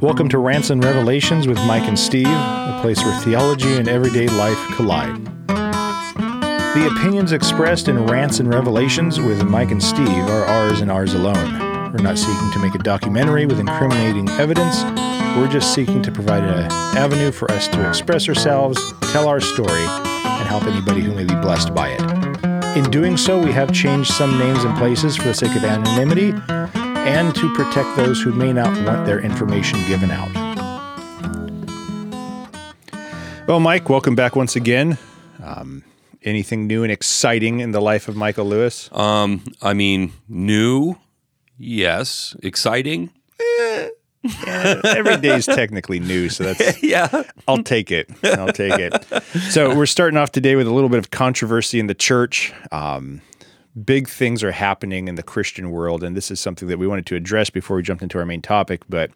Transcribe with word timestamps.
Welcome 0.00 0.30
to 0.30 0.38
Rants 0.38 0.70
and 0.70 0.82
Revelations 0.82 1.46
with 1.46 1.58
Mike 1.66 1.86
and 1.86 1.98
Steve, 1.98 2.26
a 2.26 2.78
place 2.80 3.04
where 3.04 3.14
theology 3.20 3.76
and 3.76 3.86
everyday 3.86 4.28
life 4.28 4.56
collide. 4.74 5.22
The 5.46 6.90
opinions 6.90 7.32
expressed 7.32 7.86
in 7.86 8.06
Rants 8.06 8.40
and 8.40 8.48
Revelations 8.48 9.20
with 9.20 9.44
Mike 9.44 9.70
and 9.70 9.82
Steve 9.82 10.08
are 10.08 10.46
ours 10.46 10.80
and 10.80 10.90
ours 10.90 11.12
alone. 11.12 11.92
We're 11.92 12.02
not 12.02 12.16
seeking 12.16 12.50
to 12.50 12.58
make 12.60 12.74
a 12.74 12.78
documentary 12.78 13.44
with 13.44 13.60
incriminating 13.60 14.30
evidence. 14.30 14.84
We're 15.36 15.50
just 15.52 15.74
seeking 15.74 16.00
to 16.00 16.10
provide 16.10 16.44
an 16.44 16.72
avenue 16.96 17.30
for 17.30 17.50
us 17.50 17.68
to 17.68 17.86
express 17.86 18.26
ourselves, 18.26 18.94
tell 19.12 19.28
our 19.28 19.40
story, 19.40 19.82
and 19.82 20.48
help 20.48 20.64
anybody 20.64 21.02
who 21.02 21.14
may 21.14 21.24
be 21.24 21.34
blessed 21.42 21.74
by 21.74 21.90
it. 21.90 22.74
In 22.74 22.90
doing 22.90 23.18
so, 23.18 23.38
we 23.38 23.52
have 23.52 23.70
changed 23.70 24.14
some 24.14 24.38
names 24.38 24.64
and 24.64 24.74
places 24.78 25.16
for 25.16 25.24
the 25.24 25.34
sake 25.34 25.54
of 25.56 25.64
anonymity 25.64 26.32
and 27.06 27.34
to 27.34 27.52
protect 27.54 27.96
those 27.96 28.20
who 28.22 28.32
may 28.32 28.52
not 28.52 28.68
want 28.86 29.06
their 29.06 29.20
information 29.20 29.78
given 29.86 30.10
out. 30.10 30.30
Well, 33.46 33.60
Mike, 33.60 33.88
welcome 33.88 34.14
back 34.14 34.36
once 34.36 34.56
again. 34.56 34.98
Um, 35.42 35.82
anything 36.22 36.66
new 36.66 36.82
and 36.82 36.92
exciting 36.92 37.60
in 37.60 37.72
the 37.72 37.80
life 37.80 38.08
of 38.08 38.16
Michael 38.16 38.44
Lewis? 38.44 38.88
Um, 38.92 39.42
I 39.60 39.74
mean, 39.74 40.12
new, 40.28 40.96
yes. 41.58 42.36
Exciting, 42.42 43.10
Every 44.46 45.16
day 45.16 45.34
is 45.34 45.46
technically 45.46 45.98
new, 45.98 46.28
so 46.28 46.44
that's 46.52 46.82
yeah. 46.82 47.22
I'll 47.48 47.62
take 47.62 47.90
it. 47.90 48.10
I'll 48.22 48.52
take 48.52 48.78
it. 48.78 49.06
So 49.50 49.74
we're 49.74 49.86
starting 49.86 50.18
off 50.18 50.30
today 50.30 50.56
with 50.56 50.66
a 50.66 50.72
little 50.72 50.90
bit 50.90 50.98
of 50.98 51.10
controversy 51.10 51.80
in 51.80 51.86
the 51.86 51.94
church. 51.94 52.52
Um, 52.70 53.22
big 53.84 54.08
things 54.08 54.42
are 54.42 54.52
happening 54.52 55.08
in 55.08 55.14
the 55.14 55.22
Christian 55.22 55.70
world, 55.70 56.02
and 56.02 56.16
this 56.16 56.30
is 56.30 56.40
something 56.40 56.68
that 56.68 56.78
we 56.78 56.86
wanted 56.86 57.06
to 57.06 57.16
address 57.16 57.50
before 57.50 57.76
we 57.76 57.82
jumped 57.82 58.02
into 58.02 58.18
our 58.18 58.26
main 58.26 58.42
topic. 58.42 58.82
But 58.88 59.10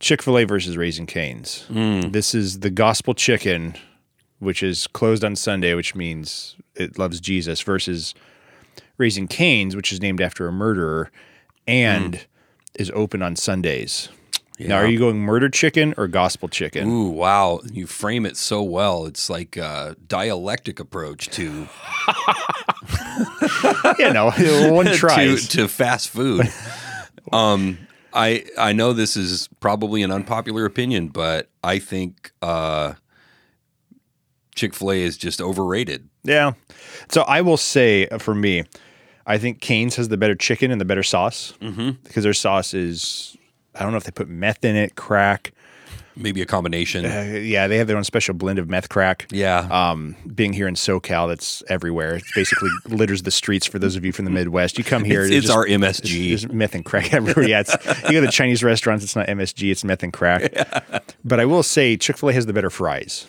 Chick 0.00 0.22
Fil 0.22 0.38
A 0.38 0.44
versus 0.44 0.76
Raising 0.76 1.06
Canes. 1.06 1.66
Mm. 1.70 2.12
This 2.12 2.34
is 2.34 2.60
the 2.60 2.70
gospel 2.70 3.14
chicken, 3.14 3.74
which 4.38 4.62
is 4.62 4.86
closed 4.88 5.24
on 5.24 5.36
Sunday, 5.36 5.74
which 5.74 5.94
means 5.94 6.56
it 6.74 6.98
loves 6.98 7.20
Jesus, 7.20 7.60
versus 7.60 8.14
Raising 8.98 9.28
Canes, 9.28 9.74
which 9.74 9.92
is 9.92 10.00
named 10.00 10.20
after 10.20 10.46
a 10.46 10.52
murderer 10.52 11.10
and 11.66 12.14
mm. 12.14 12.24
is 12.74 12.90
open 12.94 13.22
on 13.22 13.36
Sundays. 13.36 14.08
Now, 14.58 14.76
are 14.76 14.86
you 14.86 14.98
going 15.00 15.18
murder 15.18 15.48
chicken 15.48 15.94
or 15.96 16.06
gospel 16.06 16.48
chicken? 16.48 16.88
Ooh, 16.88 17.08
wow. 17.08 17.60
You 17.72 17.88
frame 17.88 18.24
it 18.24 18.36
so 18.36 18.62
well. 18.62 19.04
It's 19.06 19.28
like 19.28 19.56
a 19.56 19.96
dialectic 20.06 20.78
approach 20.78 21.28
to 21.30 21.42
you 23.98 24.12
know, 24.12 24.30
one 24.70 24.86
to, 24.86 24.94
tries. 24.94 25.48
to 25.48 25.68
fast 25.68 26.08
food. 26.08 26.50
um, 27.32 27.78
I 28.12 28.44
I 28.56 28.72
know 28.72 28.92
this 28.92 29.16
is 29.16 29.48
probably 29.60 30.02
an 30.02 30.10
unpopular 30.10 30.64
opinion, 30.64 31.08
but 31.08 31.50
I 31.62 31.78
think 31.78 32.32
uh, 32.40 32.94
Chick 34.54 34.74
Fil 34.74 34.92
A 34.92 35.00
is 35.00 35.16
just 35.16 35.40
overrated. 35.40 36.08
Yeah. 36.22 36.52
So 37.10 37.22
I 37.22 37.40
will 37.40 37.56
say 37.56 38.06
uh, 38.08 38.18
for 38.18 38.34
me, 38.34 38.64
I 39.26 39.38
think 39.38 39.60
Cane's 39.60 39.96
has 39.96 40.08
the 40.08 40.16
better 40.16 40.34
chicken 40.34 40.70
and 40.70 40.80
the 40.80 40.84
better 40.84 41.02
sauce 41.02 41.54
mm-hmm. 41.60 41.90
because 42.04 42.24
their 42.24 42.34
sauce 42.34 42.72
is, 42.74 43.36
I 43.74 43.82
don't 43.82 43.90
know 43.92 43.96
if 43.98 44.04
they 44.04 44.10
put 44.12 44.28
meth 44.28 44.64
in 44.64 44.76
it, 44.76 44.94
crack. 44.96 45.52
Maybe 46.16 46.40
a 46.42 46.46
combination. 46.46 47.04
Uh, 47.04 47.38
yeah, 47.42 47.66
they 47.66 47.76
have 47.78 47.88
their 47.88 47.96
own 47.96 48.04
special 48.04 48.34
blend 48.34 48.60
of 48.60 48.68
meth 48.68 48.88
crack. 48.88 49.26
yeah. 49.32 49.66
Um, 49.68 50.14
being 50.32 50.52
here 50.52 50.68
in 50.68 50.74
SoCal, 50.74 51.26
that's 51.26 51.60
everywhere. 51.68 52.14
It 52.16 52.24
basically 52.36 52.68
litters 52.86 53.22
the 53.22 53.32
streets 53.32 53.66
for 53.66 53.80
those 53.80 53.96
of 53.96 54.04
you 54.04 54.12
from 54.12 54.24
the 54.24 54.30
Midwest. 54.30 54.78
You 54.78 54.84
come 54.84 55.02
here, 55.02 55.22
it's, 55.22 55.32
it's 55.32 55.46
just- 55.46 55.56
our 55.56 55.66
MSG. 55.66 56.28
There's 56.28 56.48
meth 56.52 56.76
and 56.76 56.84
crack 56.84 57.12
everywhere. 57.14 57.48
Yeah, 57.48 57.60
it's, 57.66 57.74
you 58.04 58.12
go 58.12 58.20
to 58.20 58.26
the 58.26 58.32
Chinese 58.32 58.62
restaurants, 58.62 59.02
it's 59.02 59.16
not 59.16 59.26
MSG, 59.26 59.72
it's 59.72 59.82
meth 59.82 60.04
and 60.04 60.12
crack. 60.12 60.52
But 61.24 61.40
I 61.40 61.46
will 61.46 61.62
say 61.64 61.96
Chick 61.96 62.16
fil 62.18 62.28
A 62.28 62.32
has 62.34 62.46
the 62.46 62.52
better 62.52 62.70
fries. 62.70 63.26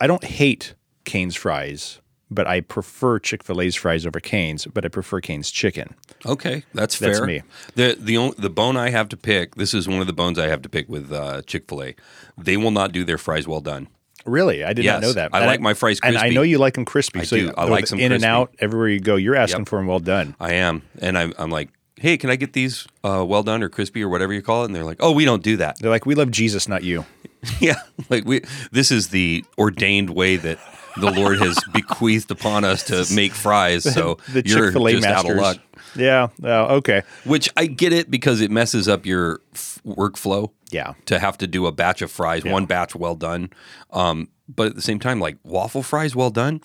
I 0.00 0.06
don't 0.06 0.22
hate 0.24 0.74
Cane's 1.04 1.34
fries, 1.34 2.00
but 2.30 2.46
I 2.46 2.60
prefer 2.60 3.18
Chick 3.18 3.42
fil 3.42 3.60
A's 3.60 3.74
fries 3.76 4.06
over 4.06 4.20
Cane's, 4.20 4.66
but 4.66 4.84
I 4.84 4.88
prefer 4.88 5.20
Cane's 5.20 5.50
chicken. 5.50 5.94
Okay, 6.26 6.64
that's 6.74 6.94
fair. 6.94 7.14
That's 7.14 7.26
me. 7.26 7.42
The 7.74 7.96
the 7.98 8.16
only, 8.16 8.34
the 8.38 8.50
bone 8.50 8.76
I 8.76 8.90
have 8.90 9.08
to 9.10 9.16
pick. 9.16 9.56
This 9.56 9.74
is 9.74 9.88
one 9.88 10.00
of 10.00 10.06
the 10.06 10.12
bones 10.12 10.38
I 10.38 10.46
have 10.48 10.62
to 10.62 10.68
pick 10.68 10.88
with 10.88 11.12
uh, 11.12 11.42
Chick 11.42 11.68
Fil 11.68 11.82
A. 11.82 11.94
They 12.38 12.56
will 12.56 12.70
not 12.70 12.92
do 12.92 13.04
their 13.04 13.18
fries 13.18 13.46
well 13.48 13.60
done. 13.60 13.88
Really? 14.26 14.62
I 14.62 14.74
did 14.74 14.84
Yes, 14.84 15.00
not 15.00 15.02
know 15.06 15.12
that. 15.14 15.30
I 15.32 15.38
And 15.38 15.46
like 15.46 15.60
my 15.60 15.72
fries 15.74 15.98
And 16.02 16.18
I 16.18 16.28
know 16.28 16.42
you 16.42 16.58
like 16.58 16.74
them 16.74 16.84
crispy. 16.84 17.20
I 17.20 17.22
so 17.24 17.36
do. 17.36 17.52
I 17.56 17.64
like 17.64 17.86
some 17.86 17.98
In 17.98 18.12
and 18.12 18.22
out, 18.24 18.54
everywhere 18.58 18.88
you 18.88 19.00
go, 19.00 19.16
you're 19.16 19.34
asking 19.34 19.60
Yep. 19.62 19.68
for 19.68 19.78
them 19.78 19.86
well 19.86 19.98
done. 19.98 20.36
I 20.38 20.54
am, 20.54 20.82
and 21.00 21.16
I'm, 21.16 21.32
I'm 21.38 21.50
like, 21.50 21.70
hey, 21.96 22.18
can 22.18 22.28
I 22.28 22.36
get 22.36 22.52
these 22.52 22.86
uh, 23.02 23.24
well 23.26 23.42
done 23.42 23.62
or 23.62 23.70
crispy 23.70 24.02
or 24.02 24.08
whatever 24.10 24.32
you 24.34 24.42
call 24.42 24.62
it? 24.62 24.66
And 24.66 24.74
they're 24.74 24.84
like, 24.84 24.98
oh, 25.00 25.12
we 25.12 25.24
don't 25.24 25.42
do 25.42 25.56
that. 25.56 25.78
They're 25.78 25.90
like, 25.90 26.04
we 26.04 26.14
love 26.14 26.30
Jesus, 26.30 26.68
not 26.68 26.82
you. 26.84 27.06
yeah, 27.60 27.80
like 28.10 28.26
we. 28.26 28.42
This 28.72 28.90
is 28.90 29.08
the 29.08 29.42
ordained 29.56 30.10
way 30.10 30.36
that 30.36 30.58
the 31.00 31.10
Lord 31.10 31.38
has 31.38 31.58
bequeathed 31.72 32.30
upon 32.30 32.64
us 32.64 32.84
to 32.84 33.06
make 33.14 33.32
fries. 33.32 33.82
So 33.84 34.18
The 34.32 34.42
you're 34.46 34.66
Chick 34.66 34.72
fil 34.74 34.88
A 34.88 34.92
just 34.92 35.06
out 35.06 35.28
of 35.30 35.36
luck. 35.36 35.58
Yeah. 35.96 36.28
Oh, 36.42 36.76
okay. 36.76 37.02
Which 37.24 37.48
I 37.56 37.66
get 37.66 37.92
it 37.92 38.10
because 38.10 38.40
it 38.40 38.50
messes 38.50 38.88
up 38.88 39.06
your 39.06 39.40
f- 39.54 39.80
workflow. 39.86 40.50
Yeah. 40.70 40.94
to 41.06 41.18
have 41.18 41.36
to 41.38 41.48
do 41.48 41.66
a 41.66 41.72
batch 41.72 42.00
of 42.00 42.12
fries, 42.12 42.44
one 42.44 42.64
batch 42.66 42.94
well 42.94 43.16
done. 43.16 43.50
Um, 43.90 44.28
but 44.48 44.68
at 44.68 44.74
the 44.76 44.82
same 44.82 45.00
time, 45.00 45.18
like 45.18 45.36
waffle 45.42 45.82
fries 45.82 46.14
well 46.14 46.30
done. 46.30 46.60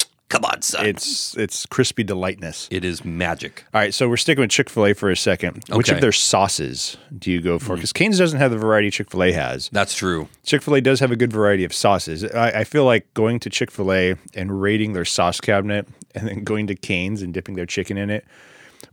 On. 0.74 0.86
It's 0.86 1.36
it's 1.38 1.66
crispy 1.68 2.04
delightness. 2.04 2.68
it 2.72 2.84
is 2.86 3.06
magic. 3.06 3.66
All 3.74 3.82
right, 3.82 3.94
so 3.94 4.10
we're 4.10 4.18
sticking 4.18 4.42
with 4.42 4.50
Chick 4.50 4.70
Fil 4.70 4.88
A 4.88 4.94
for 4.94 5.12
a 5.12 5.18
second. 5.18 5.64
Which 5.70 5.90
Okay. 5.90 5.96
of 5.98 6.02
their 6.02 6.12
sauces 6.12 6.98
do 7.18 7.30
you 7.32 7.42
go 7.42 7.60
for? 7.60 7.76
Because 7.76 7.94
Cane's 7.94 8.18
doesn't 8.18 8.40
have 8.40 8.52
the 8.52 8.58
variety 8.58 8.90
Chick 8.90 9.12
Fil 9.12 9.24
A 9.24 9.32
has. 9.34 9.70
That's 9.72 9.94
true. 9.94 10.28
Chick 10.44 10.62
Fil 10.62 10.76
A 10.76 10.82
does 10.82 11.00
have 11.02 11.12
a 11.12 11.16
good 11.16 11.32
variety 11.34 11.64
of 11.66 11.74
sauces. 11.74 12.24
I, 12.24 12.50
I 12.62 12.64
feel 12.64 12.86
like 12.86 13.14
going 13.14 13.40
to 13.42 13.50
Chick 13.50 13.70
Fil 13.70 13.92
A 13.94 14.16
and 14.34 14.62
raiding 14.62 14.94
their 14.94 15.06
sauce 15.06 15.40
cabinet, 15.42 15.88
and 16.16 16.28
then 16.28 16.44
going 16.44 16.68
to 16.68 16.76
Cane's 16.76 17.22
and 17.22 17.34
dipping 17.34 17.56
their 17.56 17.66
chicken 17.66 17.98
in 17.98 18.10
it, 18.10 18.26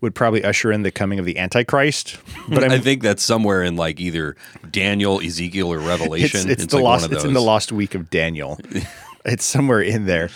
would 0.01 0.15
probably 0.15 0.43
usher 0.43 0.73
in 0.73 0.83
the 0.83 0.91
coming 0.91 1.19
of 1.21 1.25
the 1.25 1.39
Antichrist. 1.39 2.19
But 2.49 2.65
I 2.71 2.75
I'm, 2.75 2.81
think 2.83 3.03
that's 3.03 3.23
somewhere 3.23 3.63
in 3.63 3.77
like 3.77 4.01
either 4.01 4.37
Daniel, 4.71 5.21
Ezekiel, 5.21 5.73
or 5.73 5.79
it's, 5.79 5.87
Revelation. 5.87 6.51
it's, 6.51 6.67
the 6.67 6.77
like 6.77 6.85
lost. 6.85 7.03
one 7.03 7.11
of 7.13 7.17
It's 7.17 7.25
in 7.25 7.35
the 7.35 7.41
lost 7.43 7.71
week 7.73 7.95
of 7.95 8.11
Daniel. 8.11 8.59
it's 9.25 9.45
somewhere 9.45 9.81
in 9.81 10.07
there. 10.07 10.31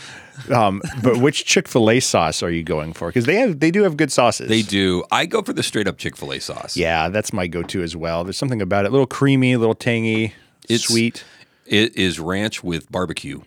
Um, 0.51 0.83
but 1.03 1.19
which 1.19 1.45
Chick 1.45 1.69
Fil 1.69 1.91
A 1.91 2.01
sauce 2.01 2.43
are 2.43 2.51
you 2.51 2.63
going 2.63 2.93
for? 2.93 3.09
Because 3.09 3.27
they 3.27 3.37
have 3.37 3.61
they 3.61 3.71
do 3.71 3.83
have 3.83 3.97
good 3.97 4.13
sauces. 4.13 4.49
They 4.49 4.63
do. 4.63 5.05
I 5.11 5.27
go 5.27 5.43
for 5.43 5.53
the 5.53 5.63
straight 5.63 5.87
up 5.89 5.99
Chick 5.99 6.17
Fil 6.17 6.33
A 6.33 6.39
sauce. 6.41 6.77
Yeah, 6.77 7.09
that's 7.09 7.33
my 7.33 7.47
go-to 7.47 7.83
as 7.83 7.97
well. 7.97 8.25
There's 8.25 8.39
something 8.39 8.63
about 8.63 8.85
it, 8.85 8.89
a 8.89 8.91
little 8.93 9.07
creamy, 9.07 9.53
a 9.55 9.59
little 9.59 9.75
tangy, 9.75 10.35
It's- 10.65 10.83
sweet. 10.85 11.25
It 11.67 11.97
is 11.97 12.21
ranch 12.21 12.63
with 12.63 12.91
barbecue. 12.93 13.41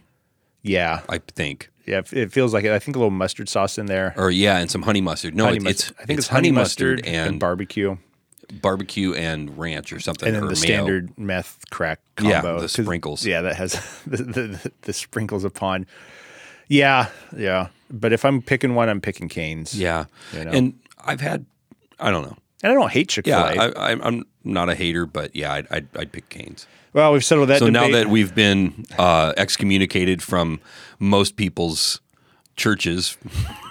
Yeah, 0.61 1.01
I 1.07 1.19
think, 1.19 1.69
yeah, 1.85 2.01
it- 2.11 2.33
feels 2.33 2.53
like 2.53 2.65
it. 2.65 2.71
I 2.73 2.79
think 2.79 2.97
a 2.97 2.99
little 2.99 3.11
mustard 3.11 3.47
sauce 3.47 3.77
in 3.77 3.85
there. 3.85 4.13
or 4.17 4.29
yeah, 4.29 4.57
and 4.57 4.69
some 4.69 4.81
honey 4.81 4.99
mustard. 4.99 5.35
No, 5.35 5.45
Honey 5.45 5.57
it- 5.57 5.63
mustard. 5.63 5.91
it's 5.91 6.01
I 6.01 6.05
think 6.05 6.19
it's, 6.19 6.27
honey 6.27 6.51
mustard, 6.51 7.05
and, 7.05 7.39
barbecue, 7.39 7.95
barbecue 8.61 9.13
and 9.13 9.57
ranch 9.57 9.93
or 9.93 9.99
something. 10.01 10.27
and 10.27 10.35
then 10.35 10.43
or 10.43 10.47
the 10.47 10.53
mayo. 10.55 10.61
standard 10.75 11.17
meth 11.17 11.59
crack 11.71 12.01
combo. 12.17 12.55
Yeah, 12.55 12.61
the 12.61 12.67
sprinkles. 12.69 13.25
Yeah, 13.25 13.41
that 13.43 13.55
has 13.55 13.73
the, 14.07 14.17
the, 14.23 14.71
the 14.81 14.93
sprinkles 14.93 15.45
upon. 15.45 15.85
Yeah, 16.69 17.07
yeah. 17.35 17.67
But 17.91 18.13
if 18.13 18.23
I'm 18.23 18.41
picking 18.41 18.75
one, 18.75 18.87
I'm 18.87 19.01
picking 19.01 19.27
Canes. 19.27 19.73
Yeah, 19.77 20.05
You 20.33 20.45
know? 20.45 20.51
and 20.51 20.79
I've 21.03 21.19
had. 21.21 21.45
I 21.99 22.11
don't 22.11 22.23
know. 22.23 22.37
and 22.63 22.71
I 22.71 22.75
don't 22.75 22.91
hate 22.91 23.09
Chick 23.09 23.25
Fil 23.25 23.33
A. 23.37 23.55
Yeah. 23.55 23.71
I, 23.75 23.91
I, 23.91 24.07
I'm 24.07 24.23
not 24.45 24.69
a 24.69 24.75
hater, 24.75 25.05
but 25.05 25.35
yeah, 25.35 25.51
I'd, 25.53 25.67
I'd, 25.71 25.87
I'd 25.97 26.11
pick 26.11 26.29
Canes. 26.29 26.65
well, 26.93 27.11
we've 27.11 27.25
settled 27.25 27.49
that. 27.49 27.59
So 27.59 27.69
now 27.69 27.89
that 27.89 28.07
we've 28.07 28.33
been 28.33 28.85
uh, 28.97 29.33
excommunicated 29.35 30.21
from 30.23 30.61
most 30.99 31.35
people's 31.35 31.99
churches, 32.59 33.17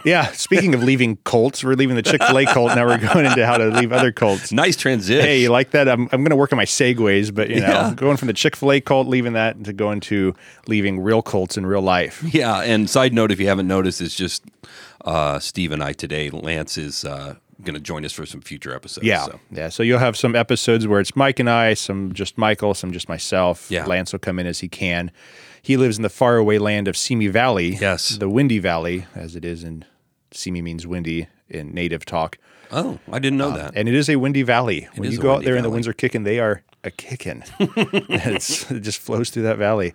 yeah. 0.04 0.26
Speaking 0.32 0.74
of 0.74 0.82
leaving 0.82 1.16
cults, 1.24 1.62
we're 1.62 1.74
leaving 1.74 1.94
the 1.94 2.02
Chick 2.02 2.20
Fil 2.24 2.38
A 2.38 2.44
cult. 2.46 2.74
Now 2.74 2.86
we're 2.86 2.98
going 2.98 3.26
into 3.26 3.46
how 3.46 3.56
to 3.56 3.66
leave 3.68 3.92
other 3.92 4.10
cults. 4.10 4.50
nice 4.50 4.76
transition. 4.76 5.24
Hey, 5.24 5.42
you 5.42 5.50
like 5.50 5.70
that? 5.70 5.88
I'm, 5.88 6.02
I'm 6.10 6.22
going 6.22 6.30
to 6.30 6.36
work 6.36 6.52
on 6.52 6.56
my 6.56 6.64
segues, 6.64 7.32
but 7.32 7.50
you 7.50 7.60
know, 7.60 7.66
Yeah. 7.68 7.92
going 7.94 8.16
from 8.16 8.26
the 8.26 8.32
Chick 8.34 8.56
Fil 8.56 8.72
A 8.72 8.80
cult, 8.80 9.06
leaving 9.06 9.34
that, 9.34 9.62
to 9.64 9.72
going 9.72 10.00
to 10.00 10.34
leaving 10.66 10.98
real 10.98 11.22
cults 11.22 11.56
in 11.56 11.64
real 11.66 11.82
life. 11.82 12.24
Yeah, 12.32 12.62
and 12.62 12.88
side 12.90 13.12
note, 13.12 13.30
if 13.30 13.38
you 13.38 13.46
haven't 13.46 13.68
noticed, 13.68 14.00
it's 14.00 14.16
just 14.16 14.42
uh, 15.04 15.38
Steve 15.38 15.70
and 15.72 15.82
I 15.84 15.92
today. 15.92 16.30
Lance 16.30 16.76
is 16.78 17.04
uh, 17.04 17.36
going 17.62 17.74
to 17.74 17.80
join 17.80 18.04
us 18.04 18.12
for 18.12 18.24
some 18.26 18.40
future 18.40 18.74
episodes. 18.74 19.06
Yeah, 19.06 19.24
so. 19.24 19.40
yeah. 19.50 19.68
So 19.68 19.82
you'll 19.82 19.98
have 19.98 20.16
some 20.16 20.36
episodes 20.36 20.86
where 20.86 21.00
it's 21.00 21.16
Mike 21.16 21.38
and 21.40 21.50
I, 21.50 21.74
some 21.74 22.12
just 22.12 22.38
Michael, 22.38 22.74
some 22.74 22.92
just 22.92 23.08
myself. 23.08 23.70
Yeah. 23.70 23.84
Lance 23.86 24.12
will 24.12 24.20
come 24.20 24.38
in 24.38 24.46
as 24.46 24.60
he 24.60 24.68
can. 24.68 25.10
He 25.60 25.76
lives 25.76 25.96
in 25.96 26.02
the 26.02 26.08
faraway 26.08 26.58
land 26.58 26.88
of 26.88 26.96
Simi 26.96 27.26
Valley. 27.26 27.76
Yes. 27.80 28.10
the 28.10 28.28
Windy 28.28 28.58
Valley, 28.58 29.06
as 29.14 29.34
it 29.36 29.44
is 29.44 29.64
in 29.64 29.84
Simi 30.30 30.62
means 30.62 30.86
windy 30.86 31.28
in 31.48 31.72
native 31.74 32.04
talk, 32.04 32.38
Oh, 32.70 32.98
I 33.10 33.18
didn't 33.18 33.38
know 33.38 33.50
uh, 33.50 33.56
that. 33.56 33.72
and 33.74 33.88
it 33.88 33.94
is 33.94 34.10
a 34.10 34.16
windy 34.16 34.42
valley. 34.42 34.88
when 34.96 35.08
is 35.08 35.14
you 35.14 35.20
go 35.20 35.32
out 35.34 35.42
there 35.42 35.56
and 35.56 35.64
the 35.64 35.70
winds 35.70 35.88
are 35.88 35.94
kicking, 35.94 36.24
they 36.24 36.38
are 36.38 36.62
a 36.84 36.90
kicking. 36.90 37.42
it's, 37.58 38.70
it 38.70 38.80
just 38.80 38.98
flows 39.00 39.30
through 39.30 39.44
that 39.44 39.56
valley. 39.56 39.94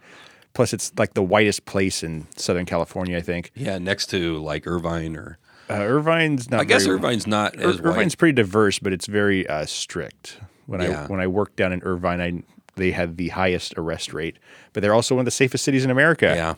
Plus, 0.54 0.74
it's 0.74 0.92
like 0.98 1.13
the 1.13 1.24
whitest 1.24 1.66
place 1.66 2.04
in 2.04 2.27
Southern 2.36 2.66
California, 2.66 3.18
I 3.18 3.21
think. 3.21 3.51
Yeah, 3.56 3.77
next 3.80 4.07
to 4.07 4.38
like 4.38 4.68
Irvine 4.68 5.16
or 5.16 5.38
Uh, 5.69 5.74
Irvine's 5.75 6.50
not. 6.51 6.60
I 6.62 6.63
guess 6.65 6.83
very- 6.86 6.95
Irvine's 6.98 7.25
not 7.27 7.56
Ir- 7.56 7.69
as 7.69 7.81
white. 7.81 7.92
Irvine's 7.92 8.15
pretty 8.15 8.33
diverse, 8.33 8.80
but 8.80 8.94
it's 8.94 9.06
very 9.07 9.48
uh, 9.48 9.65
strict. 9.65 10.38
When 10.65 10.81
Yeah. 10.81 11.04
I 11.04 11.07
when 11.07 11.19
I 11.19 11.27
worked 11.27 11.56
down 11.57 11.74
in 11.74 11.81
Irvine, 11.83 12.21
I 12.21 12.44
they 12.75 12.92
had 12.92 13.18
the 13.18 13.30
highest 13.30 13.74
arrest 13.77 14.13
rate, 14.13 14.38
but 14.74 14.81
they're 14.81 14.94
also 14.94 15.15
one 15.15 15.21
of 15.21 15.25
the 15.25 15.31
safest 15.31 15.63
cities 15.63 15.83
in 15.86 15.92
America. 15.92 16.33
Yeah. 16.36 16.56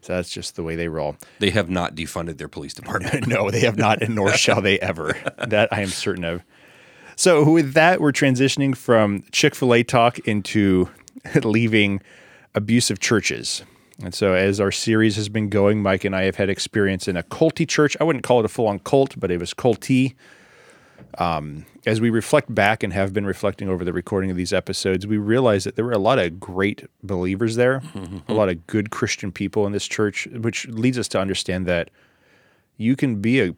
So 0.00 0.14
that's 0.14 0.30
just 0.30 0.56
the 0.56 0.64
way 0.64 0.74
they 0.74 0.88
roll. 0.88 1.16
They 1.38 1.50
have 1.50 1.70
not 1.70 1.94
defunded 1.94 2.36
their 2.38 2.48
police 2.48 2.74
department. 2.74 3.26
no, 3.28 3.50
they 3.50 3.60
have 3.60 3.76
not, 3.78 4.02
and 4.02 4.16
nor 4.16 4.32
shall 4.32 4.60
they 4.60 4.80
ever. 4.80 5.16
That 5.46 5.68
I 5.72 5.80
am 5.82 5.88
certain 5.88 6.24
of. 6.24 6.42
So 7.14 7.48
with 7.52 7.74
that, 7.74 8.00
we're 8.00 8.10
transitioning 8.12 8.76
from 8.76 9.22
Chick 9.30 9.54
Fil 9.54 9.74
A 9.74 9.82
talk 9.84 10.18
into 10.20 10.88
leaving 11.44 12.00
abusive 12.54 12.98
churches. 12.98 13.62
And 14.02 14.14
so, 14.14 14.34
as 14.34 14.60
our 14.60 14.72
series 14.72 15.16
has 15.16 15.28
been 15.28 15.48
going, 15.48 15.82
Mike 15.82 16.04
and 16.04 16.14
I 16.14 16.22
have 16.22 16.36
had 16.36 16.48
experience 16.48 17.08
in 17.08 17.16
a 17.16 17.22
culty 17.22 17.68
church. 17.68 17.96
I 18.00 18.04
wouldn't 18.04 18.24
call 18.24 18.40
it 18.40 18.44
a 18.44 18.48
full 18.48 18.66
on 18.66 18.78
cult, 18.78 19.18
but 19.18 19.30
it 19.30 19.38
was 19.38 19.54
culty. 19.54 20.14
Um, 21.18 21.66
as 21.84 22.00
we 22.00 22.10
reflect 22.10 22.54
back 22.54 22.82
and 22.82 22.92
have 22.92 23.12
been 23.12 23.26
reflecting 23.26 23.68
over 23.68 23.84
the 23.84 23.92
recording 23.92 24.30
of 24.30 24.36
these 24.36 24.52
episodes, 24.52 25.06
we 25.06 25.18
realize 25.18 25.64
that 25.64 25.76
there 25.76 25.84
were 25.84 25.92
a 25.92 25.98
lot 25.98 26.18
of 26.18 26.40
great 26.40 26.86
believers 27.02 27.56
there, 27.56 27.82
a 28.28 28.34
lot 28.34 28.48
of 28.48 28.66
good 28.66 28.90
Christian 28.90 29.30
people 29.30 29.66
in 29.66 29.72
this 29.72 29.86
church, 29.86 30.26
which 30.28 30.66
leads 30.68 30.98
us 30.98 31.08
to 31.08 31.20
understand 31.20 31.66
that 31.66 31.90
you 32.78 32.96
can 32.96 33.20
be 33.20 33.40
a 33.40 33.54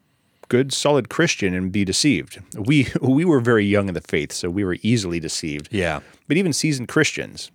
good, 0.48 0.72
solid 0.72 1.08
Christian 1.08 1.54
and 1.54 1.70
be 1.70 1.84
deceived. 1.84 2.40
We 2.56 2.88
we 3.00 3.25
were 3.25 3.40
very 3.40 3.64
young 3.64 3.88
in 3.88 3.94
the 3.94 4.00
faith, 4.00 4.32
so 4.32 4.50
we 4.50 4.64
were 4.64 4.76
easily 4.82 5.20
deceived. 5.20 5.69
Yeah. 5.70 6.00
But 6.26 6.37
even 6.37 6.52
seasoned 6.52 6.88
Christians, 6.88 7.50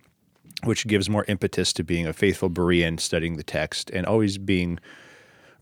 which 0.64 0.86
gives 0.86 1.08
more 1.08 1.24
impetus 1.28 1.72
to 1.74 1.84
being 1.84 2.06
a 2.06 2.12
faithful 2.12 2.50
Berean, 2.50 3.00
studying 3.00 3.36
the 3.36 3.42
text, 3.42 3.90
and 3.90 4.06
always 4.06 4.38
being 4.38 4.78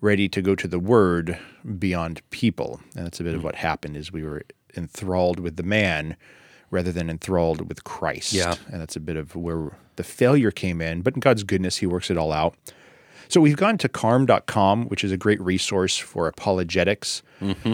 ready 0.00 0.28
to 0.28 0.42
go 0.42 0.54
to 0.54 0.68
the 0.68 0.78
Word 0.78 1.38
beyond 1.78 2.22
people. 2.30 2.80
And 2.96 3.04
that's 3.04 3.20
a 3.20 3.24
bit 3.24 3.34
of 3.34 3.40
hmm. 3.40 3.46
what 3.46 3.56
happened 3.56 3.96
is 3.96 4.12
we 4.12 4.22
were 4.22 4.42
enthralled 4.76 5.40
with 5.40 5.56
the 5.56 5.62
man 5.62 6.16
rather 6.70 6.92
than 6.92 7.08
enthralled 7.08 7.68
with 7.68 7.84
Christ. 7.84 8.32
Yeah. 8.32 8.54
And 8.70 8.80
that's 8.80 8.96
a 8.96 9.00
bit 9.00 9.16
of 9.16 9.34
where 9.34 9.76
the 9.96 10.04
failure 10.04 10.50
came 10.50 10.80
in. 10.80 11.02
But 11.02 11.14
in 11.14 11.20
God's 11.20 11.42
goodness, 11.42 11.78
He 11.78 11.86
works 11.86 12.10
it 12.10 12.18
all 12.18 12.32
out. 12.32 12.54
So 13.28 13.40
we've 13.40 13.56
gone 13.56 13.76
to 13.78 13.88
carm.com, 13.88 14.86
which 14.88 15.04
is 15.04 15.12
a 15.12 15.16
great 15.16 15.40
resource 15.40 15.96
for 15.98 16.26
apologetics. 16.28 17.22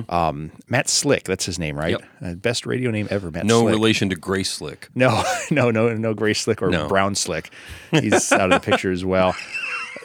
Um, 0.08 0.50
Matt 0.68 0.88
Slick, 0.88 1.24
that's 1.24 1.46
his 1.46 1.58
name, 1.58 1.78
right? 1.78 1.92
Yep. 1.92 2.02
Uh, 2.22 2.34
best 2.34 2.66
radio 2.66 2.90
name 2.90 3.06
ever, 3.10 3.30
Matt 3.30 3.42
Slick. 3.42 3.48
No 3.48 3.60
Slick. 3.62 3.72
relation 3.74 4.10
to 4.10 4.16
Grace 4.16 4.50
Slick. 4.50 4.88
No, 4.94 5.22
no, 5.50 5.70
no, 5.70 5.94
no 5.94 6.12
gray 6.14 6.34
slick 6.34 6.60
or 6.62 6.68
No. 6.70 6.88
brown 6.88 7.14
slick. 7.14 7.50
He's 7.92 8.30
out 8.32 8.52
of 8.52 8.62
the 8.62 8.70
picture 8.70 8.90
as 8.92 9.04
well. 9.04 9.34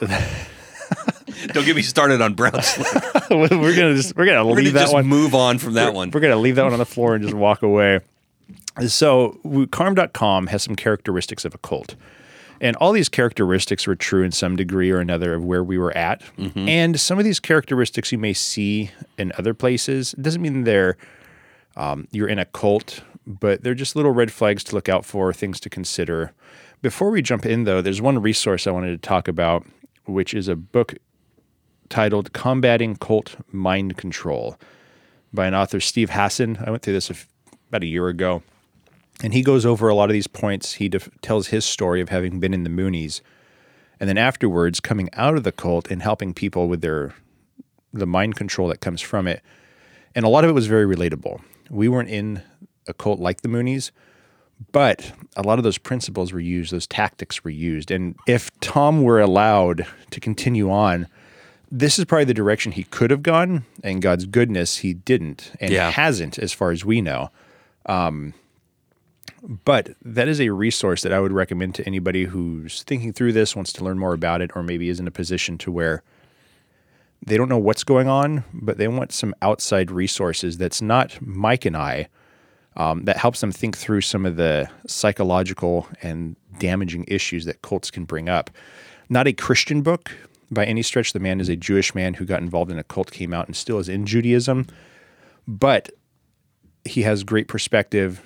Don't 1.48 1.64
get 1.64 1.76
me 1.76 1.82
started 1.82 2.20
on 2.20 2.34
Brown 2.34 2.60
Slick. 2.62 3.30
we're 3.30 3.48
gonna 3.76 3.94
just 3.94 4.16
we're 4.16 4.26
gonna 4.26 4.44
We're 4.44 4.54
leave 4.56 4.66
to 4.68 4.72
that 4.72 4.80
just 4.82 4.92
one. 4.94 5.06
move 5.06 5.34
on 5.34 5.58
from 5.58 5.74
that 5.74 5.94
one. 5.94 6.10
We're 6.10 6.20
gonna 6.20 6.36
leave 6.36 6.56
that 6.56 6.64
one 6.64 6.72
on 6.72 6.78
the 6.78 6.86
floor 6.86 7.14
and 7.14 7.22
just 7.22 7.34
walk 7.34 7.62
away. 7.62 8.00
So 8.86 9.38
Carm.com 9.70 10.48
has 10.48 10.62
some 10.62 10.74
characteristics 10.76 11.44
of 11.44 11.54
a 11.54 11.58
cult. 11.58 11.96
And 12.60 12.76
all 12.76 12.92
these 12.92 13.08
characteristics 13.08 13.86
were 13.86 13.96
true 13.96 14.22
in 14.22 14.32
some 14.32 14.54
degree 14.54 14.90
or 14.90 14.98
another 14.98 15.32
of 15.34 15.42
where 15.44 15.64
we 15.64 15.78
were 15.78 15.96
at. 15.96 16.22
And 16.68 17.00
some 17.00 17.18
of 17.18 17.24
these 17.24 17.40
characteristics 17.40 18.12
you 18.12 18.18
may 18.18 18.34
see 18.34 18.90
in 19.16 19.32
other 19.38 19.54
places. 19.54 20.12
It 20.14 20.22
doesn't 20.22 20.42
mean 20.42 20.64
they're 20.64 20.96
um, 21.76 22.06
you're 22.10 22.28
in 22.28 22.38
a 22.38 22.44
cult, 22.44 23.02
but 23.26 23.62
they're 23.62 23.74
just 23.74 23.96
little 23.96 24.10
red 24.12 24.30
flags 24.32 24.62
to 24.64 24.74
look 24.74 24.88
out 24.88 25.04
for, 25.06 25.32
things 25.32 25.60
to 25.60 25.70
consider. 25.70 26.32
Before 26.82 27.10
we 27.10 27.22
jump 27.22 27.46
in, 27.46 27.64
though, 27.64 27.80
there's 27.80 28.02
one 28.02 28.20
resource 28.20 28.66
I 28.66 28.72
wanted 28.72 28.90
to 28.90 29.08
talk 29.08 29.28
about, 29.28 29.64
which 30.04 30.34
is 30.34 30.48
a 30.48 30.56
book 30.56 30.94
titled 31.88 32.32
Combating 32.32 32.96
Cult 32.96 33.36
Mind 33.52 33.96
Control 33.96 34.58
by 35.32 35.46
an 35.46 35.54
author, 35.54 35.80
Steve 35.80 36.10
Hassan. 36.10 36.58
I 36.66 36.70
went 36.70 36.82
through 36.82 36.94
this 36.94 37.08
a 37.10 37.14
f- 37.14 37.28
about 37.68 37.84
a 37.84 37.86
year 37.86 38.08
ago. 38.08 38.42
And 39.22 39.34
he 39.34 39.42
goes 39.42 39.66
over 39.66 39.88
a 39.88 39.94
lot 39.94 40.08
of 40.08 40.14
these 40.14 40.26
points. 40.26 40.74
He 40.74 40.88
def- 40.88 41.10
tells 41.20 41.48
his 41.48 41.64
story 41.64 42.00
of 42.00 42.08
having 42.08 42.40
been 42.40 42.54
in 42.54 42.64
the 42.64 42.70
Moonies, 42.70 43.20
and 43.98 44.08
then 44.08 44.16
afterwards 44.16 44.80
coming 44.80 45.10
out 45.12 45.36
of 45.36 45.44
the 45.44 45.52
cult 45.52 45.90
and 45.90 46.00
helping 46.02 46.32
people 46.32 46.68
with 46.68 46.80
their 46.80 47.14
the 47.92 48.06
mind 48.06 48.36
control 48.36 48.68
that 48.68 48.80
comes 48.80 49.00
from 49.00 49.26
it. 49.26 49.42
And 50.14 50.24
a 50.24 50.28
lot 50.28 50.44
of 50.44 50.50
it 50.50 50.54
was 50.54 50.66
very 50.68 50.86
relatable. 50.86 51.40
We 51.68 51.88
weren't 51.88 52.08
in 52.08 52.40
a 52.86 52.94
cult 52.94 53.18
like 53.20 53.40
the 53.42 53.48
Moonies, 53.48 53.90
but 54.72 55.12
a 55.36 55.42
lot 55.42 55.58
of 55.58 55.64
those 55.64 55.76
principles 55.78 56.32
were 56.32 56.40
used, 56.40 56.72
those 56.72 56.86
tactics 56.86 57.42
were 57.44 57.50
used. 57.50 57.90
And 57.90 58.14
if 58.26 58.48
Tom 58.60 59.02
were 59.02 59.20
allowed 59.20 59.86
to 60.12 60.20
continue 60.20 60.70
on, 60.70 61.08
this 61.70 61.98
is 61.98 62.04
probably 62.04 62.24
the 62.24 62.34
direction 62.34 62.72
he 62.72 62.84
could 62.84 63.10
have 63.10 63.22
gone. 63.22 63.64
And 63.82 64.00
God's 64.00 64.24
goodness, 64.26 64.78
he 64.78 64.94
didn't 64.94 65.52
and 65.60 65.72
Yeah. 65.72 65.90
hasn't, 65.90 66.38
as 66.38 66.52
far 66.52 66.70
as 66.70 66.84
we 66.84 67.00
know. 67.00 67.30
Um, 67.86 68.34
But 69.42 69.90
that 70.04 70.28
is 70.28 70.40
a 70.40 70.50
resource 70.50 71.02
that 71.02 71.12
I 71.12 71.20
would 71.20 71.32
recommend 71.32 71.74
to 71.76 71.86
anybody 71.86 72.24
who's 72.24 72.82
thinking 72.82 73.12
through 73.12 73.32
this, 73.32 73.56
wants 73.56 73.72
to 73.74 73.84
learn 73.84 73.98
more 73.98 74.12
about 74.12 74.42
it, 74.42 74.50
or 74.54 74.62
maybe 74.62 74.88
is 74.88 75.00
in 75.00 75.06
a 75.06 75.12
position 75.12 75.56
to 75.58 75.72
where 75.72 76.02
they 77.24 77.36
don't 77.36 77.48
know 77.48 77.58
what's 77.58 77.84
going 77.84 78.08
on, 78.08 78.44
but 78.52 78.78
they 78.78 78.88
want 78.88 79.12
some 79.12 79.34
outside 79.42 79.90
resources 79.90 80.58
that's 80.58 80.80
not 80.80 81.18
Mike 81.20 81.64
and 81.64 81.76
I, 81.76 82.08
um, 82.76 83.04
that 83.04 83.16
helps 83.16 83.40
them 83.40 83.52
think 83.52 83.76
through 83.76 84.00
some 84.02 84.24
of 84.24 84.36
the 84.36 84.68
psychological 84.86 85.86
and 86.02 86.36
damaging 86.58 87.04
issues 87.08 87.44
that 87.44 87.62
cults 87.62 87.90
can 87.90 88.04
bring 88.04 88.28
up. 88.28 88.50
Not 89.08 89.26
a 89.26 89.32
Christian 89.32 89.82
book 89.82 90.12
by 90.50 90.64
any 90.64 90.82
stretch. 90.82 91.12
The 91.12 91.20
man 91.20 91.40
is 91.40 91.48
a 91.48 91.56
Jewish 91.56 91.94
man 91.94 92.14
who 92.14 92.24
got 92.24 92.40
involved 92.40 92.70
in 92.70 92.78
a 92.78 92.84
cult, 92.84 93.10
came 93.10 93.34
out, 93.34 93.46
and 93.46 93.56
still 93.56 93.78
is 93.78 93.88
in 93.88 94.06
Judaism. 94.06 94.66
But 95.46 95.90
he 96.84 97.02
has 97.02 97.24
great 97.24 97.48
perspective 97.48 98.24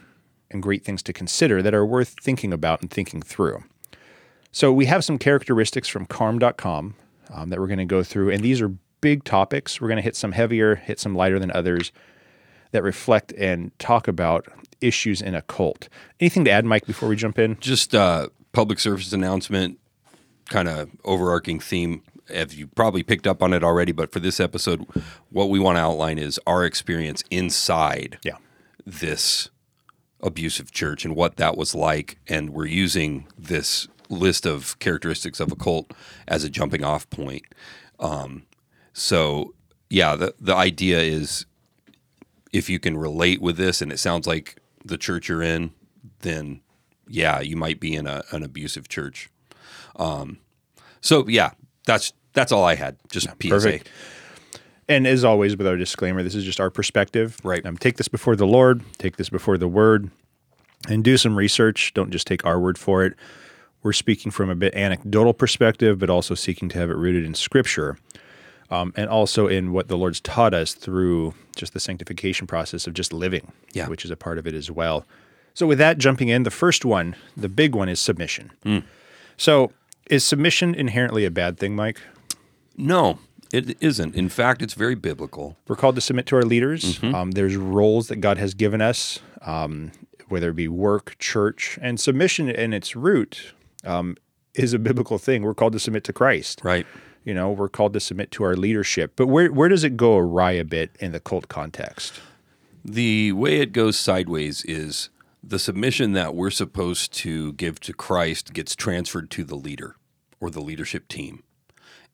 and 0.55 0.63
great 0.63 0.85
things 0.85 1.03
to 1.03 1.13
consider 1.13 1.61
that 1.61 1.75
are 1.75 1.85
worth 1.85 2.15
thinking 2.23 2.53
about 2.53 2.81
and 2.81 2.91
thinking 2.91 3.21
through. 3.21 3.63
So 4.53 4.73
we 4.73 4.87
have 4.87 5.05
some 5.05 5.19
characteristics 5.19 5.89
from 5.89 6.07
carm.com 6.07 6.95
um, 7.35 7.49
that 7.51 7.59
we're 7.61 7.67
going 7.67 7.79
to 7.81 7.85
go 7.85 8.03
through, 8.03 8.31
and 8.31 8.43
these 8.43 8.63
are 8.63 8.69
big 9.01 9.25
topics. 9.25 9.81
We're 9.81 9.89
going 9.89 9.97
to 9.97 10.03
hit 10.03 10.17
some 10.17 10.33
heavier, 10.33 10.77
hit 10.77 10.99
some 11.01 11.15
lighter 11.15 11.39
than 11.39 11.51
others 11.51 11.93
that 12.71 12.83
reflect 12.83 13.33
and 13.33 13.77
talk 13.79 14.09
about 14.09 14.47
issues 14.81 15.21
in 15.21 15.35
a 15.35 15.43
cult. 15.43 15.89
Anything 16.21 16.45
to 16.47 16.51
add, 16.53 16.65
Mike, 16.65 16.87
before 16.87 17.09
we 17.09 17.17
jump 17.17 17.39
in? 17.39 17.59
Just 17.61 17.95
uh, 17.95 18.29
public 18.53 18.79
service 18.79 19.13
announcement, 19.13 19.79
kind 20.49 20.69
of 20.69 20.89
overarching 21.05 21.59
theme. 21.59 22.03
Have 22.33 22.55
you 22.55 22.69
probably 22.69 23.03
picked 23.03 23.27
up 23.27 23.43
on 23.43 23.53
it 23.53 23.63
already? 23.65 23.93
But 23.93 24.13
for 24.13 24.21
this 24.21 24.39
episode, 24.41 24.87
what 25.31 25.51
we 25.51 25.59
want 25.59 25.77
to 25.77 25.83
outline 25.83 26.19
is 26.19 26.41
our 26.47 26.65
experience 26.65 27.23
inside 27.31 28.19
Yeah. 28.25 28.37
this 28.87 29.51
abusive 30.25 30.73
church 30.73 31.05
and 31.05 31.15
what 31.15 31.37
that 31.37 31.57
was 31.57 31.75
like. 31.75 32.19
And 32.27 32.51
we're 32.51 32.67
using 32.67 33.29
this 33.39 33.87
list 34.09 34.47
of 34.47 34.79
characteristics 34.81 35.39
of 35.39 35.53
a 35.53 35.57
cult 35.57 35.93
as 36.27 36.43
a 36.43 36.51
jumping 36.51 36.83
off 36.83 37.09
point. 37.11 37.45
Um, 38.01 38.47
so, 38.93 39.55
yeah, 39.91 40.17
the, 40.17 40.35
the 40.41 40.55
idea 40.55 41.01
is 41.01 41.47
if 42.53 42.69
you 42.69 42.79
can 42.79 42.97
relate 42.97 43.41
with 43.41 43.57
this 43.57 43.81
and 43.81 43.93
it 43.93 43.99
sounds 43.99 44.27
like 44.27 44.57
the 44.85 44.99
church 44.99 45.29
you're 45.29 45.43
in, 45.43 45.73
then 46.21 46.61
yeah, 47.07 47.41
you 47.41 47.57
might 47.57 47.81
be 47.81 47.95
in 47.95 48.07
a, 48.07 48.23
an 48.33 48.43
abusive 48.43 48.89
church. 48.89 49.31
Um, 49.97 50.39
so, 51.01 51.29
yeah, 51.29 51.53
that's 51.87 52.13
that's 52.33 52.51
all 52.51 52.65
I 52.65 52.75
had. 52.75 52.97
Just 53.11 53.29
PSA. 53.29 53.49
Perfect. 53.49 53.91
And 54.89 55.07
as 55.07 55.25
always, 55.25 55.57
with 55.57 55.67
our 55.67 55.77
disclaimer, 55.77 56.23
this 56.23 56.35
is 56.35 56.45
just 56.45 56.61
our 56.61 56.71
perspective. 56.71 57.39
Right. 57.43 57.65
Um, 57.65 57.77
take 57.77 57.97
this 57.97 58.09
before 58.09 58.37
the 58.37 58.47
Lord, 58.47 58.83
take 58.99 59.17
this 59.17 59.31
before 59.31 59.57
the 59.57 59.69
Word, 59.69 60.11
and 60.89 61.03
do 61.05 61.17
some 61.17 61.37
research. 61.37 61.93
Don't 61.95 62.11
just 62.11 62.27
take 62.27 62.45
our 62.45 62.59
word 62.61 62.79
for 62.79 63.05
it. 63.05 63.15
We're 63.83 63.93
speaking 63.93 64.31
from 64.33 64.49
a 64.51 64.55
bit 64.55 64.75
anecdotal 64.75 65.35
perspective, 65.35 65.99
but 65.99 66.09
also 66.11 66.35
seeking 66.35 66.69
to 66.71 66.79
have 66.79 66.91
it 66.91 66.97
rooted 66.97 67.25
in 67.25 67.35
Scripture, 67.35 67.99
um, 68.71 68.93
and 68.97 69.11
also 69.11 69.47
in 69.47 69.73
what 69.73 69.89
the 69.89 69.97
Lord's 69.99 70.21
taught 70.21 70.55
us 70.55 70.73
through 70.73 71.35
just 71.55 71.75
the 71.75 71.81
sanctification 71.81 72.47
process 72.47 72.87
of 72.87 72.95
just 72.95 73.13
living, 73.13 73.53
Yeah. 73.73 73.89
which 73.89 74.05
is 74.05 74.11
a 74.11 74.17
part 74.17 74.39
of 74.39 74.47
it 74.47 74.55
as 74.55 74.71
well. 74.71 75.07
So, 75.53 75.67
with 75.67 75.79
that 75.79 75.99
jumping 75.99 76.29
in, 76.29 76.43
the 76.45 76.51
first 76.51 76.85
one, 76.85 77.15
the 77.37 77.49
big 77.49 77.75
one, 77.75 77.89
is 77.89 78.01
submission. 78.01 78.51
So, 79.37 79.73
is 80.11 80.25
submission 80.25 80.75
inherently 80.75 81.25
a 81.25 81.31
bad 81.31 81.59
thing, 81.59 81.77
Mike? 81.77 82.01
No, 82.77 83.19
it 83.53 83.77
isn't. 83.81 84.15
In 84.17 84.29
fact, 84.29 84.63
it's 84.63 84.75
very 84.75 84.95
biblical. 84.97 85.57
We're 85.69 85.77
called 85.77 85.95
to 85.95 86.01
submit 86.01 86.27
to 86.27 86.37
our 86.37 86.43
leaders. 86.43 86.99
Mm-hmm. 86.99 87.15
Um, 87.15 87.31
there's 87.33 87.57
roles 87.57 88.09
that 88.09 88.17
God 88.17 88.39
has 88.39 88.55
given 88.55 88.81
us, 88.81 89.21
um, 89.43 89.93
whether 90.29 90.51
it 90.51 90.57
be 90.57 90.69
work, 90.69 91.17
church, 91.19 91.79
and 91.81 91.99
submission 92.01 92.49
in 92.49 92.73
its 92.73 92.97
root 92.97 93.53
um, 93.85 94.17
is 94.55 94.73
a 94.73 94.79
biblical 94.79 95.19
thing. 95.19 95.43
We're 95.43 95.55
called 95.55 95.73
to 95.75 95.81
submit 95.81 96.05
to 96.05 96.13
Christ. 96.13 96.61
Right. 96.65 96.87
You 97.25 97.35
know, 97.35 97.51
we're 97.51 97.69
called 97.69 97.95
to 97.95 98.01
submit 98.01 98.31
to 98.33 98.45
our 98.45 98.57
leadership. 98.57 99.13
But 99.17 99.29
where 99.29 99.51
where 99.53 99.69
does 99.69 99.85
it 99.85 99.97
go 99.97 100.19
awry 100.19 100.53
a 100.53 100.65
bit 100.65 100.91
in 101.01 101.13
the 101.13 101.21
cult 101.21 101.49
context? 101.49 102.21
The 102.85 103.33
way 103.33 103.61
it 103.61 103.73
goes 103.73 103.99
sideways 103.99 104.63
is 104.65 105.09
the 105.43 105.59
submission 105.59 106.13
that 106.13 106.35
we're 106.35 106.51
supposed 106.51 107.13
to 107.15 107.55
give 107.55 107.81
to 107.81 107.93
Christ 107.93 108.53
gets 108.53 108.75
transferred 108.75 109.31
to 109.31 109.45
the 109.45 109.57
leader 109.57 109.97
or 110.41 110.51
the 110.51 110.61
leadership 110.61 111.09
team. 111.09 111.43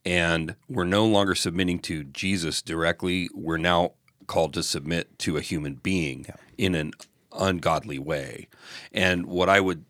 And 0.05 0.55
we're 0.69 0.85
no 0.85 1.05
longer 1.05 1.35
submitting 1.35 1.81
to 1.81 2.05
Jesus 2.05 2.63
directly. 2.63 3.29
We're 3.35 3.59
now 3.59 3.93
called 4.27 4.55
to 4.55 4.63
submit 4.63 5.19
to 5.19 5.37
a 5.37 5.41
human 5.41 5.75
being 5.75 6.27
in 6.57 6.75
an 6.75 6.93
ungodly 7.33 7.99
way. 7.99 8.49
And 8.93 9.27
what 9.27 9.49
I 9.49 9.61
would 9.61 9.85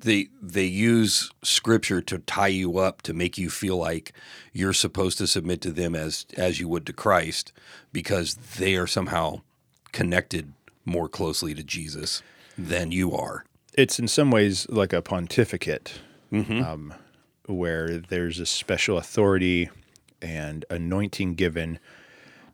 they 0.00 0.28
they 0.40 0.64
use 0.64 1.30
scripture 1.42 2.00
to 2.02 2.18
tie 2.18 2.46
you 2.48 2.78
up 2.78 3.02
to 3.02 3.12
make 3.12 3.36
you 3.36 3.50
feel 3.50 3.76
like 3.76 4.12
you're 4.52 4.72
supposed 4.72 5.18
to 5.18 5.26
submit 5.26 5.60
to 5.62 5.70
them 5.70 5.94
as 5.94 6.26
as 6.36 6.60
you 6.60 6.68
would 6.68 6.86
to 6.86 6.92
Christ 6.92 7.52
because 7.92 8.34
they 8.34 8.76
are 8.76 8.86
somehow 8.86 9.40
connected 9.92 10.52
more 10.84 11.08
closely 11.08 11.54
to 11.54 11.62
Jesus 11.62 12.22
than 12.56 12.92
you 12.92 13.12
are. 13.14 13.44
It's 13.74 13.98
in 13.98 14.08
some 14.08 14.30
ways 14.30 14.68
like 14.68 14.92
a 14.92 15.02
pontificate, 15.02 16.00
um, 16.62 16.94
where 17.46 17.98
there's 17.98 18.40
a 18.40 18.46
special 18.46 18.98
authority 18.98 19.70
and 20.20 20.64
anointing 20.70 21.34
given 21.34 21.78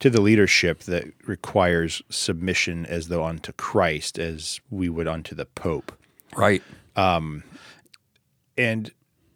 to 0.00 0.10
the 0.10 0.20
leadership 0.20 0.80
that 0.80 1.04
requires 1.26 2.02
submission 2.10 2.86
as 2.86 3.08
though 3.08 3.24
unto 3.24 3.52
Christ, 3.52 4.18
as 4.18 4.60
we 4.70 4.88
would 4.88 5.08
unto 5.08 5.34
the 5.34 5.46
Pope. 5.46 5.92
Right. 6.36 6.62
And 8.56 8.92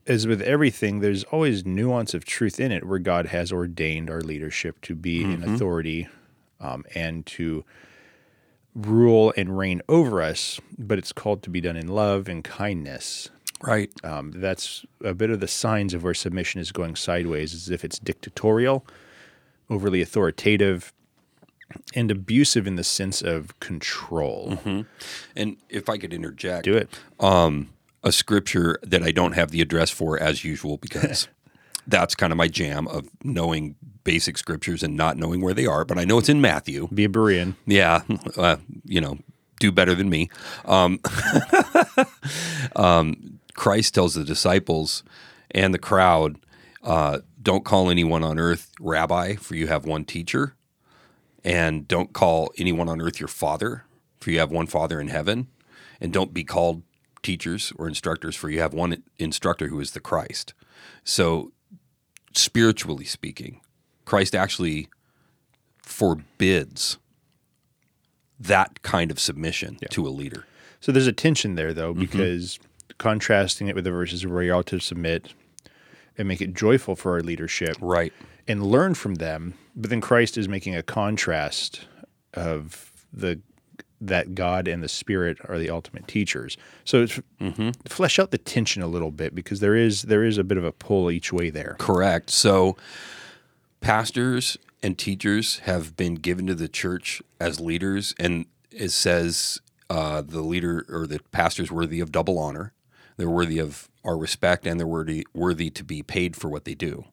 as 0.07 0.27
with 0.27 0.41
everything, 0.43 1.01
there's 1.01 1.25
always 1.25 1.67
nuance 1.67 2.15
of 2.15 2.25
truth 2.25 2.59
in 2.59 2.73
it 2.73 2.87
where 2.87 2.99
God 2.99 3.27
has 3.27 3.53
ordained 3.53 4.09
our 4.11 4.21
leadership 4.21 4.81
to 4.83 4.95
be 4.95 5.23
in 5.23 5.43
authority 5.43 6.09
um, 6.61 6.85
and 6.95 7.27
to 7.27 7.65
rule 8.75 9.35
and 9.37 9.59
reign 9.59 9.83
over 9.89 10.23
us, 10.23 10.61
but 10.79 10.99
it's 10.99 11.13
called 11.13 11.43
to 11.43 11.51
be 11.51 11.61
done 11.61 11.77
in 11.77 11.89
love 11.89 12.29
and 12.29 12.43
kindness. 12.45 13.29
Right. 13.61 13.91
Um, 14.05 14.33
that's 14.37 14.87
a 15.05 15.15
bit 15.15 15.31
of 15.31 15.41
the 15.41 15.49
signs 15.49 15.93
of 15.93 16.05
where 16.05 16.15
submission 16.15 16.61
is 16.61 16.71
going 16.71 16.97
sideways, 16.97 17.55
as 17.55 17.71
if 17.71 17.85
it's 17.85 17.99
dictatorial, 17.99 18.87
overly 19.71 20.01
authoritative, 20.03 20.93
and 21.95 22.11
abusive 22.11 22.67
in 22.67 22.77
the 22.77 22.85
sense 22.85 23.21
of 23.23 23.59
control. 23.61 24.59
And 25.37 25.57
if 25.69 25.89
I 25.89 25.99
could 25.99 26.13
interject, 26.15 26.65
Do 26.65 26.77
it. 26.77 26.89
a 27.21 28.13
scripture 28.13 28.79
that 28.83 29.03
I 29.03 29.11
don't 29.11 29.33
have 29.33 29.51
the 29.51 29.61
address 29.61 29.91
for 29.91 30.19
as 30.19 30.45
usual 30.45 30.79
because 30.79 31.29
that's 31.87 32.15
kind 32.15 32.33
of 32.33 32.37
my 32.37 32.49
jam 32.49 32.87
of 32.89 33.09
knowing 33.23 33.75
basic 34.05 34.39
scriptures 34.39 34.83
and 34.83 34.97
not 34.97 35.17
knowing 35.19 35.41
where 35.43 35.53
they 35.53 35.67
are. 35.67 35.85
But 35.85 35.99
I 35.99 36.05
know 36.05 36.19
it's 36.19 36.29
in 36.31 36.41
Matthew. 36.41 36.89
Be 36.95 37.05
a 37.05 37.09
Berean. 37.09 37.57
Yeah, 37.67 38.03
uh, 38.37 38.57
you 38.85 39.01
know, 39.01 39.19
do 39.61 39.71
better 39.73 39.95
than 39.95 40.09
me. 40.09 40.31
Um, 40.65 41.01
um, 42.77 43.41
Christ 43.55 43.95
tells 43.95 44.15
the 44.15 44.25
disciples 44.25 45.03
and 45.51 45.75
the 45.75 45.79
crowd, 45.79 46.37
uh, 46.83 47.19
"Don't 47.41 47.65
call 47.65 47.91
anyone 47.91 48.25
on 48.25 48.39
earth 48.39 48.73
rabbi, 48.81 49.35
for 49.37 49.55
you 49.55 49.67
have 49.69 49.85
one 49.85 50.05
teacher, 50.05 50.55
and 51.45 51.87
don't 51.87 52.13
call 52.13 52.53
anyone 52.59 52.89
on 52.89 53.01
earth 53.01 53.21
your 53.21 53.29
father, 53.29 53.85
for 54.21 54.31
you 54.31 54.39
have 54.39 54.51
one 54.51 54.67
Father 54.67 55.01
in 55.01 55.09
heaven, 55.09 55.49
and 56.01 56.13
don't 56.13 56.35
be 56.35 56.45
called 56.45 56.83
teachers 57.23 57.73
or 57.77 57.89
instructors, 57.89 58.37
for 58.37 58.51
you 58.51 58.61
have 58.61 58.75
one 58.75 59.03
instructor 59.19 59.69
who 59.69 59.81
is 59.81 59.93
the 59.93 60.01
Christ." 60.01 60.55
So, 61.05 61.53
spiritually 62.35 63.05
speaking, 63.05 63.61
Christ 64.05 64.35
actually 64.35 64.89
forbids 65.83 66.99
that 68.39 68.83
kind 68.83 69.11
of 69.11 69.19
submission 69.19 69.79
to 69.91 70.07
a 70.07 70.11
leader. 70.11 70.45
So 70.81 70.93
there's 70.93 71.07
a 71.07 71.13
tension 71.13 71.57
there, 71.57 71.73
though, 71.75 71.93
mm-hmm. 71.93 72.01
because 72.01 72.59
contrasting 72.99 73.69
it 73.69 73.75
with 73.75 73.85
the 73.85 73.91
verses 73.91 74.27
where 74.27 74.39
we 74.39 74.51
ought 74.51 74.67
to 74.67 74.79
submit 74.79 75.33
and 76.19 76.29
make 76.29 76.41
it 76.41 76.53
joyful 76.55 76.97
for 76.97 77.13
our 77.13 77.21
leadership 77.23 77.77
Right. 77.81 78.13
and 78.47 78.63
learn 78.67 78.95
from 78.95 79.15
them, 79.17 79.55
but 79.77 79.89
then 79.91 80.01
Christ 80.01 80.37
is 80.37 80.49
making 80.49 80.75
a 80.77 80.83
contrast 80.83 81.83
of 82.35 82.93
the 83.13 83.41
that 84.01 84.37
God 84.37 84.69
and 84.69 84.81
the 84.81 84.89
Spirit 84.89 85.39
are 85.49 85.59
the 85.59 85.71
ultimate 85.71 86.07
teachers. 86.07 86.57
So 86.85 87.03
it's, 87.03 87.19
flesh 87.89 88.21
out 88.21 88.31
the 88.31 88.39
tension 88.39 88.81
a 88.81 88.87
little 88.87 89.11
bit 89.11 89.35
because 89.35 89.59
there 89.59 89.75
is 89.75 90.03
there 90.03 90.23
is 90.23 90.39
a 90.39 90.45
bit 90.45 90.57
of 90.57 90.63
a 90.65 90.71
pull 90.71 91.11
each 91.11 91.33
way 91.33 91.51
there. 91.51 91.75
Correct. 91.81 92.31
So, 92.31 92.77
pastors 93.81 94.57
and 94.83 94.97
teachers 94.97 95.59
have 95.61 95.97
been 95.97 96.15
given 96.15 96.47
to 96.47 96.55
the 96.55 96.69
church 96.69 97.23
as 97.41 97.61
leaders, 97.61 98.15
and 98.19 98.47
it 98.71 98.91
says 98.91 99.61
uh, 99.91 100.23
the 100.23 100.43
leader 100.43 100.85
or 100.89 101.07
the 101.07 101.21
pastor 101.33 101.63
is 101.63 101.71
worthy 101.73 102.01
of 102.01 102.13
double 102.13 102.39
honor. 102.39 102.73
They're 103.17 103.29
worthy 103.31 103.59
of 103.59 103.89
our 104.09 104.17
respect, 104.17 104.67
and 104.67 104.81
they're 104.81 104.87
worthy 104.87 105.27
worthy 105.35 105.69
to 105.71 105.85
be 105.85 106.03
paid 106.03 106.35
for 106.35 106.49
what 106.49 106.65
they 106.65 106.75
do. 106.75 107.05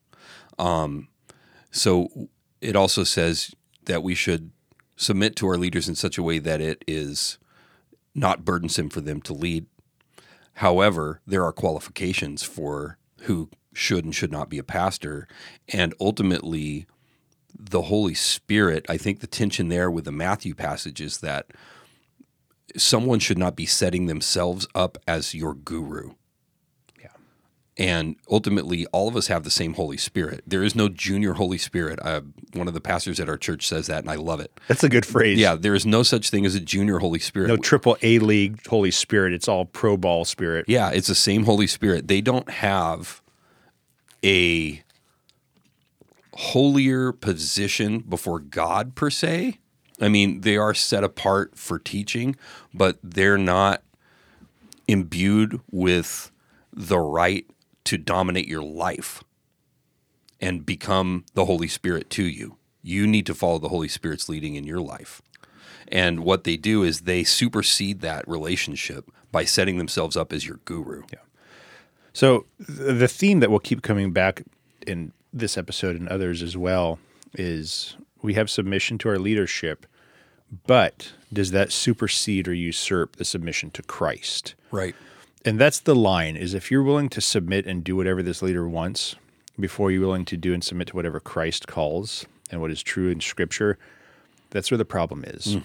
Um, 0.57 1.09
so, 1.69 2.29
it 2.61 2.75
also 2.75 3.03
says 3.03 3.53
that 3.83 4.01
we 4.01 4.15
should 4.15 4.51
submit 4.95 5.35
to 5.35 5.47
our 5.47 5.57
leaders 5.57 5.89
in 5.89 5.95
such 5.95 6.17
a 6.17 6.23
way 6.23 6.39
that 6.39 6.61
it 6.61 6.83
is 6.87 7.37
not 8.15 8.45
burdensome 8.45 8.89
for 8.89 9.01
them 9.01 9.21
to 9.21 9.33
lead. 9.33 9.65
However, 10.59 11.19
there 11.27 11.43
are 11.43 11.51
qualifications 11.51 12.43
for 12.43 12.97
who 13.23 13.49
should 13.73 14.05
and 14.05 14.15
should 14.15 14.31
not 14.31 14.49
be 14.49 14.57
a 14.57 14.63
pastor. 14.63 15.27
And 15.67 15.93
ultimately, 15.99 16.87
the 17.53 17.83
Holy 17.83 18.13
Spirit, 18.13 18.85
I 18.87 18.95
think 18.95 19.19
the 19.19 19.27
tension 19.27 19.67
there 19.67 19.91
with 19.91 20.05
the 20.05 20.13
Matthew 20.13 20.55
passage 20.55 21.01
is 21.01 21.17
that 21.17 21.47
someone 22.77 23.19
should 23.19 23.37
not 23.37 23.57
be 23.57 23.65
setting 23.65 24.05
themselves 24.05 24.65
up 24.73 24.97
as 25.05 25.35
your 25.35 25.53
guru. 25.53 26.13
And 27.77 28.15
ultimately, 28.31 28.85
all 28.87 29.09
of 29.09 29.17
us 29.17 29.27
have 29.27 29.43
the 29.43 29.49
same 29.49 29.73
Holy 29.73 29.97
Spirit. 29.97 30.43
There 30.47 30.63
is 30.63 30.75
no 30.75 30.87
junior 30.87 31.33
Holy 31.33 31.57
Spirit. 31.57 31.99
Uh, 32.01 32.21
one 32.53 32.69
of 32.69 32.73
the 32.73 32.79
pastors 32.79 33.19
at 33.19 33.27
our 33.27 33.37
church 33.37 33.67
says 33.67 33.87
that, 33.87 33.99
and 33.99 34.09
I 34.09 34.15
love 34.15 34.39
it. 34.39 34.57
That's 34.69 34.83
a 34.85 34.89
good 34.89 35.05
phrase. 35.05 35.37
Yeah, 35.37 35.55
there 35.55 35.75
is 35.75 35.85
no 35.85 36.01
such 36.01 36.29
thing 36.29 36.45
as 36.45 36.55
a 36.55 36.61
junior 36.61 36.99
Holy 36.99 37.19
Spirit. 37.19 37.49
No 37.49 37.57
triple 37.57 37.97
A 38.01 38.19
league 38.19 38.65
Holy 38.67 38.91
Spirit. 38.91 39.33
It's 39.33 39.49
all 39.49 39.65
pro 39.65 39.97
ball 39.97 40.23
spirit. 40.23 40.65
Yeah, 40.69 40.89
it's 40.91 41.07
the 41.07 41.15
same 41.15 41.43
Holy 41.43 41.67
Spirit. 41.67 42.07
They 42.07 42.21
don't 42.21 42.49
have 42.49 43.21
a 44.23 44.81
holier 46.33 47.11
position 47.11 47.99
before 47.99 48.39
God 48.39 48.95
per 48.95 49.09
se. 49.09 49.59
I 49.99 50.09
mean, 50.09 50.41
they 50.41 50.57
are 50.57 50.73
set 50.73 51.03
apart 51.03 51.57
for 51.57 51.79
teaching, 51.79 52.35
but 52.73 52.99
they're 53.03 53.37
not 53.37 53.83
imbued 54.87 55.61
with 55.71 56.31
the 56.73 56.99
right 56.99 57.45
to 57.85 57.97
dominate 57.97 58.47
your 58.47 58.63
life 58.63 59.23
and 60.41 60.65
become 60.65 61.25
the 61.33 61.45
Holy 61.45 61.67
Spirit 61.67 62.09
to 62.11 62.23
you. 62.23 62.57
You 62.81 63.07
need 63.07 63.25
to 63.25 63.33
follow 63.33 63.57
the 63.57 63.69
Holy 63.69 63.87
Spirit's 63.87 64.29
leading 64.29 64.55
in 64.55 64.65
your 64.65 64.81
life. 64.81 65.21
And 65.87 66.21
what 66.21 66.43
they 66.43 66.57
do 66.57 66.83
is 66.83 67.01
they 67.01 67.23
supersede 67.23 68.01
that 68.01 68.27
relationship 68.27 69.09
by 69.31 69.45
setting 69.45 69.77
themselves 69.77 70.17
up 70.17 70.33
as 70.33 70.45
your 70.45 70.59
guru. 70.65 71.03
Yeah. 71.11 71.19
So 72.13 72.45
the 72.57 73.07
theme 73.07 73.39
that 73.41 73.51
will 73.51 73.59
keep 73.59 73.81
coming 73.81 74.11
back 74.11 74.43
in 74.87 75.11
this 75.33 75.57
episode 75.57 75.95
and 75.95 76.07
others 76.07 76.41
as 76.41 76.55
well 76.55 76.99
is 77.33 77.97
we 78.21 78.35
have 78.35 78.49
submission 78.49 78.97
to 78.99 79.09
our 79.09 79.19
leadership, 79.19 79.85
but 80.65 81.11
does 81.33 81.51
that 81.51 81.71
supersede 81.71 82.47
or 82.47 82.53
usurp 82.53 83.17
the 83.17 83.25
submission 83.25 83.69
to 83.71 83.83
Christ? 83.83 84.55
Right. 84.71 84.95
And 85.45 85.59
that's 85.59 85.79
the 85.79 85.95
line 85.95 86.35
is 86.35 86.53
if 86.53 86.71
you're 86.71 86.83
willing 86.83 87.07
to 87.09 87.21
submit 87.21 87.65
and 87.67 87.83
do 87.83 87.95
whatever 87.95 88.23
this 88.23 88.41
leader 88.41 88.67
wants 88.67 89.15
before 89.59 89.91
you're 89.91 90.01
willing 90.01 90.25
to 90.25 90.35
do 90.37 90.53
and 90.53 90.63
submit 90.63 90.87
to 90.87 90.95
whatever 90.95 91.19
Christ 91.19 91.67
calls 91.67 92.25
and 92.51 92.59
what 92.61 92.71
is 92.71 92.81
true 92.81 93.09
in 93.09 93.21
scripture, 93.21 93.77
that's 94.49 94.71
where 94.71 94.77
the 94.77 94.85
problem 94.85 95.23
is. 95.23 95.55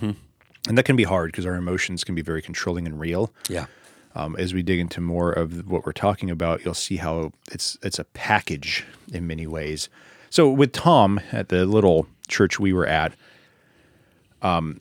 And 0.68 0.76
that 0.76 0.84
can 0.84 0.96
be 0.96 1.04
hard 1.04 1.32
because 1.32 1.46
our 1.46 1.54
emotions 1.56 2.04
can 2.04 2.14
be 2.14 2.20
very 2.22 2.42
controlling 2.42 2.86
and 2.86 3.00
real 3.00 3.32
Yeah. 3.48 3.66
um, 4.14 4.36
as 4.36 4.52
we 4.52 4.62
dig 4.62 4.78
into 4.78 5.00
more 5.00 5.32
of 5.32 5.66
what 5.68 5.86
we're 5.86 5.92
talking 5.92 6.30
about, 6.30 6.62
you'll 6.64 6.74
see 6.74 6.96
how 6.96 7.32
it's 7.50 7.78
it's 7.82 7.98
a 7.98 8.04
package 8.04 8.84
in 9.12 9.26
many 9.26 9.46
ways. 9.46 9.88
So 10.28 10.50
with 10.50 10.72
Tom 10.72 11.20
at 11.32 11.48
the 11.48 11.64
little 11.64 12.06
church 12.28 12.60
we 12.60 12.72
were 12.74 12.86
at, 12.86 13.14
um, 14.42 14.80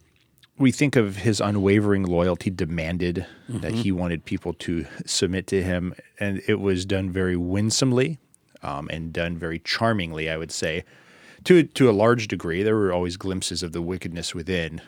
we 0.60 0.72
think 0.72 0.96
of 0.96 1.16
his 1.18 1.40
unwavering 1.40 2.04
loyalty 2.04 2.50
demanded 2.50 3.26
that 3.48 3.72
he 3.72 3.92
wanted 3.92 4.26
people 4.26 4.54
to 4.54 4.86
submit 5.06 5.48
to 5.48 5.64
him, 5.64 5.96
and 6.20 6.42
it 6.48 6.60
was 6.60 6.86
done 6.86 7.10
very 7.10 7.38
winsomely 7.38 8.20
um, 8.62 8.90
and 8.92 9.14
done 9.14 9.38
very 9.38 9.60
charmingly, 9.60 10.30
I 10.30 10.38
would 10.38 10.52
say. 10.52 10.84
To 11.46 11.64
to 11.64 11.90
a 11.90 11.92
large 11.92 12.28
degree, 12.28 12.62
there 12.64 12.76
were 12.76 12.92
always 12.92 13.16
glimpses 13.16 13.64
of 13.64 13.72
the 13.72 13.82
wickedness 13.82 14.36
within, 14.36 14.82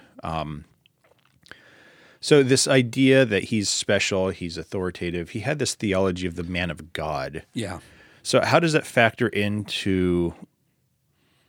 so 2.21 2.43
this 2.43 2.67
idea 2.67 3.25
that 3.25 3.45
he's 3.45 3.67
special, 3.67 4.29
he's 4.29 4.55
authoritative, 4.55 5.31
he 5.31 5.39
had 5.39 5.57
this 5.57 5.73
theology 5.73 6.27
of 6.27 6.35
the 6.35 6.43
man 6.43 6.69
of 6.69 6.93
God. 6.93 7.43
Yeah. 7.53 7.79
So 8.21 8.41
how 8.41 8.59
does 8.59 8.73
that 8.73 8.85
factor 8.85 9.27
into 9.27 10.35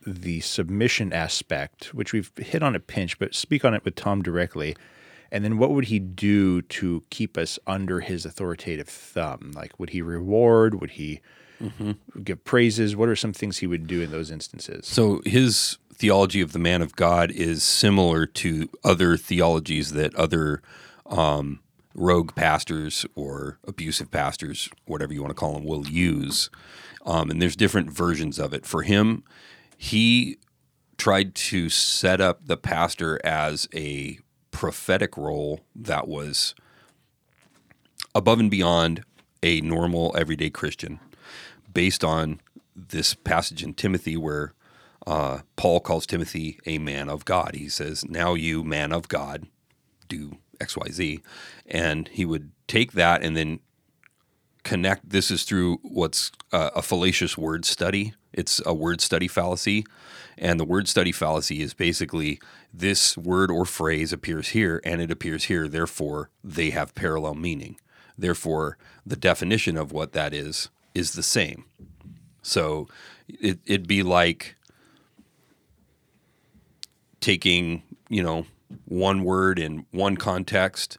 the 0.05 0.39
submission 0.41 1.13
aspect, 1.13 1.93
which 1.93 2.13
we've 2.13 2.31
hit 2.37 2.63
on 2.63 2.75
a 2.75 2.79
pinch, 2.79 3.19
but 3.19 3.35
speak 3.35 3.63
on 3.63 3.73
it 3.73 3.83
with 3.85 3.95
Tom 3.95 4.21
directly. 4.21 4.75
And 5.31 5.43
then 5.43 5.57
what 5.57 5.71
would 5.71 5.85
he 5.85 5.99
do 5.99 6.61
to 6.61 7.03
keep 7.09 7.37
us 7.37 7.57
under 7.65 8.01
his 8.01 8.25
authoritative 8.25 8.87
thumb? 8.87 9.51
Like 9.55 9.79
would 9.79 9.89
he 9.89 10.01
reward? 10.01 10.79
Would 10.79 10.91
he 10.91 11.21
give 12.23 12.43
praises. 12.43 12.95
What 12.95 13.09
are 13.09 13.15
some 13.15 13.33
things 13.33 13.59
he 13.59 13.67
would 13.67 13.87
do 13.87 14.01
in 14.01 14.11
those 14.11 14.31
instances? 14.31 14.87
So 14.87 15.21
his 15.25 15.77
theology 15.93 16.41
of 16.41 16.51
the 16.51 16.59
man 16.59 16.81
of 16.81 16.95
God 16.95 17.31
is 17.31 17.63
similar 17.63 18.25
to 18.25 18.69
other 18.83 19.17
theologies 19.17 19.93
that 19.93 20.13
other 20.15 20.61
um, 21.05 21.59
rogue 21.95 22.35
pastors 22.35 23.05
or 23.15 23.59
abusive 23.67 24.11
pastors, 24.11 24.69
whatever 24.85 25.13
you 25.13 25.21
want 25.21 25.31
to 25.31 25.39
call 25.39 25.53
them, 25.53 25.63
will 25.63 25.87
use. 25.87 26.49
Um, 27.05 27.29
and 27.29 27.41
there's 27.41 27.55
different 27.55 27.91
versions 27.91 28.39
of 28.39 28.53
it. 28.53 28.65
For 28.65 28.83
him, 28.83 29.23
he 29.83 30.37
tried 30.97 31.35
to 31.35 31.67
set 31.67 32.21
up 32.21 32.45
the 32.45 32.55
pastor 32.55 33.19
as 33.21 33.67
a 33.75 34.17
prophetic 34.49 35.17
role 35.17 35.59
that 35.75 36.07
was 36.07 36.55
above 38.15 38.39
and 38.39 38.49
beyond 38.49 39.03
a 39.43 39.59
normal 39.59 40.15
everyday 40.17 40.49
Christian, 40.49 41.01
based 41.73 42.01
on 42.01 42.39
this 42.73 43.13
passage 43.13 43.61
in 43.61 43.73
Timothy 43.73 44.15
where 44.15 44.53
uh, 45.05 45.39
Paul 45.57 45.81
calls 45.81 46.05
Timothy 46.05 46.61
a 46.65 46.77
man 46.77 47.09
of 47.09 47.25
God. 47.25 47.55
He 47.55 47.67
says, 47.67 48.05
Now 48.05 48.35
you, 48.35 48.63
man 48.63 48.93
of 48.93 49.09
God, 49.09 49.47
do 50.07 50.37
XYZ. 50.61 51.21
And 51.65 52.07
he 52.07 52.23
would 52.23 52.53
take 52.67 52.93
that 52.93 53.21
and 53.21 53.35
then 53.35 53.59
connect. 54.63 55.09
This 55.09 55.29
is 55.29 55.43
through 55.43 55.79
what's 55.81 56.31
uh, 56.53 56.69
a 56.73 56.81
fallacious 56.81 57.37
word 57.37 57.65
study. 57.65 58.13
It's 58.33 58.61
a 58.65 58.73
word 58.73 59.01
study 59.01 59.27
fallacy. 59.27 59.85
And 60.37 60.59
the 60.59 60.65
word 60.65 60.87
study 60.87 61.11
fallacy 61.11 61.61
is 61.61 61.73
basically 61.73 62.39
this 62.73 63.17
word 63.17 63.51
or 63.51 63.65
phrase 63.65 64.11
appears 64.11 64.49
here 64.49 64.81
and 64.83 65.01
it 65.01 65.11
appears 65.11 65.45
here. 65.45 65.67
Therefore, 65.67 66.29
they 66.43 66.71
have 66.71 66.95
parallel 66.95 67.35
meaning. 67.35 67.77
Therefore, 68.17 68.77
the 69.05 69.15
definition 69.15 69.77
of 69.77 69.91
what 69.91 70.13
that 70.13 70.33
is 70.33 70.69
is 70.93 71.13
the 71.13 71.23
same. 71.23 71.65
So 72.41 72.87
it, 73.27 73.59
it'd 73.65 73.87
be 73.87 74.03
like 74.03 74.55
taking, 77.19 77.83
you 78.09 78.21
know, 78.21 78.45
one 78.85 79.23
word 79.23 79.59
in 79.59 79.85
one 79.91 80.17
context 80.17 80.97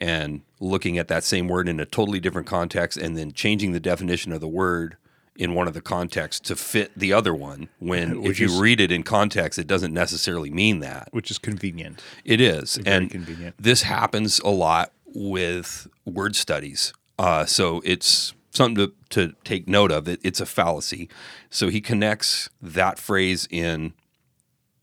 and 0.00 0.42
looking 0.60 0.98
at 0.98 1.08
that 1.08 1.24
same 1.24 1.48
word 1.48 1.68
in 1.68 1.80
a 1.80 1.86
totally 1.86 2.20
different 2.20 2.46
context 2.46 2.98
and 2.98 3.16
then 3.16 3.32
changing 3.32 3.72
the 3.72 3.80
definition 3.80 4.32
of 4.32 4.40
the 4.40 4.48
word 4.48 4.96
in 5.36 5.54
one 5.54 5.66
of 5.66 5.74
the 5.74 5.80
contexts 5.80 6.40
to 6.48 6.54
fit 6.56 6.92
the 6.96 7.12
other 7.12 7.34
one 7.34 7.68
when 7.78 8.20
Which 8.22 8.32
if 8.32 8.40
you 8.40 8.46
is- 8.46 8.58
read 8.60 8.80
it 8.80 8.92
in 8.92 9.02
context 9.02 9.58
it 9.58 9.66
doesn't 9.66 9.92
necessarily 9.92 10.50
mean 10.50 10.78
that 10.80 11.08
Which 11.12 11.30
is 11.30 11.38
convenient. 11.38 12.02
it 12.24 12.40
is, 12.40 12.76
Very 12.76 12.96
and 12.96 13.10
convenient. 13.10 13.56
this 13.58 13.82
happens 13.82 14.38
a 14.40 14.48
lot 14.48 14.92
with 15.06 15.86
word 16.04 16.34
studies. 16.36 16.92
Uh, 17.18 17.44
so 17.44 17.80
it's 17.84 18.34
something 18.50 18.74
to, 18.86 18.92
to 19.10 19.34
take 19.44 19.68
note 19.68 19.90
of. 19.92 20.08
It, 20.08 20.18
it's 20.24 20.40
a 20.40 20.46
fallacy. 20.46 21.08
So 21.50 21.68
he 21.68 21.80
connects 21.80 22.48
that 22.60 22.98
phrase 22.98 23.46
in 23.50 23.92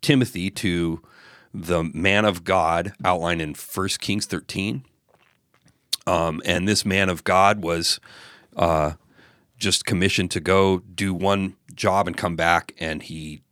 Timothy 0.01 0.49
to 0.51 1.01
the 1.53 1.83
man 1.83 2.23
of 2.25 2.43
God 2.45 2.93
outlined 3.03 3.41
in 3.41 3.53
1 3.55 3.87
Kings 3.99 4.25
13. 4.25 4.83
Um, 6.07 6.41
and 6.45 6.67
this 6.67 6.85
man 6.85 7.09
of 7.09 7.23
God 7.23 7.61
was 7.63 7.99
uh, 8.55 8.93
just 9.61 9.85
commissioned 9.85 10.31
to 10.31 10.39
go 10.39 10.79
do 10.79 11.13
one 11.13 11.55
job 11.73 12.07
and 12.07 12.17
come 12.17 12.35
back, 12.35 12.73
and 12.79 13.03
he 13.03 13.43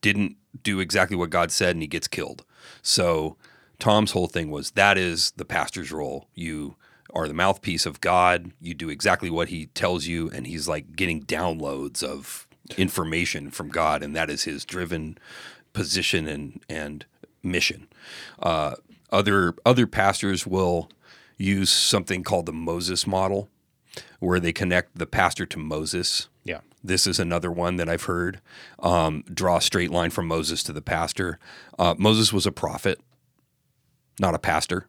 didn't 0.00 0.36
do 0.62 0.80
exactly 0.80 1.16
what 1.16 1.30
God 1.30 1.52
said, 1.52 1.76
and 1.76 1.82
he 1.82 1.86
gets 1.86 2.08
killed. 2.08 2.44
So 2.82 3.36
Tom's 3.78 4.12
whole 4.12 4.26
thing 4.26 4.50
was 4.50 4.72
that 4.72 4.98
is 4.98 5.32
the 5.32 5.44
pastor's 5.44 5.92
role. 5.92 6.28
You 6.34 6.76
are 7.14 7.28
the 7.28 7.34
mouthpiece 7.34 7.86
of 7.86 8.00
God. 8.00 8.52
You 8.60 8.74
do 8.74 8.88
exactly 8.88 9.30
what 9.30 9.50
he 9.50 9.66
tells 9.66 10.06
you, 10.06 10.30
and 10.30 10.46
he's 10.46 10.66
like 10.66 10.96
getting 10.96 11.22
downloads 11.22 12.02
of 12.02 12.48
information 12.76 13.50
from 13.50 13.68
God, 13.68 14.02
and 14.02 14.16
that 14.16 14.30
is 14.30 14.44
his 14.44 14.64
driven 14.64 15.18
position 15.72 16.26
and 16.26 16.62
and 16.68 17.04
mission. 17.42 17.88
Uh, 18.40 18.76
other 19.12 19.54
other 19.64 19.86
pastors 19.86 20.46
will 20.46 20.90
use 21.36 21.70
something 21.70 22.24
called 22.24 22.46
the 22.46 22.52
Moses 22.52 23.06
model, 23.06 23.48
where 24.20 24.40
they 24.40 24.52
connect 24.52 24.98
the 24.98 25.06
pastor 25.06 25.46
to 25.46 25.58
Moses. 25.58 26.28
Yeah. 26.44 26.60
This 26.82 27.06
is 27.06 27.18
another 27.18 27.50
one 27.50 27.76
that 27.76 27.88
I've 27.88 28.04
heard. 28.04 28.40
Um, 28.78 29.24
draw 29.32 29.56
a 29.56 29.60
straight 29.60 29.90
line 29.90 30.10
from 30.10 30.26
Moses 30.26 30.62
to 30.64 30.72
the 30.72 30.82
pastor. 30.82 31.38
Uh, 31.78 31.94
Moses 31.98 32.32
was 32.32 32.46
a 32.46 32.52
prophet, 32.52 33.00
not 34.20 34.34
a 34.34 34.38
pastor. 34.38 34.88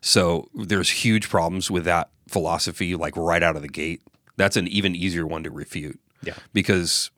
So 0.00 0.48
there's 0.54 0.90
huge 0.90 1.28
problems 1.28 1.70
with 1.70 1.84
that 1.84 2.10
philosophy, 2.28 2.94
like 2.94 3.16
right 3.16 3.42
out 3.42 3.56
of 3.56 3.62
the 3.62 3.68
gate. 3.68 4.02
That's 4.36 4.56
an 4.56 4.68
even 4.68 4.94
easier 4.94 5.26
one 5.26 5.42
to 5.44 5.50
refute. 5.50 6.00
Yeah. 6.22 6.34
Because 6.52 7.10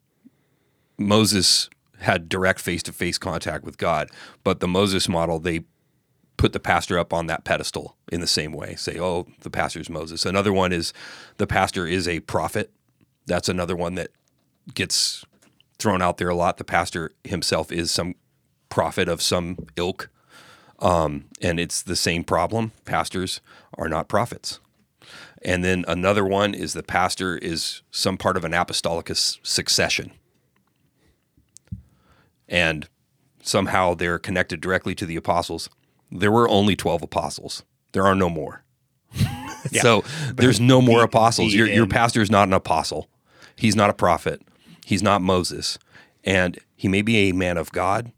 Moses 0.97 1.69
had 1.99 2.27
direct 2.27 2.59
face 2.59 2.83
to 2.83 2.91
face 2.91 3.17
contact 3.17 3.63
with 3.63 3.77
God, 3.77 4.09
but 4.43 4.59
the 4.59 4.67
Moses 4.67 5.07
model, 5.07 5.39
they 5.39 5.61
put 6.37 6.53
the 6.53 6.59
pastor 6.59 6.97
up 6.97 7.13
on 7.13 7.27
that 7.27 7.43
pedestal 7.43 7.95
in 8.11 8.21
the 8.21 8.27
same 8.27 8.51
way. 8.51 8.75
Say, 8.75 8.99
oh, 8.99 9.27
the 9.41 9.49
pastor's 9.49 9.89
Moses. 9.89 10.25
Another 10.25 10.51
one 10.53 10.73
is 10.73 10.93
the 11.37 11.47
pastor 11.47 11.87
is 11.87 12.07
a 12.07 12.19
prophet. 12.21 12.71
That's 13.25 13.49
another 13.49 13.75
one 13.75 13.95
that 13.95 14.09
gets 14.73 15.25
thrown 15.79 16.01
out 16.01 16.17
there 16.17 16.29
a 16.29 16.35
lot. 16.35 16.57
The 16.57 16.63
pastor 16.63 17.11
himself 17.23 17.71
is 17.71 17.91
some 17.91 18.15
prophet 18.69 19.07
of 19.07 19.21
some 19.21 19.57
ilk. 19.75 20.09
Um, 20.79 21.25
and 21.41 21.59
it's 21.59 21.81
the 21.81 21.95
same 21.95 22.23
problem. 22.23 22.73
Pastors 22.85 23.39
are 23.77 23.87
not 23.87 24.09
prophets. 24.09 24.59
And 25.43 25.63
then 25.63 25.85
another 25.87 26.25
one 26.25 26.53
is 26.53 26.73
the 26.73 26.83
pastor 26.83 27.37
is 27.37 27.81
some 27.91 28.17
part 28.17 28.37
of 28.37 28.45
an 28.45 28.53
apostolic 28.53 29.09
succession. 29.13 30.11
And 32.47 32.87
somehow 33.41 33.93
they're 33.93 34.19
connected 34.19 34.61
directly 34.61 34.95
to 34.95 35.05
the 35.05 35.15
apostles. 35.15 35.69
There 36.15 36.31
were 36.31 36.47
only 36.47 36.75
12 36.75 37.01
apostles, 37.01 37.63
there 37.91 38.05
are 38.05 38.15
no 38.15 38.29
more. 38.29 38.63
so 39.81 40.03
there's 40.33 40.59
no 40.59 40.81
more 40.81 40.99
the- 40.99 41.05
apostles. 41.05 41.51
the 41.51 41.57
Your, 41.57 41.67
your 41.67 41.87
pastor 41.87 42.21
is 42.21 42.29
not 42.31 42.47
an 42.47 42.53
apostle, 42.53 43.07
he's 43.55 43.75
not 43.75 43.89
a 43.89 43.93
prophet, 43.93 44.41
he's 44.85 45.03
not 45.03 45.21
Moses. 45.21 45.77
And 46.23 46.57
he 46.75 46.87
may 46.87 47.01
be 47.01 47.29
a 47.29 47.33
man 47.33 47.57
of 47.57 47.71
God 47.73 48.11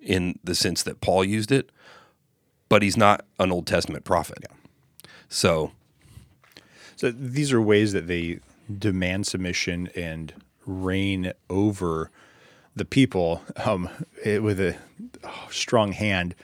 in 0.00 0.38
the 0.42 0.54
sense 0.54 0.82
that 0.82 1.00
Paul 1.00 1.24
used 1.24 1.52
it, 1.52 1.70
but 2.68 2.82
he's 2.82 2.96
not 2.96 3.24
an 3.38 3.52
Old 3.52 3.66
Testament 3.68 4.04
prophet. 4.04 4.38
So 5.28 5.70
So 6.96 7.10
these 7.12 7.52
are 7.52 7.60
ways 7.60 7.92
that 7.92 8.08
they 8.08 8.40
demand 8.78 9.26
submission 9.26 9.90
and 9.94 10.32
reign 10.66 11.32
over 11.50 12.10
the 12.74 12.84
people 12.84 13.42
um, 13.64 13.88
it- 14.24 14.42
with 14.42 14.58
a 14.58 14.76
oh, 15.22 15.48
strong 15.50 15.92
hand. 15.92 16.34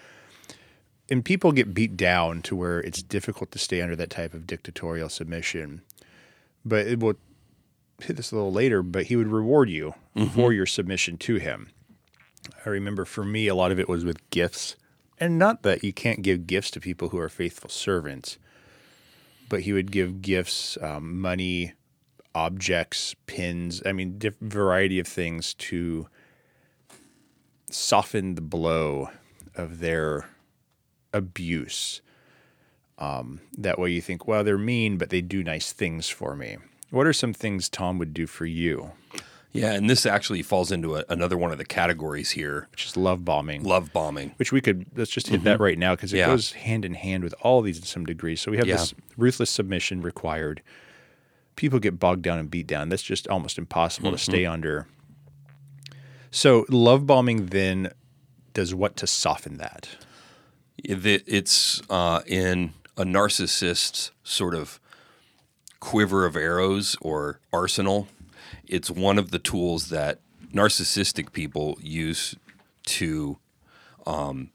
And 1.11 1.25
people 1.25 1.53
get 1.53 1.73
beat 1.75 1.97
down 1.97 2.43
to 2.43 2.57
where 2.57 2.81
it's 2.81 3.03
difficult 3.03 3.51
to 3.53 3.59
stay 3.59 3.81
under 3.81 3.97
that 3.97 4.11
type 4.11 4.35
of 4.35 4.47
dictatorial 4.47 5.09
submission. 5.09 5.83
But 6.65 6.87
it 6.87 7.01
will 7.01 7.15
hit 8.01 8.17
this 8.17 8.31
a 8.31 8.37
little 8.37 8.53
later, 8.53 8.83
but 8.83 9.07
he 9.07 9.17
would 9.17 9.29
reward 9.29 9.71
you 9.71 9.95
for 10.35 10.53
your 10.53 10.67
submission 10.67 11.17
to 11.19 11.37
him. 11.37 11.71
I 12.65 12.69
remember 12.69 13.05
for 13.05 13.25
me, 13.25 13.49
a 13.49 13.55
lot 13.55 13.73
of 13.73 13.81
it 13.81 13.89
was 13.89 14.05
with 14.05 14.29
gifts. 14.31 14.77
And 15.19 15.39
not 15.39 15.63
that 15.63 15.83
you 15.83 15.93
can't 15.93 16.23
give 16.23 16.47
gifts 16.47 16.71
to 16.73 16.81
people 16.81 17.09
who 17.09 17.19
are 17.19 17.29
faithful 17.29 17.71
servants, 17.71 18.39
but 19.49 19.63
he 19.63 19.73
would 19.73 19.91
give 19.91 20.23
gifts, 20.23 20.79
um, 20.81 21.21
money, 21.21 21.73
objects, 22.35 23.17
pins. 23.27 23.83
I 23.85 23.93
mean, 23.93 24.19
diff- 24.19 24.39
variety 24.41 24.99
of 24.99 25.09
things 25.09 25.55
to 25.55 26.09
soften 27.71 28.35
the 28.35 28.41
blow 28.41 29.11
of 29.57 29.81
their 29.81 30.29
abuse. 31.13 32.01
Um, 32.99 33.41
that 33.57 33.79
way, 33.79 33.91
you 33.93 34.01
think, 34.01 34.27
well, 34.27 34.43
they're 34.43 34.59
mean, 34.59 34.99
but 34.99 35.11
they 35.11 35.21
do 35.21 35.45
nice 35.45 35.73
things 35.73 36.09
for 36.09 36.35
me. 36.35 36.57
What 36.91 37.07
are 37.07 37.13
some 37.13 37.33
things 37.33 37.69
Tom 37.69 37.99
would 37.99 38.13
do 38.15 38.27
for 38.27 38.47
you? 38.47 38.93
yeah, 39.53 39.73
and 39.73 39.89
this 39.89 40.05
actually 40.05 40.43
falls 40.43 40.71
into 40.73 40.97
a, 40.97 41.05
another 41.09 41.37
one 41.37 41.53
of 41.53 41.59
the 41.59 41.65
categories 41.65 42.31
here: 42.33 42.67
Which 42.73 42.87
is 42.87 42.97
love 42.97 43.25
bombing. 43.25 43.63
love 43.63 43.93
bombing. 43.93 44.33
which 44.37 44.53
we 44.53 44.61
could 44.61 44.87
let's 44.97 45.11
just 45.11 45.29
hit 45.29 45.45
that 45.45 45.61
right 45.61 45.79
now 45.79 45.95
because 45.95 46.13
it 46.13 46.17
Mm-hmm. 46.19 46.29
Yeah. 46.31 46.35
goes 46.35 46.53
hand 46.53 46.85
in 46.85 46.95
hand 46.95 47.25
with 47.25 47.35
all 47.43 47.63
these 47.63 47.79
in 47.79 47.85
some 47.85 48.05
degree. 48.05 48.37
So 48.37 48.51
we 48.51 48.57
have 48.59 48.67
Yeah. 48.67 48.77
this 48.77 48.95
ruthless 49.17 49.51
submission 49.51 50.01
required. 50.03 50.61
People 51.57 51.79
get 51.79 51.99
bogged 51.99 52.23
down 52.23 52.39
and 52.39 52.51
beat 52.51 52.67
down. 52.67 52.89
That's 52.89 53.03
just 53.03 53.27
almost 53.29 53.59
impossible 53.59 54.11
to 54.11 54.17
Mm-hmm. 54.17 54.33
stay 54.33 54.45
under. 54.47 54.87
So 56.31 56.67
love 56.69 57.07
bombing 57.07 57.47
then 57.47 57.93
does 58.55 58.75
what 58.75 58.97
to 58.97 59.07
soften 59.07 59.57
that? 59.59 59.89
It- 60.85 61.25
It's 61.27 61.83
uh, 61.91 62.23
in 62.27 62.73
a 62.97 63.05
narcissist's 63.05 64.11
sort 64.25 64.55
of 64.55 64.81
quiver 65.81 66.25
of 66.27 66.37
arrows 66.37 66.97
or 67.01 67.41
arsenal. 67.53 68.09
It's 68.67 68.91
one 68.91 69.19
of 69.19 69.31
the 69.31 69.39
tools 69.39 69.89
that 69.91 70.21
narcissistic 70.53 71.33
people 71.33 71.79
use 71.81 72.35
to 72.87 73.39
um, 74.07 74.51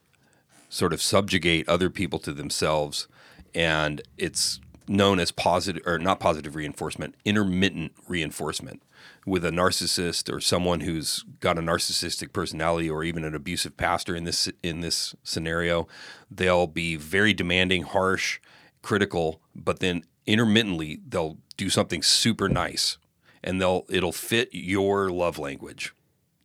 sort 0.70 0.94
of 0.94 1.02
subjugate 1.02 1.68
other 1.70 1.90
people 1.90 2.20
to 2.20 2.34
themselves. 2.34 3.08
And 3.56 4.02
it's 4.18 4.60
known 4.88 5.20
as 5.20 5.32
positive 5.32 5.84
or 5.86 5.98
not 6.00 6.20
positive 6.20 6.56
reinforcement, 6.56 7.16
intermittent 7.24 7.94
reinforcement. 8.08 8.82
With 9.26 9.46
a 9.46 9.52
narcissist 9.52 10.34
or 10.34 10.42
someone 10.42 10.82
who's 10.82 11.24
got 11.40 11.58
a 11.58 11.62
narcissistic 11.62 12.34
personality 12.34 12.90
or 12.90 13.04
even 13.04 13.24
an 13.24 13.34
abusive 13.34 13.78
pastor 13.78 14.16
in 14.16 14.26
this 14.26 14.50
in 14.62 14.82
this 14.82 15.16
scenario, 15.24 15.88
they'll 16.30 16.68
be 16.68 16.96
very 16.98 17.34
demanding, 17.34 17.84
harsh, 17.84 18.40
critical, 18.82 19.42
but 19.56 19.80
then 19.80 20.04
intermittently 20.26 21.00
they'll 21.08 21.38
do 21.58 21.70
something 21.70 22.04
super 22.04 22.50
nice. 22.50 22.98
And 23.44 23.60
they'll 23.60 23.86
it'll 23.90 24.12
fit 24.12 24.50
your 24.52 25.10
love 25.10 25.38
language 25.38 25.94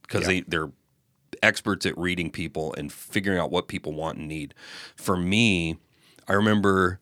because 0.02 0.26
they 0.26 0.40
they're 0.40 0.70
experts 1.42 1.86
at 1.86 1.96
reading 1.96 2.30
people 2.30 2.74
and 2.74 2.92
figuring 2.92 3.38
out 3.38 3.50
what 3.50 3.68
people 3.68 3.92
want 3.92 4.18
and 4.18 4.28
need. 4.28 4.54
For 4.96 5.16
me, 5.16 5.78
I 6.26 6.32
remember 6.34 7.00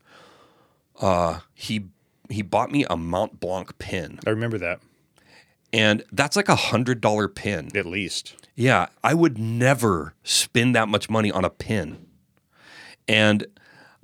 uh, 1.00 1.40
he 1.54 1.86
he 2.28 2.42
bought 2.42 2.70
me 2.70 2.84
a 2.88 2.96
Mont 2.96 3.40
Blanc 3.40 3.78
pen, 3.78 4.18
I 4.26 4.30
remember 4.30 4.58
that 4.58 4.80
and 5.76 6.02
that's 6.10 6.36
like 6.36 6.48
a 6.48 6.56
hundred 6.56 7.00
dollar 7.00 7.28
pin. 7.28 7.68
at 7.76 7.86
least. 7.86 8.34
Yeah, 8.54 8.86
I 9.04 9.12
would 9.12 9.36
never 9.38 10.14
spend 10.24 10.74
that 10.74 10.88
much 10.88 11.10
money 11.10 11.30
on 11.30 11.44
a 11.44 11.50
pin. 11.50 12.06
And 13.06 13.46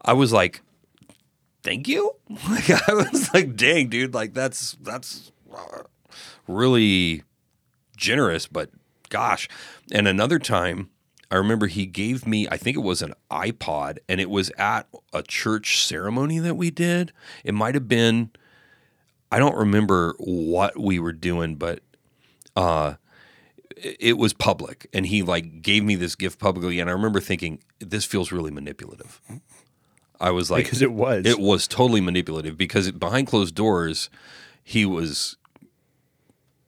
I 0.04 0.12
was 0.12 0.32
like, 0.32 0.62
"Thank 1.62 1.88
you." 1.88 2.12
Like 2.48 2.70
I 2.88 2.94
was 2.94 3.32
like, 3.34 3.56
"Dang, 3.56 3.88
dude, 3.88 4.14
like 4.14 4.34
that's 4.34 4.76
that's 4.82 5.32
uh, 5.52 5.82
really 6.46 7.22
generous, 7.96 8.46
but 8.46 8.70
gosh." 9.08 9.48
And 9.90 10.06
another 10.06 10.38
time, 10.38 10.90
I 11.30 11.36
remember 11.36 11.66
he 11.66 11.86
gave 11.86 12.26
me, 12.26 12.46
I 12.50 12.58
think 12.58 12.76
it 12.76 12.80
was 12.80 13.00
an 13.00 13.14
iPod, 13.30 13.98
and 14.08 14.20
it 14.20 14.28
was 14.28 14.50
at 14.58 14.86
a 15.14 15.22
church 15.22 15.84
ceremony 15.84 16.38
that 16.38 16.56
we 16.56 16.70
did. 16.70 17.12
It 17.44 17.54
might 17.54 17.74
have 17.74 17.88
been 17.88 18.30
I 19.32 19.38
don't 19.38 19.56
remember 19.56 20.14
what 20.18 20.78
we 20.78 20.98
were 20.98 21.12
doing, 21.14 21.56
but 21.56 21.80
uh, 22.54 22.94
it 23.76 24.18
was 24.18 24.34
public, 24.34 24.88
and 24.92 25.06
he 25.06 25.22
like 25.22 25.62
gave 25.62 25.82
me 25.84 25.94
this 25.94 26.14
gift 26.14 26.38
publicly, 26.38 26.78
and 26.80 26.90
I 26.90 26.92
remember 26.92 27.18
thinking 27.18 27.60
this 27.80 28.04
feels 28.04 28.30
really 28.30 28.50
manipulative. 28.50 29.20
I 30.20 30.30
was 30.30 30.50
like, 30.50 30.64
Because 30.64 30.82
it 30.82 30.92
was. 30.92 31.24
it 31.26 31.38
was 31.38 31.66
totally 31.66 32.02
manipulative 32.02 32.58
because 32.58 32.92
behind 32.92 33.26
closed 33.26 33.54
doors, 33.54 34.10
he 34.62 34.84
was. 34.84 35.36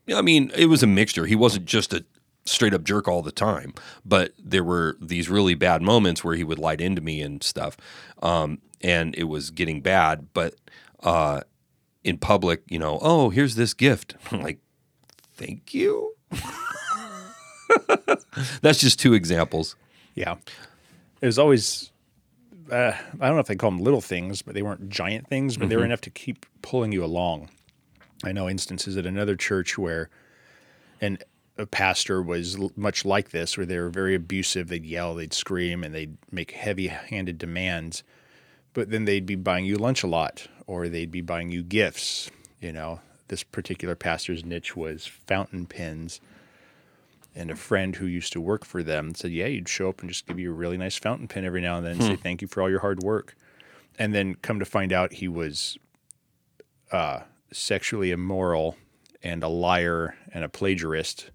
I 0.08 0.22
mean, 0.22 0.50
it 0.56 0.66
was 0.66 0.82
a 0.82 0.86
mixture. 0.86 1.26
He 1.26 1.36
wasn't 1.36 1.66
just 1.66 1.92
a 1.92 2.04
straight 2.46 2.72
up 2.74 2.84
jerk 2.84 3.08
all 3.08 3.20
the 3.22 3.30
time, 3.32 3.74
but 4.06 4.32
there 4.38 4.64
were 4.64 4.96
these 5.00 5.28
really 5.28 5.54
bad 5.54 5.82
moments 5.82 6.24
where 6.24 6.34
he 6.34 6.44
would 6.44 6.58
light 6.58 6.80
into 6.80 7.02
me 7.02 7.20
and 7.20 7.42
stuff, 7.42 7.76
um, 8.22 8.58
and 8.80 9.14
it 9.16 9.24
was 9.24 9.50
getting 9.50 9.82
bad. 9.82 10.28
But 10.32 10.54
uh, 11.02 11.42
in 12.04 12.18
public, 12.18 12.62
you 12.68 12.78
know, 12.78 12.98
oh, 13.02 13.30
here's 13.30 13.56
this 13.56 13.74
gift. 13.74 14.14
I'm 14.30 14.42
like, 14.42 14.60
thank 15.34 15.74
you. 15.74 16.14
That's 18.60 18.78
just 18.78 19.00
two 19.00 19.14
examples. 19.14 19.74
Yeah. 20.14 20.36
It 21.20 21.26
was 21.26 21.38
always, 21.38 21.90
uh, 22.70 22.92
I 23.20 23.26
don't 23.26 23.34
know 23.34 23.40
if 23.40 23.46
they 23.46 23.56
call 23.56 23.70
them 23.70 23.80
little 23.80 24.02
things, 24.02 24.42
but 24.42 24.54
they 24.54 24.62
weren't 24.62 24.88
giant 24.90 25.26
things, 25.28 25.56
but 25.56 25.68
they 25.68 25.76
were 25.76 25.84
enough 25.84 26.02
to 26.02 26.10
keep 26.10 26.46
pulling 26.62 26.92
you 26.92 27.02
along. 27.04 27.48
I 28.22 28.32
know 28.32 28.48
instances 28.48 28.96
at 28.96 29.06
another 29.06 29.36
church 29.36 29.76
where 29.78 30.10
an, 31.00 31.18
a 31.56 31.66
pastor 31.66 32.22
was 32.22 32.56
l- 32.56 32.72
much 32.76 33.04
like 33.04 33.30
this, 33.30 33.56
where 33.56 33.66
they 33.66 33.78
were 33.78 33.90
very 33.90 34.14
abusive. 34.14 34.68
They'd 34.68 34.84
yell, 34.84 35.14
they'd 35.14 35.32
scream, 35.32 35.82
and 35.84 35.94
they'd 35.94 36.16
make 36.30 36.52
heavy 36.52 36.88
handed 36.88 37.38
demands. 37.38 38.02
But 38.72 38.90
then 38.90 39.04
they'd 39.04 39.26
be 39.26 39.36
buying 39.36 39.64
you 39.64 39.76
lunch 39.76 40.02
a 40.02 40.06
lot, 40.06 40.48
or 40.66 40.88
they'd 40.88 41.10
be 41.10 41.20
buying 41.20 41.50
you 41.50 41.62
gifts. 41.62 42.30
You 42.60 42.72
know, 42.72 43.00
this 43.28 43.42
particular 43.42 43.94
pastor's 43.94 44.44
niche 44.44 44.76
was 44.76 45.06
fountain 45.06 45.66
pens 45.66 46.20
and 47.34 47.50
a 47.50 47.56
friend 47.56 47.96
who 47.96 48.06
used 48.06 48.32
to 48.32 48.40
work 48.40 48.64
for 48.64 48.82
them 48.82 49.14
said, 49.14 49.32
"Yeah, 49.32 49.46
you'd 49.46 49.68
show 49.68 49.88
up 49.88 50.00
and 50.00 50.08
just 50.08 50.26
give 50.26 50.38
you 50.38 50.50
a 50.50 50.54
really 50.54 50.76
nice 50.76 50.96
fountain 50.96 51.26
pen 51.26 51.44
every 51.44 51.60
now 51.60 51.76
and 51.76 51.86
then, 51.86 51.92
and 51.92 52.02
say 52.02 52.16
thank 52.16 52.42
you 52.42 52.48
for 52.48 52.62
all 52.62 52.70
your 52.70 52.80
hard 52.80 53.02
work." 53.02 53.36
And 53.98 54.14
then 54.14 54.34
come 54.36 54.58
to 54.58 54.64
find 54.64 54.92
out, 54.92 55.14
he 55.14 55.28
was 55.28 55.78
uh, 56.92 57.20
sexually 57.52 58.10
immoral 58.10 58.76
and 59.22 59.42
a 59.42 59.48
liar 59.48 60.16
and 60.32 60.44
a 60.44 60.48
plagiarist, 60.48 61.30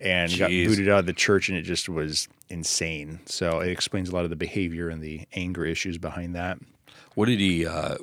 and 0.00 0.36
got 0.38 0.50
booted 0.50 0.88
out 0.88 1.00
of 1.00 1.06
the 1.06 1.12
church, 1.12 1.48
and 1.48 1.56
it 1.56 1.62
just 1.62 1.88
was 1.88 2.28
insane. 2.48 3.20
So 3.26 3.60
it 3.60 3.70
explains 3.70 4.08
a 4.08 4.12
lot 4.12 4.24
of 4.24 4.30
the 4.30 4.36
behavior 4.36 4.88
and 4.88 5.02
the 5.02 5.26
anger 5.34 5.64
issues 5.64 5.98
behind 5.98 6.34
that. 6.34 6.58
What 7.14 7.26
did 7.26 7.40
he? 7.40 7.66
Uh, 7.66 7.96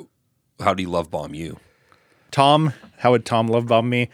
how 0.63 0.73
did 0.73 0.81
he 0.81 0.87
love 0.87 1.11
bomb 1.11 1.33
you? 1.33 1.59
Tom, 2.31 2.73
how 2.97 3.11
would 3.11 3.25
Tom 3.25 3.47
love 3.47 3.67
bomb 3.67 3.89
me? 3.89 4.09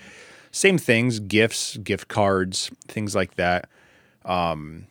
Same 0.52 0.78
things, 0.78 1.20
gifts, 1.20 1.78
gift 1.78 2.08
cards, 2.08 2.72
things 2.88 3.16
like 3.16 3.36
that. 3.36 3.70
Um, 4.26 4.88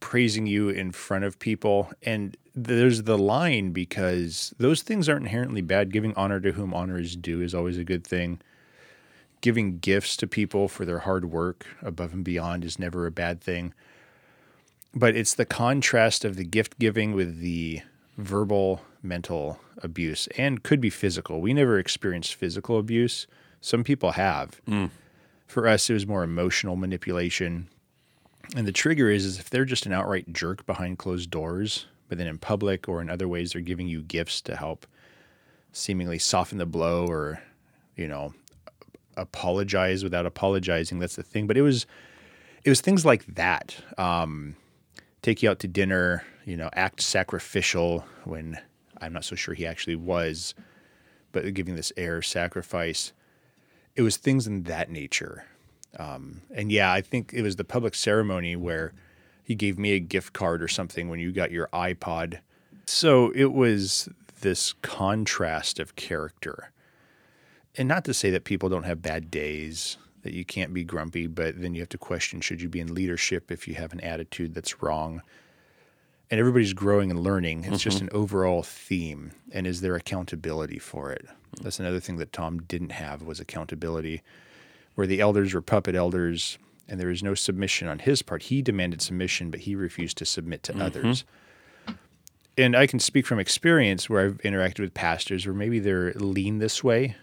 praising 0.00 0.46
you 0.46 0.68
in 0.68 0.92
front 0.92 1.24
of 1.24 1.38
people. 1.38 1.90
And 2.02 2.36
there's 2.54 3.04
the 3.04 3.18
line 3.18 3.70
because 3.72 4.54
those 4.58 4.82
things 4.82 5.08
aren't 5.08 5.26
inherently 5.26 5.62
bad. 5.62 5.92
Giving 5.92 6.14
honor 6.14 6.40
to 6.40 6.52
whom 6.52 6.74
honor 6.74 6.98
is 6.98 7.16
due 7.16 7.40
is 7.40 7.54
always 7.54 7.78
a 7.78 7.84
good 7.84 8.06
thing. 8.06 8.40
Giving 9.40 9.78
gifts 9.78 10.16
to 10.18 10.26
people 10.26 10.68
for 10.68 10.84
their 10.84 11.00
hard 11.00 11.26
work 11.26 11.66
above 11.82 12.12
and 12.12 12.24
beyond 12.24 12.64
is 12.64 12.78
never 12.78 13.06
a 13.06 13.10
bad 13.10 13.40
thing. 13.40 13.72
But 14.94 15.14
it's 15.14 15.34
the 15.34 15.44
contrast 15.44 16.24
of 16.24 16.36
the 16.36 16.44
gift 16.44 16.78
giving 16.78 17.12
with 17.12 17.40
the 17.40 17.82
verbal 18.16 18.82
mental 19.06 19.60
abuse 19.82 20.26
and 20.38 20.62
could 20.62 20.80
be 20.80 20.90
physical. 20.90 21.40
We 21.40 21.54
never 21.54 21.78
experienced 21.78 22.34
physical 22.34 22.78
abuse. 22.78 23.26
Some 23.60 23.84
people 23.84 24.12
have. 24.12 24.60
For 25.46 25.68
us, 25.68 25.88
it 25.88 25.92
was 25.94 26.06
more 26.06 26.24
emotional 26.24 26.76
manipulation. 26.76 27.68
And 28.56 28.66
the 28.66 28.72
trigger 28.72 29.10
is, 29.10 29.24
is 29.24 29.38
if 29.38 29.50
they're 29.50 29.64
just 29.64 29.86
an 29.86 29.92
outright 29.92 30.32
jerk 30.32 30.66
behind 30.66 30.98
closed 30.98 31.30
doors, 31.30 31.86
but 32.08 32.18
then 32.18 32.26
in 32.26 32.38
public 32.38 32.88
or 32.88 33.00
in 33.00 33.10
other 33.10 33.26
ways 33.28 33.52
they're 33.52 33.60
giving 33.60 33.88
you 33.88 34.02
gifts 34.02 34.40
to 34.42 34.56
help 34.56 34.86
seemingly 35.72 36.18
soften 36.18 36.58
the 36.58 36.66
blow 36.66 37.06
or, 37.06 37.42
you 37.96 38.06
know, 38.08 38.34
apologize 39.16 40.04
without 40.04 40.26
apologizing. 40.26 40.98
That's 40.98 41.16
the 41.16 41.22
thing. 41.22 41.46
But 41.46 41.56
it 41.56 41.62
was 41.62 41.86
it 42.64 42.68
was 42.68 42.80
things 42.80 43.04
like 43.04 43.24
that. 43.34 43.76
Um, 43.98 44.56
take 45.22 45.42
you 45.42 45.50
out 45.50 45.58
to 45.60 45.68
dinner, 45.68 46.24
you 46.44 46.56
know, 46.56 46.70
act 46.74 47.00
sacrificial 47.00 48.04
when 48.24 48.58
I'm 49.00 49.12
not 49.12 49.24
so 49.24 49.36
sure 49.36 49.54
he 49.54 49.66
actually 49.66 49.96
was, 49.96 50.54
but 51.32 51.52
giving 51.54 51.76
this 51.76 51.92
air 51.96 52.22
sacrifice. 52.22 53.12
It 53.94 54.02
was 54.02 54.16
things 54.16 54.46
in 54.46 54.64
that 54.64 54.90
nature. 54.90 55.44
Um, 55.98 56.42
and 56.54 56.70
yeah, 56.70 56.92
I 56.92 57.00
think 57.00 57.32
it 57.32 57.42
was 57.42 57.56
the 57.56 57.64
public 57.64 57.94
ceremony 57.94 58.56
where 58.56 58.92
he 59.42 59.54
gave 59.54 59.78
me 59.78 59.92
a 59.92 60.00
gift 60.00 60.32
card 60.32 60.62
or 60.62 60.68
something 60.68 61.08
when 61.08 61.20
you 61.20 61.32
got 61.32 61.50
your 61.50 61.68
iPod. 61.72 62.40
So 62.86 63.32
it 63.34 63.52
was 63.52 64.08
this 64.40 64.74
contrast 64.82 65.78
of 65.78 65.96
character. 65.96 66.70
And 67.76 67.88
not 67.88 68.04
to 68.04 68.14
say 68.14 68.30
that 68.30 68.44
people 68.44 68.68
don't 68.68 68.84
have 68.84 69.02
bad 69.02 69.30
days, 69.30 69.98
that 70.22 70.32
you 70.32 70.44
can't 70.44 70.74
be 70.74 70.84
grumpy, 70.84 71.26
but 71.26 71.60
then 71.60 71.74
you 71.74 71.80
have 71.80 71.88
to 71.90 71.98
question 71.98 72.40
should 72.40 72.60
you 72.60 72.68
be 72.68 72.80
in 72.80 72.94
leadership 72.94 73.50
if 73.50 73.68
you 73.68 73.74
have 73.74 73.92
an 73.92 74.00
attitude 74.00 74.54
that's 74.54 74.82
wrong? 74.82 75.22
And 76.30 76.40
everybody's 76.40 76.72
growing 76.72 77.10
and 77.10 77.20
learning. 77.20 77.64
It's 77.64 77.82
just 77.82 77.98
mm-hmm. 77.98 78.08
an 78.08 78.16
overall 78.20 78.62
theme. 78.62 79.30
And 79.52 79.66
is 79.66 79.80
there 79.80 79.94
accountability 79.94 80.78
for 80.78 81.12
it? 81.12 81.26
That's 81.60 81.78
another 81.78 82.00
thing 82.00 82.16
that 82.16 82.32
Tom 82.32 82.62
didn't 82.62 82.92
have 82.92 83.22
was 83.22 83.38
accountability, 83.38 84.22
where 84.96 85.06
the 85.06 85.20
elders 85.20 85.54
were 85.54 85.62
puppet 85.62 85.94
elders 85.94 86.58
and 86.88 87.00
there 87.00 87.08
was 87.08 87.22
no 87.22 87.34
submission 87.34 87.88
on 87.88 88.00
his 88.00 88.22
part. 88.22 88.44
He 88.44 88.62
demanded 88.62 89.02
submission, 89.02 89.50
but 89.50 89.60
he 89.60 89.74
refused 89.74 90.18
to 90.18 90.24
submit 90.24 90.62
to 90.64 90.72
mm-hmm. 90.72 90.82
others. 90.82 91.24
And 92.58 92.74
I 92.74 92.86
can 92.86 93.00
speak 93.00 93.26
from 93.26 93.38
experience 93.38 94.08
where 94.08 94.24
I've 94.24 94.38
interacted 94.38 94.80
with 94.80 94.94
pastors 94.94 95.46
where 95.46 95.54
maybe 95.54 95.78
they're 95.78 96.12
lean 96.14 96.58
this 96.58 96.82
way, 96.82 97.16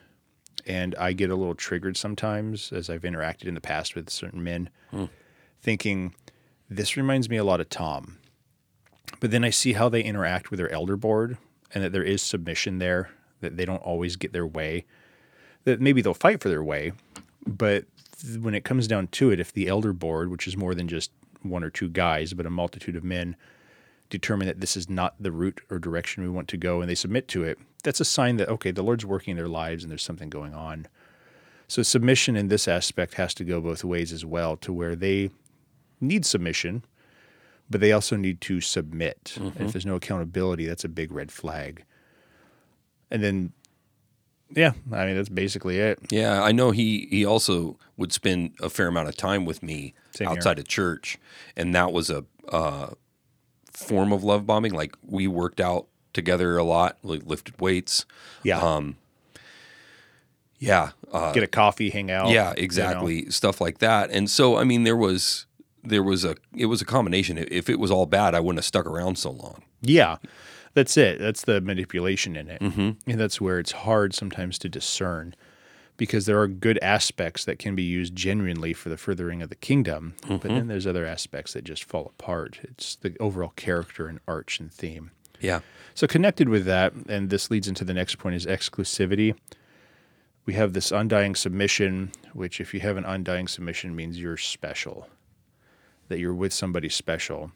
and 0.65 0.93
I 0.95 1.13
get 1.13 1.29
a 1.29 1.35
little 1.35 1.55
triggered 1.55 1.97
sometimes 1.97 2.71
as 2.71 2.89
I've 2.89 3.01
interacted 3.01 3.45
in 3.45 3.55
the 3.55 3.61
past 3.61 3.95
with 3.95 4.09
certain 4.09 4.43
men, 4.43 4.69
mm. 4.91 5.09
thinking, 5.61 6.13
this 6.69 6.95
reminds 6.95 7.29
me 7.29 7.37
a 7.37 7.43
lot 7.43 7.59
of 7.59 7.69
Tom. 7.69 8.17
But 9.19 9.31
then 9.31 9.43
I 9.43 9.49
see 9.49 9.73
how 9.73 9.89
they 9.89 10.03
interact 10.03 10.51
with 10.51 10.57
their 10.57 10.71
elder 10.71 10.97
board 10.97 11.37
and 11.73 11.83
that 11.83 11.91
there 11.91 12.03
is 12.03 12.21
submission 12.21 12.79
there, 12.79 13.09
that 13.41 13.57
they 13.57 13.65
don't 13.65 13.77
always 13.77 14.15
get 14.15 14.33
their 14.33 14.47
way, 14.47 14.85
that 15.63 15.81
maybe 15.81 16.01
they'll 16.01 16.13
fight 16.13 16.41
for 16.41 16.49
their 16.49 16.63
way. 16.63 16.91
But 17.45 17.85
when 18.39 18.53
it 18.53 18.63
comes 18.63 18.87
down 18.87 19.07
to 19.07 19.31
it, 19.31 19.39
if 19.39 19.51
the 19.51 19.67
elder 19.67 19.93
board, 19.93 20.29
which 20.29 20.47
is 20.47 20.57
more 20.57 20.75
than 20.75 20.87
just 20.87 21.11
one 21.41 21.63
or 21.63 21.69
two 21.69 21.89
guys, 21.89 22.33
but 22.33 22.45
a 22.45 22.49
multitude 22.49 22.95
of 22.95 23.03
men, 23.03 23.35
determine 24.09 24.47
that 24.47 24.61
this 24.61 24.77
is 24.77 24.89
not 24.89 25.15
the 25.19 25.31
route 25.31 25.61
or 25.69 25.79
direction 25.79 26.23
we 26.23 26.29
want 26.29 26.47
to 26.47 26.57
go 26.57 26.81
and 26.81 26.89
they 26.89 26.95
submit 26.95 27.27
to 27.29 27.43
it, 27.43 27.57
that's 27.83 27.99
a 27.99 28.05
sign 28.05 28.37
that, 28.37 28.49
okay, 28.49 28.71
the 28.71 28.83
Lord's 28.83 29.05
working 29.05 29.31
in 29.31 29.37
their 29.37 29.47
lives 29.47 29.83
and 29.83 29.91
there's 29.91 30.03
something 30.03 30.29
going 30.29 30.53
on. 30.53 30.87
So 31.67 31.81
submission 31.81 32.35
in 32.35 32.47
this 32.47 32.67
aspect 32.67 33.15
has 33.15 33.33
to 33.35 33.43
go 33.43 33.59
both 33.59 33.83
ways 33.83 34.13
as 34.13 34.25
well, 34.25 34.55
to 34.57 34.71
where 34.71 34.95
they 34.95 35.31
need 35.99 36.25
submission, 36.25 36.83
but 37.69 37.81
they 37.81 37.91
also 37.91 38.15
need 38.15 38.41
to 38.41 38.61
submit. 38.61 39.37
And 39.37 39.61
if 39.61 39.71
there's 39.73 39.85
no 39.85 39.95
accountability, 39.95 40.65
that's 40.65 40.83
a 40.83 40.89
big 40.89 41.11
red 41.11 41.31
flag. 41.31 41.83
and 43.11 43.23
then 43.23 43.53
yeah, 44.55 44.73
I 44.91 45.05
mean 45.07 45.15
that's 45.15 45.29
basically 45.29 45.79
it. 45.79 45.99
Yeah, 46.11 46.43
I 46.43 46.51
know 46.51 46.69
he 46.71 47.07
he 47.09 47.25
also 47.25 47.77
would 47.97 48.11
spend 48.13 48.51
a 48.61 48.69
fair 48.69 48.87
amount 48.87 49.09
of 49.09 49.15
time 49.17 49.45
with 49.45 49.63
me 49.63 49.93
Same 50.11 50.27
here. 50.27 50.37
outside 50.37 50.59
of 50.59 50.67
church, 50.67 51.17
and 51.57 51.73
that 51.73 51.91
was 51.91 52.11
a 52.11 52.23
uh, 52.49 52.91
form 53.71 54.11
of 54.13 54.23
love 54.23 54.45
bombing. 54.45 54.73
Like 54.73 54.95
we 55.03 55.25
worked 55.27 55.59
out 55.59 55.87
together 56.13 56.55
a 56.57 56.63
lot, 56.63 56.97
like 57.01 57.25
lifted 57.25 57.59
weights. 57.59 58.05
Yeah, 58.43 58.59
Um, 58.61 58.97
Yeah, 60.59 60.91
uh, 61.11 61.33
get 61.33 61.41
a 61.43 61.47
coffee, 61.47 61.89
hang 61.89 62.11
out. 62.11 62.29
yeah, 62.29 62.49
you 62.51 62.55
know? 62.57 62.63
exactly, 62.63 63.29
stuff 63.31 63.59
like 63.59 63.79
that. 63.79 64.11
And 64.11 64.29
so, 64.29 64.57
I 64.57 64.63
mean, 64.65 64.83
there 64.83 64.95
was 64.95 65.47
there 65.83 66.03
was 66.03 66.23
a 66.25 66.35
it 66.55 66.67
was 66.67 66.81
a 66.81 66.85
combination. 66.85 67.37
If 67.37 67.69
it 67.69 67.79
was 67.79 67.91
all 67.91 68.05
bad, 68.05 68.33
I 68.35 68.39
wouldn't 68.39 68.59
have 68.59 68.65
stuck 68.65 68.85
around 68.85 69.17
so 69.17 69.31
long. 69.31 69.63
Yeah, 69.81 70.17
that's 70.73 70.95
it. 70.97 71.19
That's 71.19 71.41
the 71.43 71.61
manipulation 71.61 72.35
in 72.35 72.47
it, 72.49 72.61
Mm-hmm. 72.61 72.91
and 73.09 73.19
that's 73.19 73.39
where 73.41 73.59
it's 73.59 73.71
hard 73.73 74.13
sometimes 74.13 74.57
to 74.59 74.69
discern, 74.69 75.35
because 75.97 76.25
there 76.25 76.39
are 76.39 76.47
good 76.47 76.79
aspects 76.81 77.43
that 77.45 77.59
can 77.59 77.75
be 77.75 77.83
used 77.83 78.15
genuinely 78.15 78.73
for 78.73 78.89
the 78.89 78.97
furthering 78.97 79.41
of 79.41 79.49
the 79.49 79.55
kingdom, 79.55 80.13
but 80.21 80.29
Mm-hmm. 80.39 80.47
then 80.47 80.67
there's 80.67 80.87
other 80.87 81.05
aspects 81.05 81.53
that 81.53 81.63
just 81.65 81.83
fall 81.83 82.05
apart. 82.17 82.59
It's 82.63 82.95
the 82.95 83.15
overall 83.19 83.51
character 83.55 84.07
and 84.07 84.19
arch 84.27 84.59
and 84.59 84.71
theme. 84.71 85.11
Yeah, 85.41 85.59
So 85.93 86.07
connected 86.07 86.47
with 86.47 86.63
that, 86.65 86.93
and 87.09 87.29
this 87.29 87.51
leads 87.51 87.67
into 87.67 87.83
the 87.83 87.93
next 87.93 88.15
point 88.17 88.35
is 88.35 88.45
exclusivity. 88.45 89.35
We 90.45 90.53
have 90.53 90.71
this 90.73 90.91
undying 90.91 91.35
submission, 91.35 92.11
which 92.33 92.61
if 92.61 92.73
you 92.73 92.79
have 92.79 92.95
an 92.97 93.03
undying 93.05 93.49
submission 93.49 93.93
means 93.95 94.17
you're 94.19 94.37
special, 94.37 95.07
that 96.07 96.19
you're 96.19 96.33
with 96.33 96.53
somebody 96.53 96.89
special. 96.89 97.51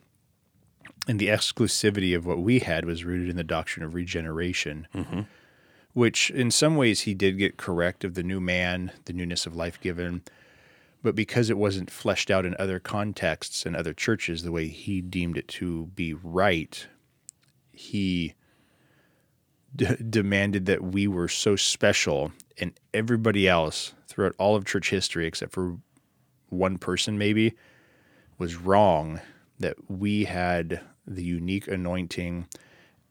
And 1.07 1.19
the 1.19 1.27
exclusivity 1.27 2.15
of 2.15 2.25
what 2.25 2.39
we 2.39 2.59
had 2.59 2.85
was 2.85 3.05
rooted 3.05 3.29
in 3.29 3.37
the 3.37 3.43
doctrine 3.43 3.85
of 3.85 3.93
regeneration, 3.93 4.87
mm-hmm. 4.93 5.21
which 5.93 6.29
in 6.31 6.51
some 6.51 6.75
ways 6.75 7.01
he 7.01 7.13
did 7.13 7.37
get 7.37 7.57
correct 7.57 8.03
of 8.03 8.13
the 8.13 8.23
new 8.23 8.39
man, 8.39 8.91
the 9.05 9.13
newness 9.13 9.45
of 9.45 9.55
life 9.55 9.79
given. 9.79 10.23
But 11.03 11.15
because 11.15 11.49
it 11.49 11.57
wasn't 11.57 11.91
fleshed 11.91 12.29
out 12.29 12.45
in 12.45 12.55
other 12.59 12.79
contexts 12.79 13.65
and 13.65 13.75
other 13.75 13.93
churches 13.93 14.43
the 14.43 14.51
way 14.51 14.67
he 14.67 15.01
deemed 15.01 15.37
it 15.37 15.47
to 15.49 15.85
be 15.87 16.13
right, 16.13 16.87
he 17.71 18.33
d- 19.75 19.95
demanded 20.09 20.65
that 20.65 20.83
we 20.83 21.07
were 21.07 21.27
so 21.27 21.55
special 21.55 22.31
and 22.59 22.73
everybody 22.93 23.47
else 23.47 23.93
throughout 24.07 24.35
all 24.37 24.55
of 24.55 24.65
church 24.65 24.89
history 24.89 25.27
except 25.27 25.51
for 25.51 25.77
one 26.49 26.77
person 26.77 27.17
maybe 27.17 27.53
was 28.37 28.55
wrong 28.55 29.19
that 29.59 29.75
we 29.89 30.25
had 30.25 30.81
the 31.05 31.23
unique 31.23 31.67
anointing 31.67 32.47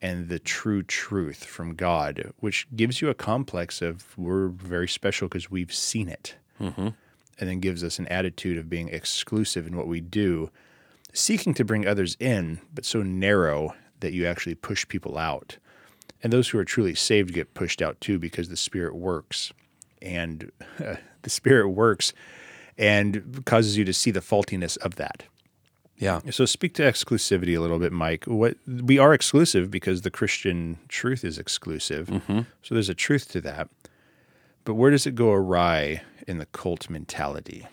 and 0.03 0.29
the 0.29 0.39
true 0.39 0.83
truth 0.83 1.45
from 1.45 1.75
God 1.75 2.33
which 2.41 2.67
gives 2.77 3.01
you 3.01 3.09
a 3.09 3.15
complex 3.15 3.81
of 3.81 4.17
we're 4.19 4.49
very 4.49 4.89
special 4.89 5.29
because 5.29 5.51
we've 5.51 5.73
seen 5.73 6.09
it 6.09 6.37
mm-hmm. 6.61 6.89
and 6.89 7.51
then 7.51 7.61
gives 7.61 7.83
us 7.83 7.99
an 7.99 8.07
attitude 8.09 8.59
of 8.59 8.69
being 8.69 8.89
exclusive 8.89 9.67
in 9.67 9.77
what 9.77 9.89
we 9.89 10.01
do 10.01 10.51
seeking 11.17 11.55
to 11.55 11.65
bring 11.65 11.87
others 11.87 12.17
in, 12.21 12.61
but 12.75 12.85
so 12.85 13.03
narrow 13.03 13.75
that 14.01 14.12
you 14.12 14.27
actually 14.27 14.55
push 14.55 14.87
people 14.87 15.17
out. 15.19 15.59
And 16.23 16.33
those 16.33 16.49
who 16.49 16.59
are 16.59 16.65
truly 16.65 16.95
saved 16.95 17.33
get 17.33 17.55
pushed 17.55 17.81
out 17.81 18.01
too 18.01 18.19
because 18.19 18.49
the 18.49 18.57
Spirit 18.57 18.95
works. 18.95 19.53
And 20.03 20.51
the 20.79 21.31
Spirit 21.31 21.69
works 21.71 22.12
and 22.79 23.45
causes 23.47 23.77
you 23.77 23.85
to 23.85 23.93
see 23.93 24.11
the 24.11 24.21
faultiness 24.21 24.77
of 24.79 24.97
that. 24.97 25.25
yeah. 25.97 26.21
So 26.31 26.45
speak 26.45 26.75
to 26.75 26.83
exclusivity 26.83 27.57
a 27.57 27.61
little 27.61 27.79
bit, 27.79 27.93
Mike. 27.93 28.25
What 28.27 28.57
we 28.67 28.99
are 28.99 29.15
exclusive 29.15 29.71
because 29.71 30.03
the 30.03 30.11
Christian 30.11 30.79
truth 30.89 31.25
is 31.25 31.39
exclusive. 31.39 32.09
Mm-hmm. 32.09 32.41
So 32.62 32.75
there's 32.75 32.91
a 32.91 32.95
truth 32.95 33.31
to 33.33 33.41
that. 33.43 33.69
But 34.65 34.75
where 34.75 34.91
does 34.91 35.07
it 35.07 35.15
go 35.15 35.33
awry 35.33 36.03
in 36.27 36.39
the 36.39 36.47
cult 36.47 36.91
mentality? 36.91 37.67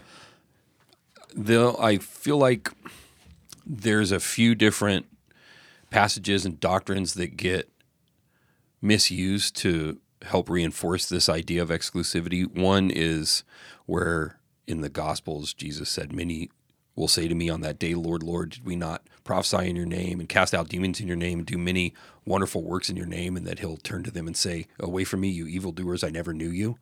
the 1.36 1.76
I 1.80 1.98
feel 1.98 2.38
like 2.38 2.72
there's 3.66 4.12
a 4.12 4.20
few 4.20 4.56
different 4.56 5.06
passages 5.89 6.46
and 6.46 6.60
doctrines 6.60 7.13
that 7.16 7.38
get 7.38 7.70
misused 8.82 9.56
to 9.58 10.00
help 10.24 10.50
reinforce 10.50 11.08
this 11.08 11.30
idea 11.30 11.62
of 11.62 11.70
exclusivity. 11.70 12.46
One 12.46 12.89
is 12.89 13.44
where 13.86 14.39
in 14.67 14.82
the 14.82 14.89
Gospels 14.89 15.54
Jesus 15.54 15.89
said, 15.89 16.13
"Many 16.13 16.49
will 16.95 17.08
say 17.08 17.28
to 17.28 17.36
me 17.36 17.49
on 17.49 17.62
that 17.62 17.80
day, 17.80 17.95
Lord, 17.95 18.23
Lord, 18.23 18.52
did 18.52 18.65
we 18.65 18.76
not 18.76 19.08
prophesy 19.23 19.69
in 19.69 19.76
your 19.76 19.86
name 19.86 20.19
and 20.19 20.30
cast 20.30 20.54
out 20.54 20.69
demons 20.69 20.99
in 20.99 21.08
your 21.08 21.17
name 21.17 21.39
and 21.39 21.45
do 21.45 21.58
many 21.58 21.93
wonderful 22.26 22.63
works 22.63 22.89
in 22.89 22.95
your 22.95 23.06
name?" 23.06 23.36
And 23.36 23.45
that 23.47 23.60
He'll 23.60 23.78
turn 23.78 24.04
to 24.04 24.12
them 24.12 24.28
and 24.28 24.38
say, 24.38 24.67
"Away 24.80 25.04
from 25.04 25.21
me, 25.21 25.30
you 25.30 25.47
evildoers! 25.47 26.04
I 26.04 26.10
never 26.10 26.34
knew 26.34 26.49
you." 26.49 26.78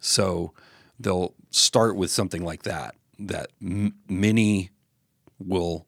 So 0.00 0.52
they'll 0.98 1.34
start 1.50 1.96
with 1.96 2.10
something 2.10 2.42
like 2.42 2.62
that. 2.62 2.94
That 3.18 3.50
m- 3.60 3.94
many 4.08 4.70
will 5.38 5.86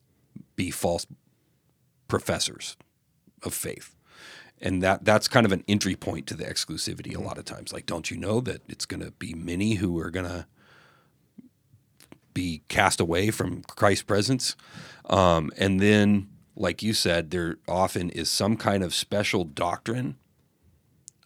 be 0.55 0.71
false 0.71 1.07
professors 2.07 2.77
of 3.41 3.53
faith. 3.53 3.95
And 4.61 4.81
that 4.81 5.03
that's 5.03 5.27
kind 5.27 5.45
of 5.45 5.51
an 5.51 5.63
entry 5.67 5.95
point 5.95 6.27
to 6.27 6.35
the 6.35 6.45
exclusivity 6.45 7.07
a 7.07 7.15
mm-hmm. 7.15 7.25
lot 7.25 7.37
of 7.37 7.45
times. 7.45 7.73
Like, 7.73 7.85
don't 7.85 8.09
you 8.09 8.17
know 8.17 8.39
that 8.41 8.61
it's 8.69 8.85
going 8.85 9.01
to 9.01 9.11
be 9.11 9.33
many 9.33 9.75
who 9.75 9.99
are 9.99 10.11
going 10.11 10.27
to 10.27 10.45
be 12.33 12.61
cast 12.67 12.99
away 12.99 13.31
from 13.31 13.63
Christ's 13.63 14.03
presence? 14.03 14.55
Um, 15.09 15.51
and 15.57 15.79
then, 15.79 16.29
like 16.55 16.83
you 16.83 16.93
said, 16.93 17.31
there 17.31 17.57
often 17.67 18.09
is 18.09 18.29
some 18.29 18.57
kind 18.57 18.83
of 18.83 18.93
special 18.93 19.43
doctrine 19.43 20.15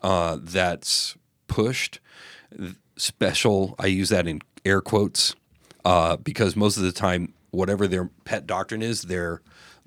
uh, 0.01 0.37
that's 0.41 1.15
pushed. 1.47 1.99
Special, 2.97 3.75
I 3.77 3.87
use 3.87 4.09
that 4.09 4.27
in 4.27 4.41
air 4.65 4.81
quotes 4.81 5.35
uh, 5.85 6.17
because 6.17 6.55
most 6.55 6.77
of 6.77 6.83
the 6.83 6.91
time, 6.91 7.33
whatever 7.51 7.87
their 7.87 8.09
pet 8.25 8.47
doctrine 8.47 8.81
is, 8.81 9.03
they're 9.03 9.41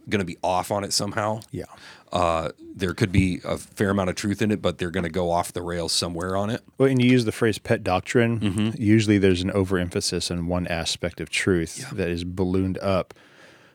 going 0.08 0.20
to 0.20 0.24
be 0.24 0.38
off 0.42 0.70
on 0.70 0.84
it 0.84 0.92
somehow. 0.92 1.40
Yeah. 1.50 1.64
Uh, 2.12 2.50
there 2.74 2.92
could 2.92 3.12
be 3.12 3.40
a 3.44 3.56
fair 3.56 3.90
amount 3.90 4.10
of 4.10 4.16
truth 4.16 4.42
in 4.42 4.50
it, 4.50 4.60
but 4.60 4.78
they're 4.78 4.90
going 4.90 5.04
to 5.04 5.10
go 5.10 5.30
off 5.30 5.52
the 5.52 5.62
rails 5.62 5.92
somewhere 5.92 6.36
on 6.36 6.50
it. 6.50 6.62
Well, 6.76 6.88
and 6.88 7.00
you 7.00 7.08
use 7.10 7.24
the 7.24 7.32
phrase 7.32 7.58
pet 7.58 7.84
doctrine. 7.84 8.74
Usually 8.76 9.18
there's 9.18 9.42
an 9.42 9.50
overemphasis 9.52 10.30
on 10.30 10.46
one 10.46 10.66
aspect 10.66 11.20
of 11.20 11.30
truth 11.30 11.88
that 11.90 12.08
is 12.08 12.24
ballooned 12.24 12.78
up 12.78 13.14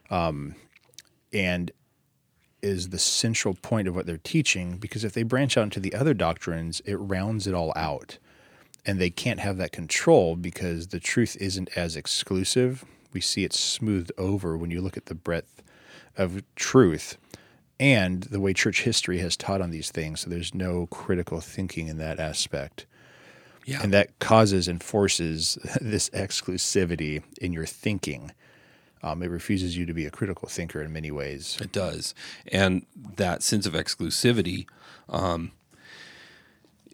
um, 0.10 0.56
and 1.32 1.72
is 2.62 2.90
the 2.90 3.00
central 3.00 3.54
point 3.54 3.88
of 3.88 3.96
what 3.96 4.06
they're 4.06 4.18
teaching. 4.18 4.78
Because 4.78 5.04
if 5.04 5.14
they 5.14 5.24
branch 5.24 5.58
out 5.58 5.66
into 5.66 5.80
the 5.80 5.94
other 5.94 6.14
doctrines, 6.14 6.82
it 6.86 6.96
rounds 6.96 7.48
it 7.48 7.54
all 7.54 7.72
out. 7.76 8.18
And 8.86 9.00
they 9.00 9.10
can't 9.10 9.40
have 9.40 9.58
that 9.58 9.72
control 9.72 10.36
because 10.36 10.88
the 10.88 11.00
truth 11.00 11.38
isn't 11.40 11.70
as 11.76 11.96
exclusive. 11.96 12.84
We 13.14 13.22
see 13.22 13.44
it 13.46 13.54
smoothed 13.54 14.12
over 14.18 14.58
when 14.58 14.72
you 14.72 14.82
look 14.82 14.98
at 14.98 15.06
the 15.06 15.16
breadth 15.16 15.64
of 16.18 16.44
truth 16.56 17.18
and 17.80 18.24
the 18.24 18.40
way 18.40 18.54
church 18.54 18.84
history 18.84 19.20
has 19.20 19.36
taught 19.36 19.62
on 19.62 19.72
these 19.72 19.92
things. 19.92 20.22
So 20.22 20.30
there's 20.30 20.54
no 20.54 20.88
critical 20.88 21.42
thinking 21.42 21.88
in 21.88 21.98
that 21.98 22.20
aspect. 22.20 22.86
Yeah. 23.66 23.82
And 23.82 23.92
that 23.94 24.18
causes 24.20 24.68
and 24.68 24.82
forces 24.82 25.58
this 25.82 26.10
exclusivity 26.12 27.24
in 27.42 27.52
your 27.54 27.66
thinking. 27.66 28.32
Um, 29.04 29.22
it 29.22 29.30
refuses 29.30 29.78
you 29.78 29.86
to 29.86 29.94
be 29.94 30.06
a 30.06 30.12
critical 30.12 30.48
thinker 30.48 30.82
in 30.82 30.92
many 30.92 31.12
ways. 31.12 31.58
It 31.62 31.72
does. 31.72 32.16
And 32.52 32.86
that 33.18 33.44
sense 33.44 33.66
of 33.66 33.74
exclusivity, 33.74 34.68
um, 35.10 35.52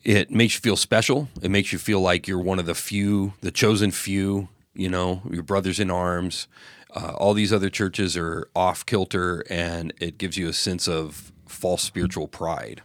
it 0.04 0.32
makes 0.32 0.56
you 0.56 0.62
feel 0.62 0.76
special. 0.76 1.30
It 1.42 1.52
makes 1.52 1.72
you 1.72 1.80
feel 1.80 2.02
like 2.02 2.28
you're 2.28 2.40
one 2.40 2.60
of 2.60 2.66
the 2.66 2.76
few, 2.76 3.34
the 3.42 3.52
chosen 3.52 3.92
few, 3.92 4.50
you 4.74 4.90
know, 4.90 5.22
your 5.30 5.44
brothers 5.44 5.80
in 5.80 5.92
arms. 5.92 6.48
Uh, 6.94 7.14
all 7.18 7.34
these 7.34 7.54
other 7.54 7.70
churches 7.70 8.18
are 8.18 8.50
off 8.56 8.86
kilter, 8.86 9.44
and 9.50 9.94
it 10.00 10.18
gives 10.18 10.38
you 10.38 10.50
a 10.50 10.54
sense 10.54 10.88
of 10.88 11.32
false 11.48 11.82
spiritual 11.82 12.28
pride. 12.28 12.82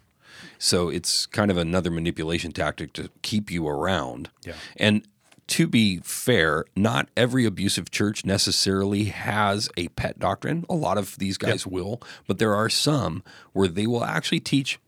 So 0.59 0.89
it's 0.89 1.27
kind 1.27 1.51
of 1.51 1.57
another 1.57 1.91
manipulation 1.91 2.53
tactic 2.53 2.93
to 2.95 3.11
keep 3.23 3.51
you 3.51 3.67
around. 3.67 4.31
Yeah. 4.45 4.55
And 4.77 5.07
to 5.49 5.67
be 5.67 5.99
fair, 5.99 6.65
not 6.75 7.09
every 7.17 7.45
abusive 7.45 7.91
church 7.91 8.25
necessarily 8.25 9.05
has 9.05 9.69
a 9.77 9.89
pet 9.89 10.19
doctrine. 10.19 10.65
A 10.69 10.75
lot 10.75 10.99
of 10.99 11.19
these 11.19 11.39
guys 11.39 11.67
will, 11.67 12.01
but 12.27 12.39
there 12.39 12.55
are 12.55 12.69
some 12.69 13.23
where 13.53 13.69
they 13.69 13.87
will 13.87 14.05
actually 14.05 14.41
teach 14.41 14.81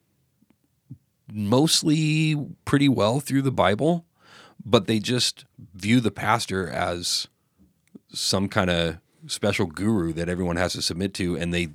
mostly 1.33 2.35
pretty 2.65 2.89
well 2.89 3.21
through 3.21 3.43
the 3.43 3.53
Bible, 3.53 4.05
but 4.65 4.87
they 4.87 4.99
just 4.99 5.45
view 5.75 6.01
the 6.01 6.11
pastor 6.11 6.69
as 6.69 7.29
some 8.13 8.49
kind 8.49 8.71
of 8.71 8.99
special 9.27 9.67
guru 9.67 10.13
that 10.13 10.29
everyone 10.29 10.57
has 10.57 10.73
to 10.75 10.83
submit 10.83 11.15
to 11.15 11.37
and 11.37 11.53
they 11.53 11.69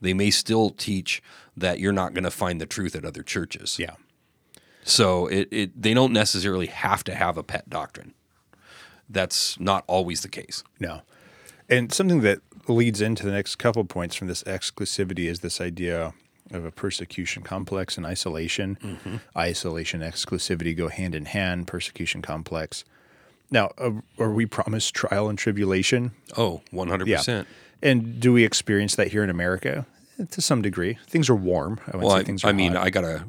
they 0.00 0.14
may 0.14 0.30
still 0.30 0.70
teach 0.70 1.22
that 1.56 1.80
you're 1.80 1.92
not 1.92 2.12
going 2.12 2.24
to 2.24 2.30
find 2.30 2.60
the 2.60 2.66
truth 2.66 2.94
at 2.94 3.04
other 3.04 3.22
churches. 3.22 3.78
Yeah. 3.78 3.94
So 4.84 5.26
it, 5.26 5.48
it 5.50 5.82
they 5.82 5.94
don't 5.94 6.12
necessarily 6.12 6.66
have 6.66 7.02
to 7.04 7.14
have 7.14 7.36
a 7.36 7.42
pet 7.42 7.68
doctrine. 7.68 8.14
That's 9.08 9.58
not 9.58 9.84
always 9.86 10.22
the 10.22 10.28
case. 10.28 10.62
No. 10.80 11.02
And 11.68 11.92
something 11.92 12.20
that 12.20 12.40
leads 12.68 13.00
into 13.00 13.24
the 13.24 13.32
next 13.32 13.56
couple 13.56 13.84
points 13.84 14.14
from 14.14 14.28
this 14.28 14.42
exclusivity 14.44 15.28
is 15.28 15.40
this 15.40 15.60
idea 15.60 16.14
of 16.52 16.64
a 16.64 16.70
persecution 16.70 17.42
complex 17.42 17.96
and 17.96 18.06
isolation. 18.06 18.78
Mm-hmm. 18.82 19.16
Isolation, 19.36 20.00
exclusivity 20.00 20.76
go 20.76 20.88
hand 20.88 21.14
in 21.14 21.24
hand. 21.26 21.66
Persecution 21.66 22.22
complex. 22.22 22.84
Now, 23.50 23.70
uh, 23.78 23.90
are 24.18 24.32
we 24.32 24.46
promised 24.46 24.94
trial 24.94 25.28
and 25.28 25.38
tribulation? 25.38 26.12
Oh, 26.36 26.62
100%. 26.72 27.46
And 27.82 28.18
do 28.20 28.32
we 28.32 28.44
experience 28.44 28.96
that 28.96 29.08
here 29.08 29.22
in 29.22 29.30
America? 29.30 29.86
To 30.30 30.40
some 30.40 30.62
degree, 30.62 30.98
things 31.08 31.28
are 31.28 31.36
warm. 31.36 31.78
I, 31.92 31.96
Well, 31.98 32.10
say 32.10 32.16
I, 32.16 32.24
things 32.24 32.42
are 32.44 32.48
I 32.48 32.52
mean, 32.52 32.72
hot. 32.72 32.86
I 32.86 32.90
got 32.90 33.04
a 33.04 33.24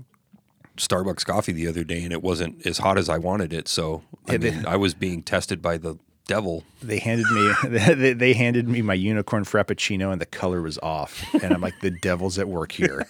Starbucks 0.78 1.26
coffee 1.26 1.52
the 1.52 1.68
other 1.68 1.84
day 1.84 2.04
and 2.04 2.14
it 2.14 2.22
wasn't 2.24 2.66
as 2.66 2.78
hot 2.78 2.98
as 2.98 3.10
I 3.10 3.18
wanted 3.18 3.52
it. 3.52 3.68
So, 3.68 4.04
I 4.28 4.34
Yeah, 4.34 4.38
they- 4.38 4.52
mean, 4.52 4.66
I 4.66 4.78
was 4.78 4.94
being 4.94 5.22
tested 5.24 5.62
by 5.62 5.78
the 5.78 5.98
devil. 6.28 6.64
they 6.84 7.00
handed 7.00 7.26
me 7.32 7.54
they, 7.70 8.12
they 8.14 8.34
handed 8.34 8.68
me 8.68 8.82
my 8.82 8.94
unicorn 8.94 9.46
frappuccino 9.46 10.12
and 10.12 10.20
the 10.20 10.26
color 10.26 10.62
was 10.62 10.78
off 10.80 11.24
and 11.42 11.54
i'm 11.54 11.62
like 11.62 11.80
the 11.80 11.90
devil's 12.02 12.38
at 12.38 12.50
work 12.50 12.74
here 12.74 13.08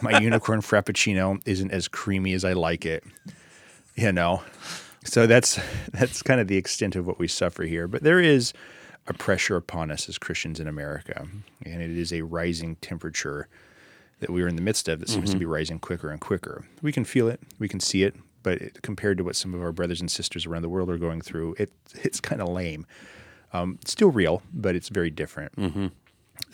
my 0.00 0.18
unicorn 0.18 0.62
frappuccino 0.62 1.38
isn't 1.44 1.70
as 1.72 1.88
creamy 1.88 2.32
as 2.32 2.42
i 2.42 2.54
like 2.54 2.86
it 2.86 3.04
you 3.96 4.10
know 4.12 4.42
so 5.04 5.26
that's 5.26 5.60
that's 5.92 6.22
kind 6.22 6.40
of 6.40 6.48
the 6.48 6.56
extent 6.56 6.96
of 6.96 7.06
what 7.06 7.18
we 7.18 7.28
suffer 7.28 7.62
here. 7.64 7.86
But 7.86 8.02
there 8.02 8.20
is 8.20 8.52
a 9.06 9.12
pressure 9.12 9.56
upon 9.56 9.90
us 9.90 10.08
as 10.08 10.16
christians 10.16 10.58
in 10.58 10.66
america 10.66 11.28
and 11.66 11.82
it 11.82 11.90
is 11.90 12.10
a 12.10 12.22
rising 12.22 12.74
temperature 12.76 13.48
that 14.20 14.30
we 14.30 14.42
are 14.42 14.48
in 14.48 14.56
the 14.56 14.62
midst 14.62 14.88
of 14.88 15.00
that 15.00 15.10
seems 15.10 15.30
to 15.30 15.36
be 15.36 15.44
rising 15.44 15.78
quicker 15.78 16.10
and 16.10 16.18
quicker. 16.20 16.64
We 16.80 16.92
can 16.92 17.04
feel 17.04 17.28
it. 17.28 17.40
We 17.58 17.68
can 17.68 17.80
see 17.80 18.04
it. 18.04 18.14
But 18.42 18.62
it, 18.62 18.82
compared 18.82 19.18
to 19.18 19.24
what 19.24 19.36
some 19.36 19.52
of 19.52 19.60
our 19.60 19.72
brothers 19.72 20.00
and 20.00 20.10
sisters 20.10 20.46
around 20.46 20.62
the 20.62 20.68
world 20.70 20.88
are 20.88 20.96
going 20.96 21.20
through 21.20 21.56
it 21.58 21.70
it's 22.02 22.20
kind 22.20 22.40
of 22.40 22.48
lame. 22.48 22.86
Um, 23.52 23.78
still 23.84 24.10
real, 24.10 24.42
but 24.52 24.74
it's 24.74 24.88
very 24.88 25.10
different. 25.10 25.52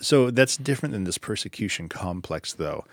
So 0.01 0.31
that's 0.33 0.57
different 0.57 0.93
than 0.93 1.05
this 1.05 1.19
persecution 1.19 1.89
complex, 1.89 2.53
though. 2.53 2.85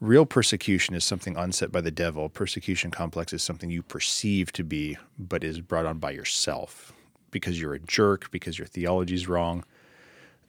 Real 0.00 0.26
persecution 0.26 0.94
is 0.94 1.04
something 1.04 1.36
unset 1.36 1.72
by 1.72 1.80
the 1.80 1.90
devil. 1.90 2.28
Persecution 2.28 2.90
complex 2.90 3.32
is 3.32 3.42
something 3.42 3.70
you 3.70 3.82
perceive 3.82 4.52
to 4.52 4.62
be, 4.62 4.98
but 5.18 5.42
is 5.42 5.60
brought 5.60 5.86
on 5.86 5.98
by 5.98 6.10
yourself 6.10 6.92
because 7.30 7.60
you're 7.60 7.74
a 7.74 7.80
jerk, 7.80 8.30
because 8.30 8.58
your 8.58 8.66
theology's 8.66 9.26
wrong. 9.26 9.64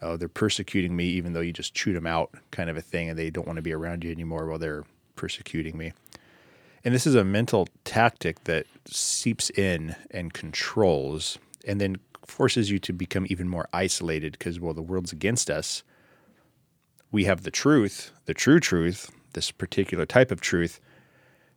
Oh, 0.02 0.18
they're 0.18 0.28
persecuting 0.28 0.96
me, 0.96 1.06
even 1.06 1.34
though 1.34 1.42
you 1.42 1.54
just 1.54 1.74
chewed 1.74 1.96
them 1.96 2.06
out, 2.06 2.32
kind 2.52 2.70
of 2.70 2.78
a 2.78 2.82
thing, 2.82 3.10
and 3.10 3.18
they 3.18 3.30
don't 3.30 3.48
want 3.48 3.58
to 3.58 3.64
be 3.64 3.74
around 3.74 4.04
you 4.04 4.12
anymore 4.12 4.48
while 4.48 4.60
they're 4.60 4.84
persecuting 5.16 5.78
me. 5.78 5.94
And 6.84 6.94
this 6.94 7.08
is 7.08 7.16
a 7.16 7.24
mental 7.24 7.68
tactic 7.84 8.44
that 8.44 8.66
seeps 8.86 9.50
in 9.52 9.96
and 10.12 10.34
controls 10.34 11.38
and 11.66 11.82
then 11.82 11.98
forces 12.26 12.70
you 12.70 12.80
to 12.80 12.94
become 12.94 13.26
even 13.30 13.48
more 13.48 13.68
isolated 13.74 14.34
because, 14.34 14.60
well, 14.60 14.74
the 14.74 14.82
world's 14.82 15.14
against 15.14 15.50
us. 15.50 15.84
We 17.12 17.24
have 17.24 17.44
the 17.44 17.52
truth, 17.52 18.12
the 18.26 18.34
true 18.34 18.60
truth, 18.60 19.10
this 19.38 19.52
particular 19.52 20.08
type 20.08 20.32
of 20.32 20.42
truth. 20.42 20.82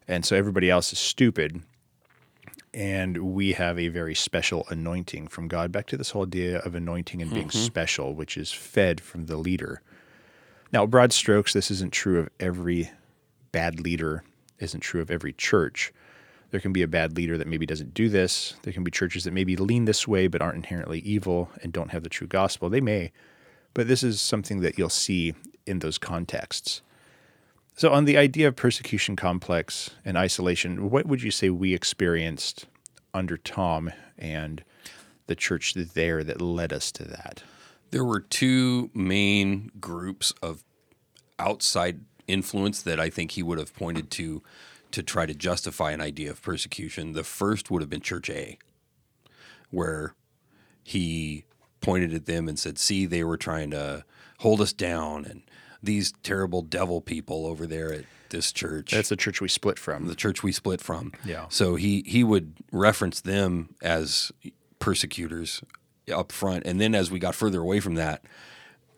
And 0.07 0.27
so 0.27 0.37
everybody 0.37 0.69
else 0.69 0.93
is 0.93 0.99
stupid. 0.99 1.62
And 2.75 3.35
we 3.35 3.55
have 3.55 3.79
a 3.79 3.88
very 3.88 4.14
special 4.14 4.66
anointing 4.69 5.29
from 5.29 5.49
God. 5.49 5.73
Back 5.73 5.87
to 5.87 5.97
this 5.97 6.11
whole 6.11 6.27
idea 6.27 6.59
of 6.59 6.75
anointing 6.75 7.23
and 7.23 7.33
being 7.33 7.49
mm-hmm. 7.49 7.59
special, 7.59 8.14
which 8.14 8.37
is 8.37 8.53
fed 8.53 9.01
from 9.01 9.27
the 9.27 9.38
leader. 9.38 9.81
Now, 10.73 10.85
broad 10.85 11.14
strokes, 11.14 11.55
this 11.55 11.71
isn't 11.71 11.95
true 11.95 12.21
of 12.21 12.29
every 12.38 12.90
bad 13.51 13.81
leader, 13.81 14.25
isn't 14.59 14.81
true 14.81 15.01
of 15.01 15.11
every 15.11 15.33
church. 15.33 15.90
There 16.51 16.61
can 16.61 16.73
be 16.73 16.83
a 16.83 16.88
bad 16.88 17.16
leader 17.16 17.38
that 17.38 17.47
maybe 17.47 17.64
doesn't 17.64 17.95
do 17.95 18.11
this. 18.11 18.55
There 18.62 18.75
can 18.75 18.85
be 18.85 18.90
churches 18.90 19.25
that 19.25 19.33
maybe 19.33 19.57
lean 19.57 19.87
this 19.87 20.07
way 20.07 20.27
but 20.27 20.43
aren't 20.43 20.57
inherently 20.57 20.99
evil 21.01 21.51
and 21.62 21.73
don't 21.73 21.93
have 21.93 22.03
the 22.03 22.11
true 22.11 22.27
gospel. 22.27 22.69
They 22.69 22.83
may, 22.83 23.11
but 23.73 23.88
this 23.88 24.03
is 24.03 24.21
something 24.21 24.61
that 24.61 24.77
you'll 24.77 24.90
see 24.90 25.35
in 25.66 25.79
those 25.79 25.97
contexts. 25.97 26.83
So, 27.74 27.92
on 27.92 28.04
the 28.04 28.18
idea 28.18 28.48
of 28.48 28.56
persecution 28.56 29.16
complex 29.16 29.90
and 30.04 30.16
isolation, 30.16 30.90
what 30.90 31.06
would 31.06 31.22
you 31.22 31.30
say 31.30 31.50
we 31.50 31.74
experienced 31.74 32.66
under 33.14 33.37
Tom 33.37 33.90
and 34.18 34.62
the 35.26 35.35
church 35.35 35.74
there 35.74 36.22
that 36.22 36.42
led 36.42 36.72
us 36.72 36.92
to 36.92 37.04
that? 37.04 37.42
There 37.90 38.04
were 38.04 38.20
two 38.20 38.90
main 38.94 39.70
groups 39.80 40.33
of 40.42 40.62
outside 41.38 42.00
influence 42.28 42.83
that 42.83 43.00
I 43.00 43.11
think 43.11 43.33
he 43.33 43.42
would 43.42 43.59
have 43.59 43.74
pointed 43.74 44.11
to 44.12 44.42
to 44.92 45.02
try 45.02 45.24
to 45.24 45.35
justify 45.35 45.92
an 45.92 46.00
idea 46.00 46.30
of 46.30 46.42
persecution. 46.42 47.12
The 47.12 47.24
first 47.24 47.70
would 47.70 47.80
have 47.80 47.90
been 47.90 48.00
Church 48.00 48.28
A, 48.28 48.59
where 49.70 50.14
he 50.83 51.44
pointed 51.80 52.12
at 52.12 52.26
them 52.26 52.48
and 52.48 52.59
said, 52.59 52.78
See, 52.78 53.06
they 53.06 53.24
were 53.24 53.37
trying 53.37 53.70
to 53.70 54.04
hold 54.40 54.61
us 54.61 54.72
down, 54.72 55.24
and 55.24 55.42
these 55.83 56.12
terrible 56.23 56.62
devil 56.62 57.01
people 57.01 57.47
over 57.47 57.66
there 57.66 57.93
at 57.93 58.05
this 58.31 58.53
church 58.53 58.93
That's 58.93 59.09
the 59.09 59.16
church 59.16 59.40
we 59.40 59.49
split 59.49 59.79
from. 59.79 60.07
the 60.07 60.14
church 60.14 60.43
we 60.43 60.53
split 60.53 60.81
from. 60.81 61.12
Yeah. 61.25 61.47
So 61.49 61.75
he 61.75 62.05
he 62.07 62.23
would 62.23 62.55
reference 62.71 63.21
them 63.21 63.75
as 63.83 64.31
persecutors 64.79 65.62
up 66.12 66.33
front, 66.33 66.64
and 66.66 66.81
then 66.81 66.95
as 66.95 67.11
we 67.11 67.19
got 67.19 67.35
further 67.35 67.61
away 67.61 67.81
from 67.81 67.95
that, 67.95 68.25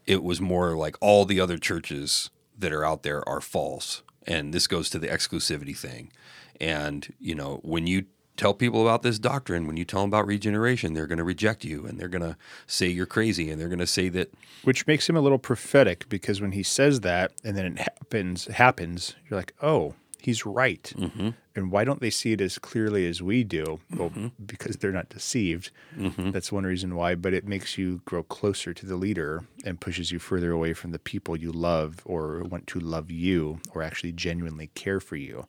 it 0.07 0.23
was 0.23 0.41
more 0.41 0.77
like 0.77 0.97
all 1.01 1.25
the 1.25 1.41
other 1.41 1.59
churches 1.59 2.31
that 2.59 2.73
are 2.73 2.85
out 2.85 3.03
there 3.03 3.27
are 3.29 3.41
false, 3.41 4.03
and 4.27 4.53
this 4.53 4.67
goes 4.67 4.89
to 4.91 4.99
the 4.99 5.09
exclusivity 5.09 5.77
thing. 5.77 6.13
And 6.61 7.13
you 7.19 7.35
know 7.35 7.61
when 7.63 7.87
you 7.87 8.05
tell 8.37 8.55
people 8.55 8.83
about 8.83 9.03
this 9.03 9.19
doctrine, 9.19 9.67
when 9.67 9.77
you 9.77 9.85
tell 9.85 10.01
them 10.01 10.11
about 10.11 10.27
regeneration, 10.27 10.95
they're 10.95 11.07
going 11.07 11.19
to 11.19 11.25
reject 11.25 11.65
you, 11.65 11.87
and 11.87 11.99
they're 11.99 12.09
going 12.09 12.23
to 12.23 12.37
say 12.67 12.89
you're 12.89 13.07
crazy, 13.07 13.51
and 13.51 13.61
they're 13.61 13.69
going 13.69 13.79
to 13.79 13.87
say 13.87 14.09
that 14.11 14.33
which 14.65 14.87
makes 14.87 15.09
him 15.09 15.17
a 15.17 15.21
little 15.21 15.39
prophetic 15.39 16.09
because 16.09 16.41
when 16.41 16.53
he 16.53 16.63
says 16.63 17.01
that 17.01 17.33
and 17.45 17.57
then 17.57 17.67
it 17.67 17.79
happens 17.79 18.47
happens 18.47 19.15
you're 19.29 19.39
like 19.39 19.55
oh 19.61 19.95
he's 20.23 20.47
right. 20.47 20.93
Mm-hmm. 20.97 21.31
And 21.55 21.71
why 21.71 21.85
don't 21.85 22.01
they 22.01 22.11
see 22.11 22.33
it 22.33 22.41
as 22.41 22.59
clearly 22.59 23.07
as 23.07 23.21
we 23.21 23.45
do? 23.45 23.81
Well 23.95 24.11
mm-hmm. 24.11 24.29
because 24.45 24.77
they're 24.77 24.93
not 24.93 25.09
deceived. 25.09 25.71
Mm-hmm. 25.99 26.31
That's 26.31 26.53
one 26.53 26.65
reason 26.65 26.95
why 26.95 27.15
but 27.15 27.35
it 27.35 27.47
makes 27.47 27.77
you 27.77 28.01
grow 28.05 28.23
closer 28.23 28.73
to 28.73 28.87
the 28.87 28.97
leader 28.97 29.45
and 29.65 29.81
pushes 29.81 30.13
you 30.13 30.19
further 30.19 30.53
away 30.53 30.73
from 30.73 30.93
the 30.93 30.99
people 30.99 31.37
you 31.37 31.53
love 31.53 32.01
or 32.05 32.43
want 32.45 32.67
to 32.69 32.81
love 32.81 33.11
you 33.11 33.61
or 33.75 33.83
actually 33.83 34.13
genuinely 34.13 34.69
care 34.75 35.01
for 35.01 35.17
you 35.17 35.47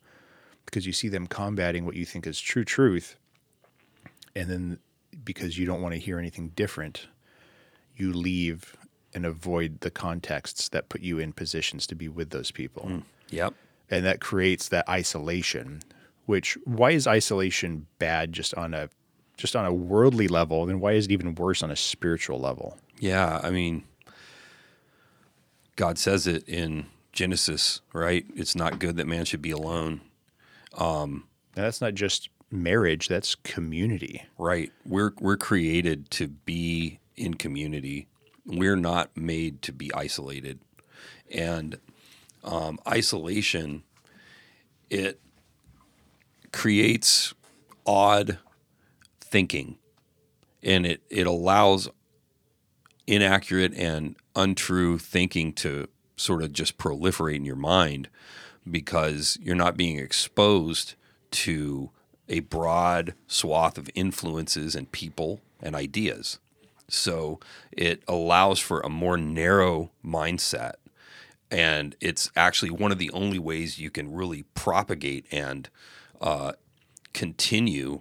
because 0.66 0.86
you 0.86 0.92
see 0.92 1.08
them 1.08 1.26
combating 1.26 1.84
what 1.84 1.96
you 1.96 2.04
think 2.04 2.26
is 2.26 2.40
true 2.40 2.64
truth 2.64 3.16
and 4.34 4.50
then 4.50 4.78
because 5.24 5.58
you 5.58 5.66
don't 5.66 5.80
want 5.80 5.94
to 5.94 6.00
hear 6.00 6.18
anything 6.18 6.48
different 6.50 7.06
you 7.96 8.12
leave 8.12 8.76
and 9.14 9.24
avoid 9.24 9.80
the 9.80 9.90
contexts 9.90 10.68
that 10.70 10.88
put 10.88 11.00
you 11.00 11.18
in 11.18 11.32
positions 11.32 11.86
to 11.86 11.94
be 11.94 12.08
with 12.08 12.30
those 12.30 12.50
people. 12.50 12.84
Mm, 12.86 13.02
yep, 13.30 13.54
And 13.88 14.04
that 14.04 14.20
creates 14.20 14.68
that 14.70 14.88
isolation, 14.88 15.82
which 16.26 16.58
why 16.64 16.90
is 16.90 17.06
isolation 17.06 17.86
bad 17.98 18.32
just 18.32 18.54
on 18.54 18.74
a 18.74 18.88
just 19.36 19.56
on 19.56 19.64
a 19.64 19.72
worldly 19.72 20.28
level, 20.28 20.64
then 20.64 20.78
why 20.78 20.92
is 20.92 21.06
it 21.06 21.12
even 21.12 21.34
worse 21.34 21.62
on 21.62 21.70
a 21.70 21.76
spiritual 21.76 22.38
level? 22.38 22.78
Yeah, 23.00 23.40
I 23.42 23.50
mean, 23.50 23.82
God 25.74 25.98
says 25.98 26.28
it 26.28 26.48
in 26.48 26.86
Genesis, 27.12 27.80
right? 27.92 28.24
It's 28.36 28.54
not 28.54 28.78
good 28.78 28.96
that 28.96 29.08
man 29.08 29.24
should 29.24 29.42
be 29.42 29.50
alone, 29.50 30.02
Now 31.56 31.62
that's 31.62 31.80
not 31.80 31.94
just 31.94 32.28
marriage, 32.50 33.08
that's 33.08 33.34
community. 33.34 34.22
right? 34.38 34.72
We're 34.84 35.12
we're 35.20 35.36
created 35.36 36.10
to 36.12 36.28
be 36.28 37.00
in 37.16 37.34
community. 37.34 38.08
We're 38.46 38.76
not 38.76 39.16
made 39.16 39.62
to 39.62 39.72
be 39.72 39.92
isolated, 39.94 40.60
and 41.32 41.78
um, 42.42 42.78
isolation 42.86 43.82
it 44.90 45.20
creates 46.52 47.34
odd 47.86 48.38
thinking, 49.20 49.78
and 50.62 50.86
it 50.86 51.02
it 51.10 51.26
allows 51.26 51.88
inaccurate 53.06 53.74
and 53.74 54.16
untrue 54.36 54.98
thinking 54.98 55.52
to 55.52 55.88
sort 56.16 56.42
of 56.42 56.52
just 56.52 56.78
proliferate 56.78 57.36
in 57.36 57.44
your 57.44 57.56
mind 57.56 58.08
because 58.70 59.38
you're 59.40 59.54
not 59.54 59.76
being 59.76 59.98
exposed 59.98 60.94
to 61.30 61.90
a 62.28 62.40
broad 62.40 63.14
swath 63.26 63.76
of 63.76 63.90
influences 63.94 64.74
and 64.74 64.90
people 64.92 65.40
and 65.62 65.74
ideas. 65.74 66.38
So 66.88 67.40
it 67.72 68.02
allows 68.08 68.58
for 68.58 68.80
a 68.80 68.88
more 68.88 69.16
narrow 69.16 69.90
mindset. 70.04 70.74
And 71.50 71.96
it's 72.00 72.30
actually 72.36 72.70
one 72.70 72.92
of 72.92 72.98
the 72.98 73.10
only 73.12 73.38
ways 73.38 73.78
you 73.78 73.90
can 73.90 74.12
really 74.12 74.44
propagate 74.54 75.26
and 75.30 75.68
uh, 76.20 76.52
continue 77.12 78.00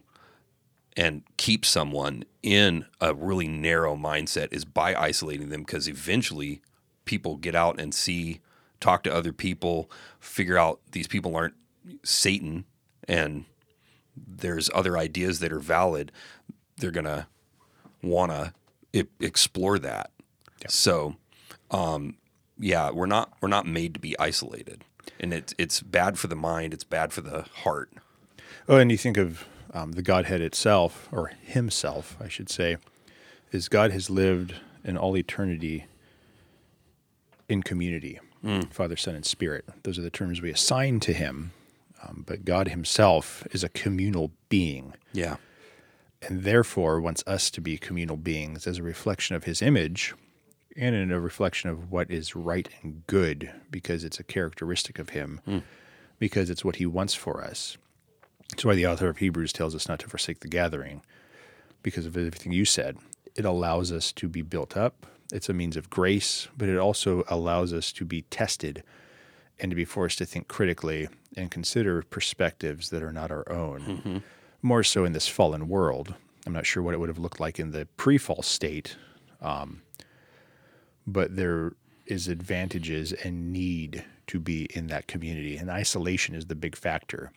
and 0.95 1.23
keep 1.37 1.65
someone 1.65 2.23
in 2.41 2.85
a 3.01 3.13
really 3.13 3.47
narrow 3.47 3.95
mindset 3.95 4.53
is 4.53 4.65
by 4.65 4.95
isolating 4.95 5.49
them 5.49 5.61
because 5.61 5.87
eventually 5.87 6.61
people 7.05 7.35
get 7.35 7.55
out 7.55 7.79
and 7.79 7.93
see 7.93 8.41
talk 8.83 9.03
to 9.03 9.13
other 9.13 9.33
people 9.33 9.89
figure 10.19 10.57
out 10.57 10.79
these 10.91 11.07
people 11.07 11.35
aren't 11.35 11.55
satan 12.03 12.65
and 13.07 13.45
there's 14.15 14.69
other 14.73 14.97
ideas 14.97 15.39
that 15.39 15.51
are 15.51 15.59
valid 15.59 16.11
they're 16.77 16.91
going 16.91 17.05
to 17.05 17.25
want 18.01 18.31
to 18.31 18.53
I- 18.95 19.07
explore 19.19 19.79
that 19.79 20.11
so 20.67 21.15
um, 21.71 22.15
yeah, 22.59 22.91
we're 22.91 23.07
not 23.07 23.33
we're 23.41 23.49
not 23.49 23.65
made 23.65 23.93
to 23.95 23.99
be 23.99 24.17
isolated, 24.19 24.83
and 25.19 25.33
it's 25.33 25.53
it's 25.57 25.81
bad 25.81 26.19
for 26.19 26.27
the 26.27 26.35
mind. 26.35 26.73
It's 26.73 26.83
bad 26.83 27.11
for 27.11 27.21
the 27.21 27.41
heart. 27.63 27.91
Oh, 28.69 28.77
and 28.77 28.91
you 28.91 28.97
think 28.97 29.17
of 29.17 29.45
um, 29.73 29.93
the 29.93 30.01
Godhead 30.01 30.41
itself, 30.41 31.09
or 31.11 31.31
Himself, 31.41 32.15
I 32.21 32.27
should 32.27 32.49
say, 32.49 32.77
is 33.51 33.67
God 33.67 33.91
has 33.91 34.09
lived 34.09 34.55
in 34.83 34.97
all 34.97 35.17
eternity 35.17 35.85
in 37.49 37.63
community, 37.63 38.19
Father, 38.71 38.95
Son, 38.97 39.15
and 39.15 39.25
Spirit. 39.25 39.65
Those 39.83 39.97
are 39.97 40.01
the 40.01 40.09
terms 40.09 40.41
we 40.41 40.51
assign 40.51 40.99
to 41.01 41.13
Him. 41.13 41.51
Um, 42.03 42.23
but 42.27 42.43
God 42.43 42.67
Himself 42.67 43.47
is 43.51 43.63
a 43.63 43.69
communal 43.69 44.31
being, 44.49 44.93
Yeah, 45.13 45.37
and 46.21 46.43
therefore 46.43 46.99
wants 46.99 47.23
us 47.25 47.49
to 47.51 47.61
be 47.61 47.77
communal 47.77 48.17
beings 48.17 48.67
as 48.67 48.77
a 48.79 48.83
reflection 48.83 49.35
of 49.37 49.45
His 49.45 49.61
image 49.61 50.13
and 50.75 50.95
in 50.95 51.11
a 51.11 51.19
reflection 51.19 51.69
of 51.69 51.91
what 51.91 52.11
is 52.11 52.35
right 52.35 52.67
and 52.81 53.07
good, 53.07 53.51
because 53.71 54.03
it's 54.03 54.19
a 54.19 54.23
characteristic 54.23 54.99
of 54.99 55.09
Him, 55.09 55.39
because 56.19 56.49
it's 56.49 56.65
what 56.65 56.75
He 56.77 56.85
wants 56.85 57.13
for 57.13 57.41
us. 57.43 57.77
That's 58.49 58.65
why 58.65 58.75
the 58.75 58.87
author 58.87 59.07
of 59.07 59.17
Hebrews 59.19 59.53
tells 59.53 59.73
us 59.75 59.87
not 59.87 59.99
to 59.99 60.09
forsake 60.09 60.41
the 60.41 60.47
gathering, 60.49 61.01
because 61.83 62.05
of 62.05 62.17
everything 62.17 62.51
you 62.51 62.65
said. 62.65 62.97
It 63.35 63.45
allows 63.45 63.91
us 63.91 64.11
to 64.13 64.27
be 64.27 64.41
built 64.41 64.75
up. 64.75 65.05
It's 65.31 65.49
a 65.49 65.53
means 65.53 65.77
of 65.77 65.89
grace, 65.89 66.47
but 66.57 66.69
it 66.69 66.77
also 66.77 67.23
allows 67.27 67.73
us 67.73 67.91
to 67.93 68.05
be 68.05 68.23
tested 68.23 68.83
and 69.59 69.69
to 69.71 69.75
be 69.75 69.85
forced 69.85 70.17
to 70.17 70.25
think 70.25 70.47
critically 70.47 71.07
and 71.35 71.49
consider 71.49 72.03
perspectives 72.03 72.89
that 72.89 73.01
are 73.03 73.13
not 73.13 73.31
our 73.31 73.49
own. 73.51 74.21
More 74.61 74.83
so 74.83 75.05
in 75.05 75.13
this 75.13 75.27
fallen 75.27 75.67
world. 75.67 76.13
I'm 76.45 76.53
not 76.53 76.65
sure 76.65 76.83
what 76.83 76.93
it 76.93 76.99
would 76.99 77.09
have 77.09 77.19
looked 77.19 77.39
like 77.39 77.59
in 77.59 77.71
the 77.71 77.87
pre 77.97 78.17
fall 78.17 78.41
state, 78.41 78.97
um, 79.41 79.81
but 81.07 81.35
there 81.35 81.73
is 82.05 82.27
advantages 82.27 83.13
and 83.13 83.51
need 83.53 84.03
to 84.27 84.39
be 84.39 84.65
in 84.71 84.87
that 84.87 85.07
community, 85.07 85.55
and 85.57 85.69
isolation 85.69 86.35
is 86.35 86.47
the 86.47 86.55
big 86.55 86.75
factor. 86.75 87.31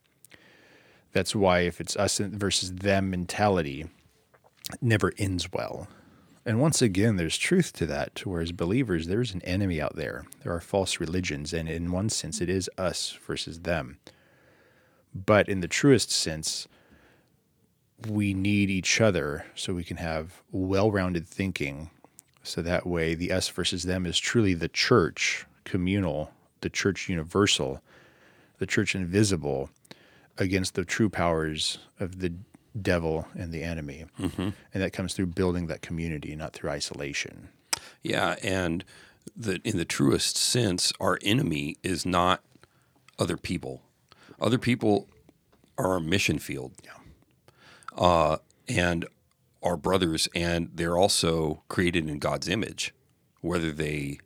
That's 1.12 1.34
why 1.34 1.60
if 1.60 1.80
it's 1.80 1.96
us 1.96 2.18
versus 2.18 2.72
them 2.72 3.10
mentality, 3.10 3.86
it 4.72 4.82
never 4.82 5.12
ends 5.18 5.52
well. 5.52 5.88
And 6.46 6.60
once 6.60 6.80
again, 6.80 7.16
there's 7.16 7.36
truth 7.36 7.72
to 7.72 7.86
that. 7.86 8.14
To 8.14 8.28
where 8.28 8.40
as 8.40 8.52
believers, 8.52 9.08
there's 9.08 9.34
an 9.34 9.42
enemy 9.42 9.80
out 9.80 9.96
there. 9.96 10.26
There 10.44 10.54
are 10.54 10.60
false 10.60 11.00
religions, 11.00 11.52
and 11.52 11.68
in 11.68 11.90
one 11.90 12.08
sense, 12.08 12.40
it 12.40 12.48
is 12.48 12.70
us 12.78 13.18
versus 13.26 13.62
them. 13.62 13.98
But 15.12 15.48
in 15.48 15.60
the 15.60 15.66
truest 15.66 16.12
sense, 16.12 16.68
we 18.08 18.32
need 18.32 18.70
each 18.70 19.00
other 19.00 19.44
so 19.56 19.74
we 19.74 19.82
can 19.82 19.96
have 19.96 20.42
well-rounded 20.52 21.26
thinking. 21.26 21.90
So 22.44 22.62
that 22.62 22.86
way, 22.86 23.14
the 23.14 23.32
us 23.32 23.48
versus 23.48 23.82
them 23.82 24.06
is 24.06 24.16
truly 24.16 24.54
the 24.54 24.68
church 24.68 25.46
communal, 25.64 26.30
the 26.60 26.70
church 26.70 27.08
universal, 27.08 27.82
the 28.58 28.66
church 28.66 28.94
invisible 28.94 29.70
against 30.38 30.76
the 30.76 30.84
true 30.84 31.08
powers 31.08 31.78
of 31.98 32.20
the 32.20 32.34
devil 32.82 33.26
and 33.34 33.52
the 33.52 33.62
enemy. 33.62 34.04
And 34.18 34.54
that 34.72 34.92
comes 34.92 35.14
through 35.14 35.26
building 35.26 35.66
that 35.68 35.82
community, 35.82 36.34
not 36.36 36.52
through 36.52 36.70
isolation. 36.70 37.48
yeah, 38.02 38.36
and 38.42 38.84
the 39.36 39.60
in 39.64 39.76
the 39.76 39.84
truest 39.84 40.36
sense, 40.36 40.92
our 41.00 41.18
enemy 41.22 41.76
is 41.82 42.06
not 42.06 42.42
other 43.18 43.36
people. 43.36 43.82
Other 44.40 44.58
people 44.58 45.08
are 45.78 45.92
our 45.92 46.00
mission 46.00 46.38
field. 46.38 46.72
Yeah. 46.84 46.92
uh, 47.96 48.36
and 48.68 49.06
our 49.62 49.76
brothers, 49.76 50.28
and 50.34 50.70
they're 50.74 50.96
also 50.96 51.62
created 51.68 52.08
in 52.08 52.18
God's 52.18 52.48
image, 52.48 52.92
whether 53.40 53.72
they 53.72 54.18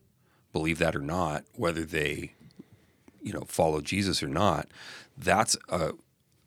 believe 0.53 0.79
that 0.79 0.97
or 0.97 1.01
not, 1.01 1.45
whether 1.55 1.85
they, 1.85 2.35
you 3.23 3.33
know, 3.33 3.45
follow 3.47 3.81
Jesus 3.81 4.23
or 4.23 4.29
not. 4.29 4.69
That's 5.17 5.57
a 5.69 5.93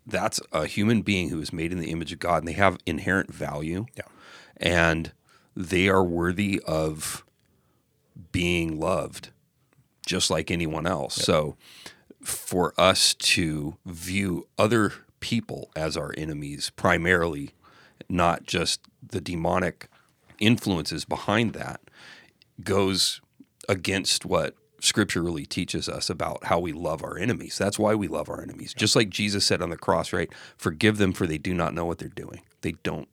that's 0.06 0.40
a 0.52 0.66
human 0.66 1.02
being 1.02 1.30
who 1.30 1.40
is 1.42 1.54
made 1.54 1.72
in 1.72 1.80
the 1.80 1.92
image 1.92 2.12
of 2.12 2.20
God, 2.20 2.40
and 2.40 2.48
they 2.48 2.54
have 2.54 2.78
inherent 2.86 3.34
value, 3.34 3.86
Yeah. 3.96 4.04
and 4.58 5.12
they 5.56 5.88
are 5.88 6.04
worthy 6.04 6.62
of 6.66 7.24
being 8.32 8.80
loved, 8.80 9.30
just 10.06 10.30
like 10.30 10.52
anyone 10.52 10.86
else. 10.88 11.16
So, 11.16 11.56
for 12.22 12.74
us 12.78 13.14
to 13.16 13.78
view 13.86 14.48
other 14.58 14.94
people 15.20 15.72
as 15.76 15.96
our 15.98 16.14
enemies, 16.18 16.72
primarily, 16.76 17.52
not 18.10 18.44
just 18.46 18.82
the 19.06 19.22
demonic 19.22 19.88
influences 20.40 21.06
behind 21.06 21.54
that, 21.54 21.82
goes 22.64 23.22
against 23.70 24.26
what 24.26 24.56
Scripture 24.84 25.24
really 25.24 25.46
teaches 25.46 25.88
us 25.88 26.10
about 26.10 26.44
how 26.44 26.60
we 26.60 26.74
love 26.74 27.06
our 27.06 27.18
enemies. 27.18 27.58
That's 27.58 27.80
why 27.80 27.96
we 27.96 28.10
love 28.10 28.28
our 28.28 28.42
enemies. 28.42 28.74
Just 28.74 28.98
like 28.98 29.10
Jesus 29.10 29.46
said 29.46 29.62
on 29.62 29.70
the 29.70 29.78
cross, 29.78 30.12
right? 30.12 30.30
Forgive 30.58 30.98
them 30.98 31.14
for 31.14 31.26
they 31.26 31.38
do 31.38 31.54
not 31.54 31.74
know 31.74 31.86
what 31.86 32.00
they're 32.00 32.10
doing. 32.10 32.42
They 32.62 32.74
don't. 32.84 33.08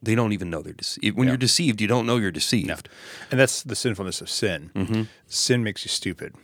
They 0.00 0.14
don't 0.14 0.32
even 0.32 0.48
know 0.48 0.62
they're 0.62 0.72
deceived. 0.72 1.14
When 1.14 1.28
you're 1.28 1.36
deceived, 1.36 1.82
you 1.82 1.88
don't 1.88 2.06
know 2.06 2.16
you're 2.16 2.30
deceived. 2.30 2.88
And 3.30 3.38
that's 3.38 3.62
the 3.62 3.76
sinfulness 3.76 4.22
of 4.22 4.30
sin. 4.30 4.70
Mm-hmm. 4.74 5.02
Sin 5.26 5.62
makes 5.62 5.84
you 5.84 5.90
stupid. 5.90 6.34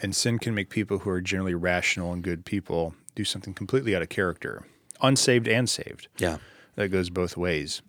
And 0.00 0.16
sin 0.16 0.40
can 0.40 0.52
make 0.52 0.68
people 0.68 1.00
who 1.00 1.10
are 1.10 1.20
generally 1.20 1.54
rational 1.54 2.12
and 2.12 2.24
good 2.24 2.44
people 2.44 2.94
do 3.14 3.22
something 3.22 3.54
completely 3.54 3.94
out 3.94 4.02
of 4.02 4.08
character, 4.08 4.66
unsaved 5.00 5.46
and 5.46 5.70
saved. 5.70 6.08
Yeah. 6.18 6.38
That 6.74 6.88
goes 6.88 7.08
both 7.08 7.36
ways. 7.36 7.82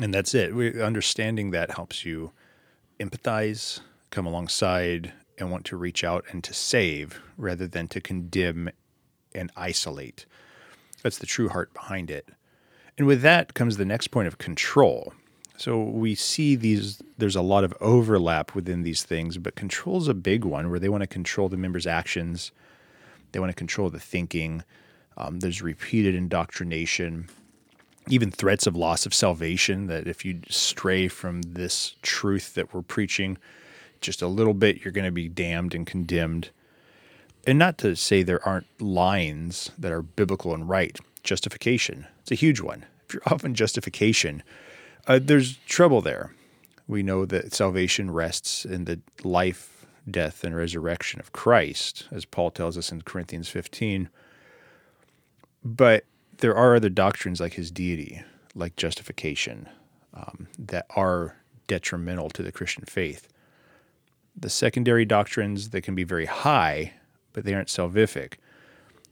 And 0.00 0.14
that's 0.14 0.34
it. 0.34 0.54
We, 0.54 0.80
understanding 0.80 1.50
that 1.50 1.72
helps 1.72 2.06
you 2.06 2.32
empathize, 2.98 3.80
come 4.10 4.26
alongside, 4.26 5.12
and 5.38 5.50
want 5.50 5.64
to 5.66 5.76
reach 5.76 6.04
out 6.04 6.24
and 6.30 6.44
to 6.44 6.54
save 6.54 7.20
rather 7.36 7.66
than 7.66 7.88
to 7.88 8.00
condemn 8.00 8.70
and 9.34 9.50
isolate. 9.56 10.26
That's 11.02 11.18
the 11.18 11.26
true 11.26 11.48
heart 11.48 11.72
behind 11.72 12.10
it. 12.10 12.28
And 12.98 13.06
with 13.06 13.22
that 13.22 13.54
comes 13.54 13.76
the 13.76 13.84
next 13.84 14.08
point 14.08 14.28
of 14.28 14.38
control. 14.38 15.14
So 15.56 15.82
we 15.82 16.14
see 16.14 16.56
these, 16.56 17.02
there's 17.18 17.36
a 17.36 17.42
lot 17.42 17.64
of 17.64 17.74
overlap 17.80 18.54
within 18.54 18.82
these 18.82 19.02
things, 19.02 19.38
but 19.38 19.54
control 19.54 19.98
is 19.98 20.08
a 20.08 20.14
big 20.14 20.44
one 20.44 20.70
where 20.70 20.78
they 20.78 20.88
want 20.88 21.02
to 21.02 21.06
control 21.06 21.48
the 21.48 21.56
members' 21.56 21.86
actions, 21.86 22.52
they 23.32 23.40
want 23.40 23.50
to 23.50 23.56
control 23.56 23.90
the 23.90 24.00
thinking. 24.00 24.64
Um, 25.16 25.40
there's 25.40 25.62
repeated 25.62 26.14
indoctrination, 26.14 27.28
even 28.08 28.30
threats 28.30 28.66
of 28.66 28.74
loss 28.74 29.06
of 29.06 29.14
salvation. 29.14 29.86
That 29.86 30.06
if 30.06 30.24
you 30.24 30.40
stray 30.48 31.08
from 31.08 31.42
this 31.42 31.96
truth 32.02 32.54
that 32.54 32.72
we're 32.72 32.82
preaching 32.82 33.36
just 34.00 34.22
a 34.22 34.26
little 34.26 34.54
bit, 34.54 34.84
you're 34.84 34.92
going 34.92 35.04
to 35.04 35.10
be 35.10 35.28
damned 35.28 35.74
and 35.74 35.86
condemned. 35.86 36.50
And 37.46 37.58
not 37.58 37.78
to 37.78 37.96
say 37.96 38.22
there 38.22 38.46
aren't 38.46 38.66
lines 38.80 39.70
that 39.78 39.92
are 39.92 40.02
biblical 40.02 40.54
and 40.54 40.68
right. 40.68 40.98
Justification, 41.22 42.06
it's 42.20 42.30
a 42.30 42.36
huge 42.36 42.60
one. 42.60 42.86
If 43.06 43.14
you're 43.14 43.22
off 43.32 43.44
on 43.44 43.54
justification, 43.54 44.42
uh, 45.06 45.18
there's 45.22 45.56
trouble 45.58 46.00
there. 46.00 46.34
We 46.86 47.02
know 47.02 47.24
that 47.26 47.54
salvation 47.54 48.10
rests 48.10 48.64
in 48.64 48.84
the 48.84 49.00
life, 49.22 49.86
death, 50.10 50.42
and 50.44 50.56
resurrection 50.56 51.20
of 51.20 51.32
Christ, 51.32 52.08
as 52.10 52.24
Paul 52.24 52.50
tells 52.50 52.76
us 52.76 52.90
in 52.90 53.02
Corinthians 53.02 53.48
15. 53.48 54.08
But 55.62 56.04
there 56.38 56.56
are 56.56 56.74
other 56.74 56.88
doctrines 56.88 57.40
like 57.40 57.54
his 57.54 57.70
deity, 57.70 58.22
like 58.54 58.76
justification, 58.76 59.68
um, 60.14 60.48
that 60.58 60.86
are 60.96 61.36
detrimental 61.66 62.30
to 62.30 62.42
the 62.42 62.50
Christian 62.50 62.84
faith. 62.84 63.28
The 64.40 64.50
secondary 64.50 65.04
doctrines 65.04 65.70
that 65.70 65.82
can 65.82 65.94
be 65.94 66.04
very 66.04 66.26
high, 66.26 66.94
but 67.32 67.44
they 67.44 67.54
aren't 67.54 67.68
salvific. 67.68 68.34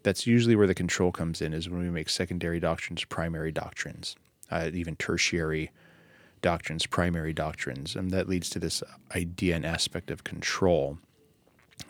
That's 0.02 0.26
usually 0.26 0.56
where 0.56 0.66
the 0.66 0.74
control 0.74 1.12
comes 1.12 1.42
in, 1.42 1.52
is 1.52 1.68
when 1.68 1.80
we 1.80 1.90
make 1.90 2.08
secondary 2.08 2.60
doctrines 2.60 3.04
primary 3.04 3.52
doctrines, 3.52 4.16
uh, 4.50 4.70
even 4.72 4.96
tertiary 4.96 5.70
doctrines, 6.40 6.86
primary 6.86 7.32
doctrines. 7.32 7.94
And 7.94 8.10
that 8.10 8.28
leads 8.28 8.48
to 8.50 8.58
this 8.58 8.82
idea 9.14 9.56
and 9.56 9.66
aspect 9.66 10.10
of 10.10 10.24
control. 10.24 10.98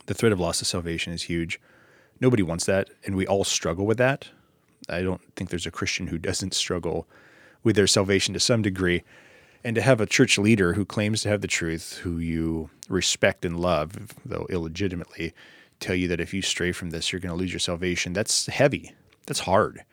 The 0.07 0.14
threat 0.14 0.32
of 0.32 0.41
loss 0.41 0.61
of 0.61 0.66
salvation 0.66 1.12
is 1.12 1.24
huge. 1.24 1.61
Nobody 2.20 2.43
wants 2.43 2.66
that, 2.66 2.91
and 3.05 3.14
we 3.14 3.26
all 3.26 3.45
struggle 3.45 3.86
with 3.86 3.99
that. 3.99 4.28
I 4.89 5.03
don't 5.03 5.22
think 5.36 5.51
there's 5.51 5.66
a 5.66 5.70
Christian 5.70 6.09
who 6.09 6.18
doesn't 6.18 6.55
struggle 6.55 7.07
with 7.62 7.76
their 7.76 7.86
salvation 7.86 8.34
to 8.34 8.41
some 8.41 8.62
degree. 8.62 9.05
And 9.65 9.75
to 9.75 9.83
have 9.83 10.01
a 10.01 10.07
church 10.07 10.39
leader 10.39 10.75
who 10.75 10.85
claims 10.85 11.23
to 11.23 11.29
have 11.29 11.41
the 11.41 11.49
truth, 11.49 11.99
who 11.99 12.19
you 12.19 12.71
respect 12.89 13.45
and 13.45 13.59
love, 13.59 14.15
though 14.25 14.47
illegitimately, 14.49 15.35
tell 15.81 15.97
you 15.97 16.09
that 16.09 16.21
if 16.21 16.33
you 16.33 16.43
stray 16.43 16.73
from 16.73 16.91
this, 16.91 17.13
you're 17.13 17.21
going 17.21 17.35
to 17.35 17.39
lose 17.39 17.53
your 17.53 17.61
salvation, 17.61 18.13
that's 18.13 18.47
heavy. 18.47 18.93
That's 19.27 19.41
hard. 19.41 19.85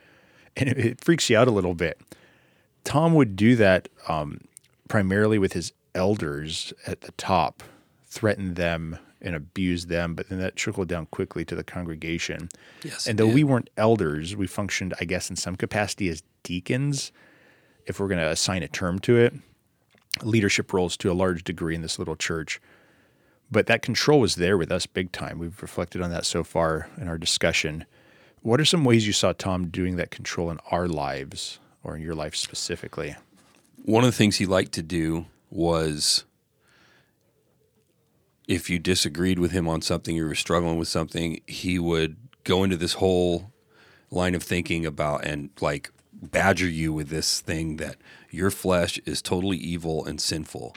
And 0.56 0.70
it, 0.70 0.78
it 0.78 1.04
freaks 1.04 1.30
you 1.30 1.38
out 1.38 1.48
a 1.48 1.52
little 1.52 1.74
bit. 1.74 2.00
Tom 2.84 3.16
would 3.16 3.36
do 3.36 3.56
that 3.56 3.90
um, 4.08 4.42
primarily 4.88 5.40
with 5.40 5.54
his 5.54 5.74
elders 5.94 6.74
at 6.86 7.02
the 7.02 7.12
top, 7.14 7.64
threaten 8.08 8.54
them 8.54 8.98
and 9.22 9.36
abuse 9.36 9.88
them, 9.88 10.14
but 10.14 10.30
then 10.30 10.40
that 10.40 10.56
trickled 10.56 10.88
down 10.88 11.08
quickly 11.08 11.44
to 11.46 11.56
the 11.56 11.64
congregation. 11.64 12.50
Yes, 12.84 13.08
and 13.08 13.18
though 13.18 13.28
we 13.28 13.44
weren't 13.44 13.72
elders, 13.76 14.36
we 14.36 14.46
functioned, 14.46 14.94
I 15.02 15.06
guess, 15.06 15.30
in 15.30 15.36
some 15.36 15.56
capacity 15.56 16.10
as 16.10 16.22
deacons, 16.44 17.12
if 17.88 18.00
we're 18.00 18.08
going 18.08 18.20
to 18.20 18.30
assign 18.30 18.62
a 18.62 18.68
term 18.68 19.00
to 19.00 19.18
it. 19.18 19.34
Leadership 20.22 20.72
roles 20.74 20.98
to 20.98 21.12
a 21.12 21.14
large 21.14 21.44
degree 21.44 21.76
in 21.76 21.82
this 21.82 22.00
little 22.00 22.16
church. 22.16 22.62
But 23.52 23.68
that 23.68 23.82
control 23.82 24.20
was 24.20 24.36
there 24.36 24.58
with 24.58 24.72
us 24.72 24.86
big 24.86 25.12
time. 25.12 25.40
We've 25.40 25.62
reflected 25.62 26.02
on 26.02 26.10
that 26.12 26.26
so 26.26 26.44
far 26.44 26.90
in 26.98 27.08
our 27.08 27.18
discussion. 27.18 27.86
What 28.42 28.60
are 28.60 28.66
some 28.66 28.84
ways 28.84 29.08
you 29.08 29.14
saw 29.14 29.34
Tom 29.34 29.68
doing 29.68 29.96
that 29.98 30.12
control 30.12 30.50
in 30.52 30.60
our 30.72 30.88
lives 30.88 31.60
or 31.84 31.96
in 31.96 32.02
your 32.02 32.16
life 32.16 32.36
specifically? 32.36 33.16
One 33.84 34.04
of 34.04 34.08
the 34.08 34.18
things 34.18 34.38
he 34.38 34.46
liked 34.46 34.72
to 34.74 34.84
do 34.84 35.26
was 35.50 36.26
if 38.48 38.70
you 38.70 38.80
disagreed 38.80 39.40
with 39.40 39.52
him 39.52 39.68
on 39.68 39.82
something, 39.82 40.16
you 40.16 40.26
were 40.26 40.36
struggling 40.36 40.78
with 40.78 40.88
something, 40.88 41.42
he 41.48 41.80
would 41.80 42.18
go 42.44 42.64
into 42.64 42.78
this 42.78 42.94
whole 42.94 43.52
line 44.12 44.36
of 44.36 44.44
thinking 44.44 44.86
about 44.86 45.26
and 45.26 45.50
like 45.62 45.92
badger 46.22 46.68
you 46.70 46.94
with 46.94 47.10
this 47.10 47.42
thing 47.42 47.78
that 47.78 47.96
your 48.32 48.52
flesh 48.52 48.98
is 49.06 49.22
totally 49.22 49.58
evil 49.58 50.06
and 50.06 50.20
sinful. 50.22 50.76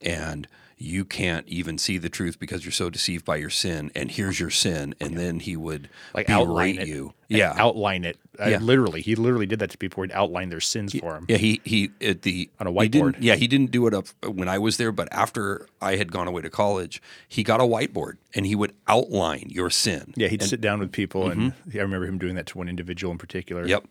And 0.00 0.46
you 0.76 1.04
can't 1.04 1.46
even 1.48 1.78
see 1.78 1.98
the 1.98 2.08
truth 2.08 2.38
because 2.40 2.64
you're 2.64 2.72
so 2.72 2.90
deceived 2.90 3.24
by 3.24 3.36
your 3.36 3.48
sin. 3.48 3.90
And 3.94 4.10
here's 4.10 4.40
your 4.40 4.50
sin. 4.50 4.94
And 5.00 5.16
then 5.16 5.38
he 5.40 5.56
would 5.56 5.88
Like 6.12 6.28
outline 6.28 6.78
it. 6.78 6.88
you. 6.88 7.14
And 7.30 7.38
Yeah. 7.38 7.54
outline 7.56 8.04
it. 8.04 8.18
I 8.40 8.50
Yeah. 8.50 8.58
literally, 8.58 9.00
he 9.00 9.14
literally 9.14 9.46
did 9.46 9.60
that 9.60 9.70
to 9.70 9.78
people. 9.78 10.02
He'd 10.02 10.10
outline 10.12 10.48
their 10.50 10.60
sins 10.60 10.92
for 10.92 11.12
them. 11.12 11.26
Yeah, 11.28 11.36
he 11.36 11.60
he 11.64 11.90
at 12.00 12.22
the 12.22 12.50
On 12.58 12.66
a 12.66 12.70
he 12.70 12.76
whiteboard. 12.76 13.14
yeah, 13.20 13.36
he 13.36 13.46
didn't 13.46 13.70
do 13.70 13.86
it 13.86 13.94
up 13.94 14.08
when 14.26 14.48
I 14.48 14.58
was 14.58 14.76
there, 14.76 14.90
but 14.90 15.08
after 15.12 15.68
I 15.80 15.94
had 15.96 16.10
gone 16.10 16.26
away 16.26 16.42
to 16.42 16.50
college, 16.50 17.00
he 17.28 17.44
got 17.44 17.60
a 17.60 17.64
whiteboard 17.64 18.14
and 18.34 18.44
he 18.44 18.56
would 18.56 18.72
outline 18.88 19.46
your 19.50 19.70
sin. 19.70 20.12
Yeah, 20.16 20.26
he'd 20.28 20.42
sit 20.42 20.60
down 20.60 20.80
with 20.80 20.90
people, 20.90 21.30
and 21.30 21.52
I 21.72 21.78
remember 21.78 22.06
him 22.06 22.18
doing 22.18 22.34
that 22.34 22.46
to 22.46 22.58
one 22.58 22.68
individual 22.68 23.12
in 23.12 23.18
particular. 23.18 23.62
Mm-hmm. 23.62 23.70
Yep. 23.70 23.84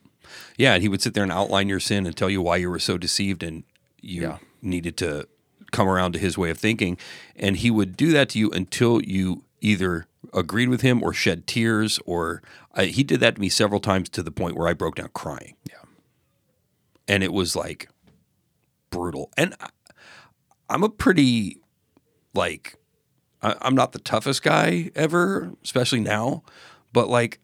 Yeah, 0.57 0.73
and 0.73 0.81
he 0.83 0.89
would 0.89 1.01
sit 1.01 1.13
there 1.13 1.23
and 1.23 1.31
outline 1.31 1.69
your 1.69 1.79
sin 1.79 2.05
and 2.05 2.15
tell 2.15 2.29
you 2.29 2.41
why 2.41 2.57
you 2.57 2.69
were 2.69 2.79
so 2.79 2.97
deceived 2.97 3.43
and 3.43 3.63
you 4.01 4.21
Yeah. 4.23 4.37
needed 4.61 4.97
to 4.97 5.27
come 5.71 5.87
around 5.87 6.11
to 6.13 6.19
his 6.19 6.37
way 6.37 6.49
of 6.49 6.57
thinking. 6.57 6.97
And 7.35 7.57
he 7.57 7.71
would 7.71 7.97
do 7.97 8.11
that 8.11 8.29
to 8.29 8.39
you 8.39 8.51
until 8.51 9.01
you 9.01 9.43
either 9.61 10.07
agreed 10.33 10.69
with 10.69 10.81
him 10.81 11.01
or 11.03 11.13
shed 11.13 11.47
tears 11.47 11.99
or 12.05 12.41
he 12.79 13.03
did 13.03 13.19
that 13.21 13.35
to 13.35 13.41
me 13.41 13.49
several 13.49 13.79
times 13.79 14.09
to 14.09 14.23
the 14.23 14.31
point 14.31 14.55
where 14.55 14.67
I 14.67 14.73
broke 14.73 14.95
down 14.95 15.09
crying. 15.13 15.55
Yeah. 15.69 15.75
And 17.07 17.23
it 17.23 17.33
was 17.33 17.55
like 17.55 17.89
brutal. 18.89 19.31
And 19.37 19.55
I, 19.59 19.69
I'm 20.69 20.83
a 20.83 20.89
pretty 20.89 21.59
like 22.33 22.75
I, 23.41 23.55
I'm 23.61 23.75
not 23.75 23.91
the 23.91 23.99
toughest 23.99 24.43
guy 24.43 24.91
ever, 24.95 25.53
especially 25.63 25.99
now, 25.99 26.43
but 26.93 27.09
like 27.09 27.39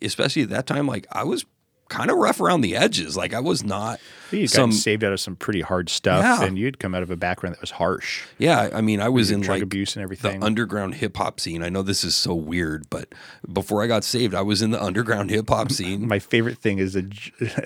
especially 0.00 0.42
at 0.42 0.48
that 0.50 0.66
time, 0.66 0.86
like 0.86 1.06
I 1.12 1.24
was 1.24 1.44
kind 1.88 2.10
of 2.10 2.16
rough 2.16 2.40
around 2.40 2.62
the 2.62 2.74
edges. 2.74 3.16
Like 3.18 3.34
I 3.34 3.40
was 3.40 3.62
not 3.62 4.00
some. 4.30 4.46
gotten 4.46 4.72
saved 4.72 5.04
out 5.04 5.12
of 5.12 5.20
some 5.20 5.36
pretty 5.36 5.60
hard 5.60 5.90
stuff, 5.90 6.22
Yeah. 6.22 6.42
and 6.46 6.58
you'd 6.58 6.78
come 6.78 6.94
out 6.94 7.02
of 7.02 7.10
a 7.10 7.16
background 7.16 7.54
that 7.54 7.60
was 7.60 7.72
harsh. 7.72 8.22
Yeah, 8.38 8.70
I 8.72 8.80
mean, 8.80 8.98
I 9.00 9.10
was 9.10 9.30
in 9.30 9.40
drug 9.42 9.56
like 9.56 9.62
abuse 9.62 9.94
and 9.94 10.02
everything. 10.02 10.40
the 10.40 10.46
underground 10.46 10.94
hip 10.94 11.16
hop 11.18 11.38
scene. 11.38 11.62
I 11.62 11.68
know 11.68 11.82
this 11.82 12.02
is 12.02 12.14
so 12.14 12.34
weird, 12.34 12.88
but 12.88 13.14
before 13.52 13.82
I 13.82 13.86
got 13.88 14.04
saved, 14.04 14.34
I 14.34 14.40
was 14.40 14.62
in 14.62 14.70
the 14.70 14.82
underground 14.82 15.28
hip 15.30 15.50
hop 15.50 15.70
scene. 15.70 16.08
My 16.08 16.18
favorite 16.18 16.56
thing 16.58 16.78
is 16.78 16.96
a, 16.96 17.04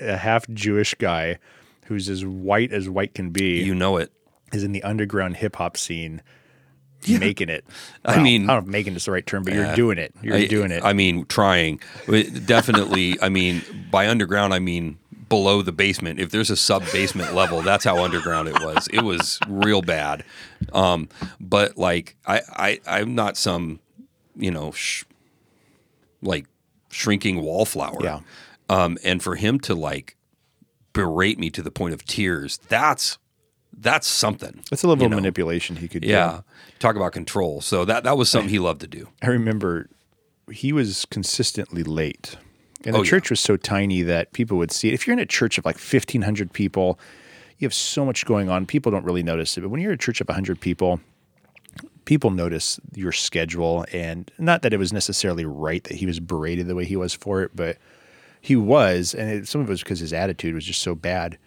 a 0.01 0.17
half 0.17 0.45
Jewish 0.49 0.93
guy 0.95 1.37
who's 1.85 2.09
as 2.09 2.25
white 2.25 2.73
as 2.73 2.89
white 2.89 3.13
can 3.13 3.29
be 3.29 3.63
You 3.63 3.73
know 3.75 3.95
it. 3.95 4.11
is 4.51 4.63
in 4.65 4.73
the 4.73 4.83
underground 4.83 5.37
hip 5.37 5.55
hop 5.55 5.77
scene. 5.77 6.21
Making 7.07 7.49
it. 7.49 7.65
I 8.03 8.21
mean- 8.21 8.49
I 8.49 8.55
don't 8.55 8.65
know 8.65 8.67
if 8.67 8.71
making 8.71 8.95
is 8.95 9.05
the 9.05 9.11
right 9.11 9.25
term, 9.25 9.43
but 9.43 9.53
you're 9.53 9.75
doing 9.75 9.97
it. 9.97 10.13
You're 10.21 10.35
I, 10.35 10.45
doing 10.45 10.71
it. 10.71 10.83
I 10.83 10.93
mean, 10.93 11.25
trying. 11.25 11.79
Definitely. 12.45 13.17
I 13.21 13.29
mean, 13.29 13.61
by 13.91 14.07
underground, 14.07 14.53
I 14.53 14.59
mean 14.59 14.97
below 15.29 15.61
the 15.61 15.71
basement. 15.71 16.19
If 16.19 16.31
there's 16.31 16.49
a 16.49 16.55
sub 16.55 16.83
basement 16.91 17.33
level, 17.33 17.61
that's 17.61 17.83
how 17.83 18.03
underground 18.03 18.47
it 18.47 18.55
was. 18.61 18.87
It 18.91 19.01
was 19.01 19.39
real 19.47 19.81
bad. 19.81 20.23
Um, 20.73 21.09
but 21.39 21.77
like, 21.77 22.15
I, 22.25 22.41
I, 22.55 22.81
I'm 22.87 23.15
not 23.15 23.37
some, 23.37 23.79
you 24.35 24.51
know, 24.51 24.71
sh- 24.71 25.03
like 26.21 26.45
shrinking 26.89 27.41
wallflower. 27.41 27.99
Yeah. 28.01 28.19
Um, 28.69 28.97
and 29.03 29.21
for 29.21 29.35
him 29.35 29.59
to 29.61 29.75
like 29.75 30.15
berate 30.93 31.39
me 31.39 31.49
to 31.51 31.61
the 31.61 31.71
point 31.71 31.93
of 31.93 32.05
tears, 32.05 32.57
that's 32.69 33.17
that's 33.77 34.07
something. 34.07 34.61
That's 34.69 34.83
a 34.83 34.87
level 34.87 35.03
you 35.03 35.05
of 35.05 35.11
know? 35.11 35.17
manipulation 35.17 35.75
he 35.77 35.87
could 35.87 36.01
do. 36.01 36.07
Yeah. 36.09 36.41
Talk 36.79 36.95
about 36.95 37.13
control. 37.13 37.61
So 37.61 37.85
that 37.85 38.03
that 38.03 38.17
was 38.17 38.29
something 38.29 38.49
he 38.49 38.59
loved 38.59 38.81
to 38.81 38.87
do. 38.87 39.09
I 39.21 39.27
remember 39.27 39.89
he 40.51 40.73
was 40.73 41.05
consistently 41.05 41.83
late. 41.83 42.37
And 42.85 42.93
the 42.93 42.99
Oh, 42.99 43.03
yeah. 43.03 43.09
church 43.09 43.29
was 43.29 43.39
so 43.39 43.57
tiny 43.57 44.01
that 44.03 44.33
people 44.33 44.57
would 44.57 44.71
see 44.71 44.87
it. 44.89 44.93
If 44.93 45.05
you're 45.07 45.13
in 45.13 45.19
a 45.19 45.25
church 45.25 45.57
of 45.57 45.65
like 45.65 45.75
1,500 45.77 46.53
people, 46.53 46.99
you 47.57 47.65
have 47.65 47.73
so 47.73 48.05
much 48.05 48.25
going 48.25 48.49
on. 48.49 48.65
People 48.65 48.91
don't 48.91 49.03
really 49.03 49.23
notice 49.23 49.57
it. 49.57 49.61
But 49.61 49.69
when 49.69 49.81
you're 49.81 49.91
in 49.91 49.95
a 49.95 49.97
church 49.97 50.21
of 50.21 50.27
100 50.27 50.59
people, 50.61 50.99
people 52.05 52.29
notice 52.29 52.79
your 52.93 53.11
schedule. 53.11 53.85
And 53.91 54.31
not 54.37 54.61
that 54.61 54.73
it 54.73 54.77
was 54.77 54.93
necessarily 54.93 55.43
right 55.43 55.83
that 55.85 55.95
he 55.95 56.05
was 56.05 56.19
berated 56.19 56.67
the 56.67 56.75
way 56.75 56.85
he 56.85 56.95
was 56.95 57.13
for 57.13 57.41
it, 57.41 57.51
but 57.55 57.77
he 58.39 58.55
was. 58.55 59.13
And 59.13 59.29
it, 59.29 59.47
some 59.47 59.59
of 59.61 59.67
it 59.67 59.71
was 59.71 59.83
because 59.83 59.99
his 59.99 60.13
attitude 60.13 60.53
was 60.55 60.63
just 60.65 60.81
so 60.81 60.95
bad. 60.95 61.37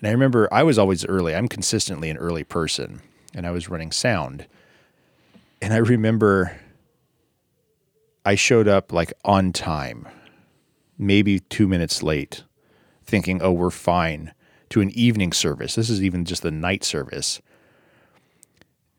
And 0.00 0.08
I 0.08 0.12
remember 0.12 0.48
I 0.52 0.62
was 0.62 0.78
always 0.78 1.04
early. 1.06 1.34
I'm 1.34 1.48
consistently 1.48 2.10
an 2.10 2.16
early 2.16 2.44
person, 2.44 3.00
and 3.34 3.46
I 3.46 3.50
was 3.50 3.68
running 3.68 3.90
sound. 3.90 4.46
And 5.60 5.72
I 5.72 5.78
remember 5.78 6.58
I 8.24 8.34
showed 8.34 8.68
up 8.68 8.92
like 8.92 9.12
on 9.24 9.52
time, 9.52 10.06
maybe 10.98 11.40
two 11.40 11.66
minutes 11.66 12.02
late, 12.02 12.44
thinking, 13.04 13.40
oh, 13.42 13.52
we're 13.52 13.70
fine, 13.70 14.32
to 14.70 14.80
an 14.80 14.90
evening 14.90 15.32
service. 15.32 15.74
This 15.74 15.90
is 15.90 16.02
even 16.02 16.24
just 16.24 16.42
the 16.42 16.50
night 16.50 16.84
service. 16.84 17.40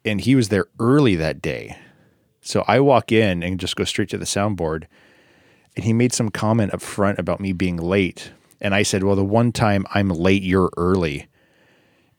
And 0.03 0.21
he 0.21 0.35
was 0.35 0.49
there 0.49 0.65
early 0.79 1.15
that 1.15 1.41
day. 1.41 1.77
So 2.41 2.63
I 2.67 2.79
walk 2.79 3.11
in 3.11 3.43
and 3.43 3.59
just 3.59 3.75
go 3.75 3.83
straight 3.83 4.09
to 4.09 4.17
the 4.17 4.25
soundboard. 4.25 4.85
And 5.75 5.85
he 5.85 5.93
made 5.93 6.13
some 6.13 6.29
comment 6.29 6.73
up 6.73 6.81
front 6.81 7.19
about 7.19 7.39
me 7.39 7.53
being 7.53 7.77
late. 7.77 8.31
And 8.61 8.75
I 8.75 8.83
said, 8.83 9.03
well, 9.03 9.15
the 9.15 9.23
one 9.23 9.51
time 9.51 9.85
I'm 9.93 10.09
late, 10.09 10.43
you're 10.43 10.69
early. 10.77 11.27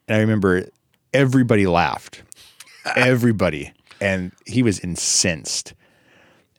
And 0.08 0.16
I 0.16 0.20
remember 0.20 0.66
everybody 1.12 1.66
laughed. 1.66 2.22
everybody. 2.96 3.72
And 4.00 4.32
he 4.46 4.62
was 4.62 4.80
incensed. 4.80 5.74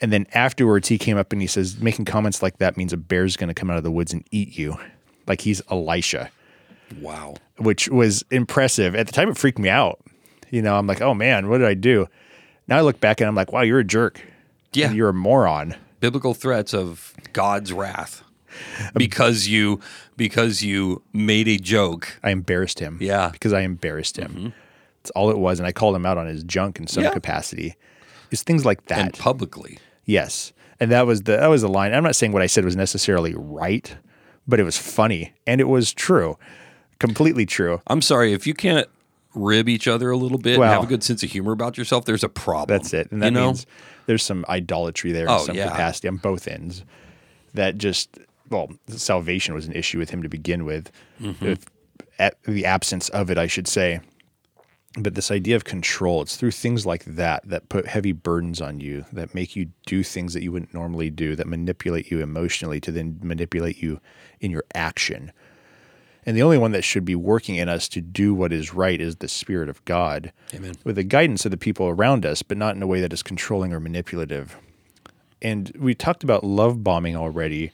And 0.02 0.12
then 0.12 0.26
afterwards, 0.34 0.88
he 0.88 0.98
came 0.98 1.18
up 1.18 1.32
and 1.32 1.42
he 1.42 1.48
says, 1.48 1.80
making 1.80 2.06
comments 2.06 2.42
like 2.42 2.58
that 2.58 2.78
means 2.78 2.94
a 2.94 2.98
bear's 2.98 3.38
going 3.38 3.48
to 3.50 3.54
come 3.54 3.70
out 3.70 3.78
of 3.78 3.84
the 3.84 3.92
woods 3.92 4.14
and 4.14 4.24
eat 4.32 4.58
you. 4.58 4.78
Like 5.28 5.42
he's 5.42 5.62
Elisha, 5.70 6.32
Wow. 7.00 7.36
which 7.58 7.88
was 7.90 8.24
impressive. 8.32 8.96
At 8.96 9.06
the 9.08 9.14
time, 9.14 9.30
it 9.30 9.38
freaked 9.38 9.60
me 9.60 9.70
out. 9.70 10.00
You 10.50 10.62
know, 10.62 10.76
I'm 10.76 10.88
like, 10.88 11.02
oh 11.02 11.14
man, 11.14 11.48
what 11.50 11.60
did 11.60 11.68
I 11.68 11.74
do? 11.76 12.08
Now 12.68 12.78
I 12.78 12.82
look 12.82 13.00
back 13.00 13.22
and 13.22 13.28
I'm 13.28 13.36
like, 13.36 13.52
wow, 13.54 13.62
you're 13.62 13.80
a 13.80 13.84
jerk. 13.84 14.22
Yeah. 14.74 14.88
And 14.88 14.96
you're 14.96 15.10
a 15.10 15.14
moron. 15.14 15.76
biblical 16.00 16.34
threats 16.34 16.74
of 16.74 17.14
God's 17.34 17.72
wrath 17.72 18.24
because 18.96 19.48
you 19.48 19.80
because 20.18 20.62
you 20.62 21.02
made 21.14 21.48
a 21.48 21.58
joke. 21.58 22.20
I 22.24 22.30
embarrassed 22.32 22.80
him. 22.80 22.98
Yeah. 23.02 23.30
Because 23.30 23.54
I 23.54 23.62
embarrassed 23.62 24.18
him. 24.18 24.32
Mm-hmm. 24.32 24.50
That's 25.02 25.12
all 25.12 25.32
it 25.32 25.38
was. 25.38 25.60
And 25.60 25.66
I 25.68 25.72
called 25.72 25.96
him 25.96 26.06
out 26.06 26.18
on 26.18 26.28
his 26.28 26.44
junk 26.44 26.80
in 26.80 26.88
some 26.88 27.04
Yeah. 27.04 27.12
capacity. 27.12 27.76
It's 28.30 28.44
things 28.44 28.66
like 28.66 28.86
that. 28.88 29.00
and 29.00 29.14
publicly. 29.14 29.80
Yes. 30.06 30.54
And 30.80 30.92
that 30.92 31.06
was 31.06 31.24
the 31.24 31.38
that 31.38 31.48
was 31.48 31.62
the 31.62 31.68
line. 31.70 31.94
I'm 31.94 32.04
not 32.04 32.16
saying 32.16 32.32
what 32.32 32.42
I 32.42 32.48
said 32.48 32.66
was 32.66 32.76
necessarily 32.76 33.34
right, 33.36 33.96
but 34.48 34.60
it 34.60 34.64
was 34.64 34.78
funny 34.78 35.34
and 35.48 35.60
it 35.62 35.68
was 35.68 35.94
true. 35.94 36.38
Completely 37.00 37.46
true. 37.46 37.82
I'm 37.88 38.02
sorry 38.02 38.34
if 38.34 38.46
you 38.46 38.54
can't 38.54 38.88
rib 39.34 39.70
each 39.70 39.88
other 39.88 40.12
a 40.12 40.18
little 40.18 40.38
bit 40.38 40.56
and 40.56 40.64
have 40.66 40.84
a 40.84 40.88
good 40.88 41.04
sense 41.04 41.24
of 41.24 41.32
humor 41.32 41.52
about 41.54 41.78
yourself. 41.78 42.06
There's 42.06 42.24
a 42.24 42.30
problem. 42.30 42.78
That's 42.78 42.94
it. 42.94 43.12
And 43.12 43.22
that 43.22 43.28
you 43.28 43.32
know? 43.32 43.46
means 43.48 43.66
there's 44.06 44.24
some 44.24 44.44
idolatry 44.50 45.12
there 45.14 45.24
in 45.26 45.30
Oh, 45.32 45.46
some 45.46 45.56
yeah. 45.56 45.70
capacity 45.70 46.08
on 46.10 46.18
both 46.18 46.48
ends. 46.48 46.84
That 47.54 47.78
just 47.78 48.18
well, 48.52 48.70
salvation 48.88 49.56
was 49.56 49.66
an 49.66 49.74
issue 49.74 49.98
with 49.98 50.12
him 50.12 50.22
to 50.22 50.30
begin 50.30 50.66
with. 50.66 50.92
Mm-hmm. 51.20 51.46
If- 51.46 51.66
the 52.46 52.66
absence 52.66 53.10
of 53.10 53.32
it, 53.32 53.38
I 53.38 53.48
should 53.48 53.68
say. 53.68 54.02
But 54.98 55.16
this 55.16 55.32
idea 55.32 55.56
of 55.56 55.64
control, 55.64 56.22
it's 56.22 56.36
through 56.36 56.52
things 56.52 56.86
like 56.86 57.06
that 57.06 57.48
that 57.48 57.70
put 57.70 57.88
heavy 57.88 58.12
burdens 58.12 58.60
on 58.60 58.82
you, 58.82 59.06
that 59.14 59.34
make 59.34 59.56
you 59.56 59.70
do 59.86 60.04
things 60.04 60.34
that 60.34 60.44
you 60.44 60.52
wouldn't 60.52 60.74
normally 60.74 61.10
do, 61.10 61.36
that 61.38 61.48
manipulate 61.48 62.12
you 62.12 62.20
emotionally 62.20 62.82
to 62.82 62.92
then 62.92 63.18
manipulate 63.24 63.82
you 63.82 64.02
in 64.42 64.52
your 64.52 64.66
action. 64.76 65.32
And 66.26 66.36
the 66.36 66.44
only 66.44 66.58
one 66.58 66.74
that 66.74 66.84
should 66.84 67.06
be 67.06 67.16
working 67.16 67.56
in 67.56 67.70
us 67.70 67.88
to 67.90 68.02
do 68.02 68.34
what 68.34 68.52
is 68.52 68.74
right 68.74 69.00
is 69.00 69.16
the 69.16 69.30
Spirit 69.30 69.70
of 69.70 69.84
God 69.86 70.34
Amen. 70.54 70.74
with 70.84 70.98
the 70.98 71.04
guidance 71.04 71.46
of 71.46 71.52
the 71.52 71.58
people 71.58 71.88
around 71.88 72.26
us, 72.26 72.44
but 72.44 72.58
not 72.58 72.76
in 72.76 72.84
a 72.84 72.88
way 72.88 73.00
that 73.00 73.14
is 73.14 73.24
controlling 73.24 73.74
or 73.74 73.80
manipulative. 73.80 74.58
And 75.42 75.72
we 75.80 75.96
talked 75.96 76.24
about 76.24 76.44
love 76.44 76.84
bombing 76.84 77.16
already, 77.16 77.72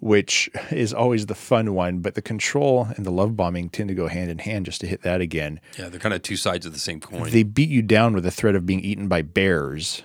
which 0.00 0.50
is 0.70 0.92
always 0.92 1.26
the 1.26 1.34
fun 1.34 1.74
one, 1.74 2.00
but 2.00 2.14
the 2.14 2.22
control 2.22 2.88
and 2.96 3.06
the 3.06 3.12
love 3.12 3.36
bombing 3.36 3.68
tend 3.68 3.88
to 3.88 3.94
go 3.94 4.08
hand 4.08 4.30
in 4.30 4.38
hand, 4.38 4.66
just 4.66 4.80
to 4.80 4.86
hit 4.86 5.02
that 5.02 5.20
again. 5.20 5.60
Yeah, 5.78 5.88
they're 5.88 6.00
kind 6.00 6.14
of 6.14 6.22
two 6.22 6.36
sides 6.36 6.66
of 6.66 6.72
the 6.72 6.78
same 6.78 7.00
coin. 7.00 7.30
They 7.30 7.42
beat 7.42 7.70
you 7.70 7.82
down 7.82 8.14
with 8.14 8.24
the 8.24 8.30
threat 8.30 8.54
of 8.54 8.66
being 8.66 8.80
eaten 8.80 9.08
by 9.08 9.22
bears, 9.22 10.02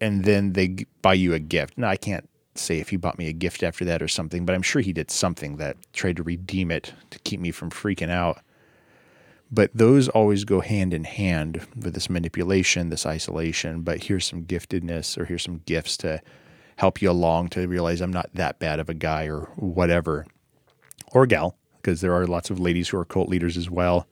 and 0.00 0.24
then 0.24 0.54
they 0.54 0.86
buy 1.02 1.14
you 1.14 1.34
a 1.34 1.38
gift. 1.38 1.76
Now, 1.76 1.88
I 1.88 1.96
can't 1.96 2.28
say 2.56 2.78
if 2.78 2.90
he 2.90 2.96
bought 2.96 3.18
me 3.18 3.28
a 3.28 3.32
gift 3.32 3.62
after 3.62 3.84
that 3.84 4.02
or 4.02 4.08
something, 4.08 4.46
but 4.46 4.54
I'm 4.54 4.62
sure 4.62 4.80
he 4.80 4.92
did 4.92 5.10
something 5.10 5.56
that 5.56 5.76
tried 5.92 6.16
to 6.16 6.22
redeem 6.22 6.70
it 6.70 6.92
to 7.10 7.18
keep 7.20 7.40
me 7.40 7.50
from 7.50 7.70
freaking 7.70 8.10
out. 8.10 8.40
But 9.50 9.70
those 9.74 10.08
always 10.08 10.44
go 10.44 10.60
hand 10.60 10.94
in 10.94 11.04
hand 11.04 11.66
with 11.76 11.94
this 11.94 12.10
manipulation, 12.10 12.88
this 12.88 13.06
isolation. 13.06 13.82
But 13.82 14.04
here's 14.04 14.26
some 14.26 14.44
giftedness, 14.44 15.18
or 15.18 15.26
here's 15.26 15.44
some 15.44 15.62
gifts 15.66 15.96
to 15.98 16.20
help 16.76 17.00
you 17.00 17.10
along 17.10 17.48
to 17.50 17.66
realize 17.68 18.00
I'm 18.00 18.12
not 18.12 18.30
that 18.34 18.58
bad 18.58 18.80
of 18.80 18.88
a 18.88 18.94
guy 18.94 19.28
or 19.28 19.48
whatever, 19.56 20.26
or 21.12 21.26
gal, 21.26 21.56
because 21.76 22.00
there 22.00 22.14
are 22.14 22.26
lots 22.26 22.50
of 22.50 22.58
ladies 22.58 22.88
who 22.88 22.98
are 22.98 23.04
cult 23.04 23.28
leaders 23.28 23.56
as 23.56 23.70
well. 23.70 24.06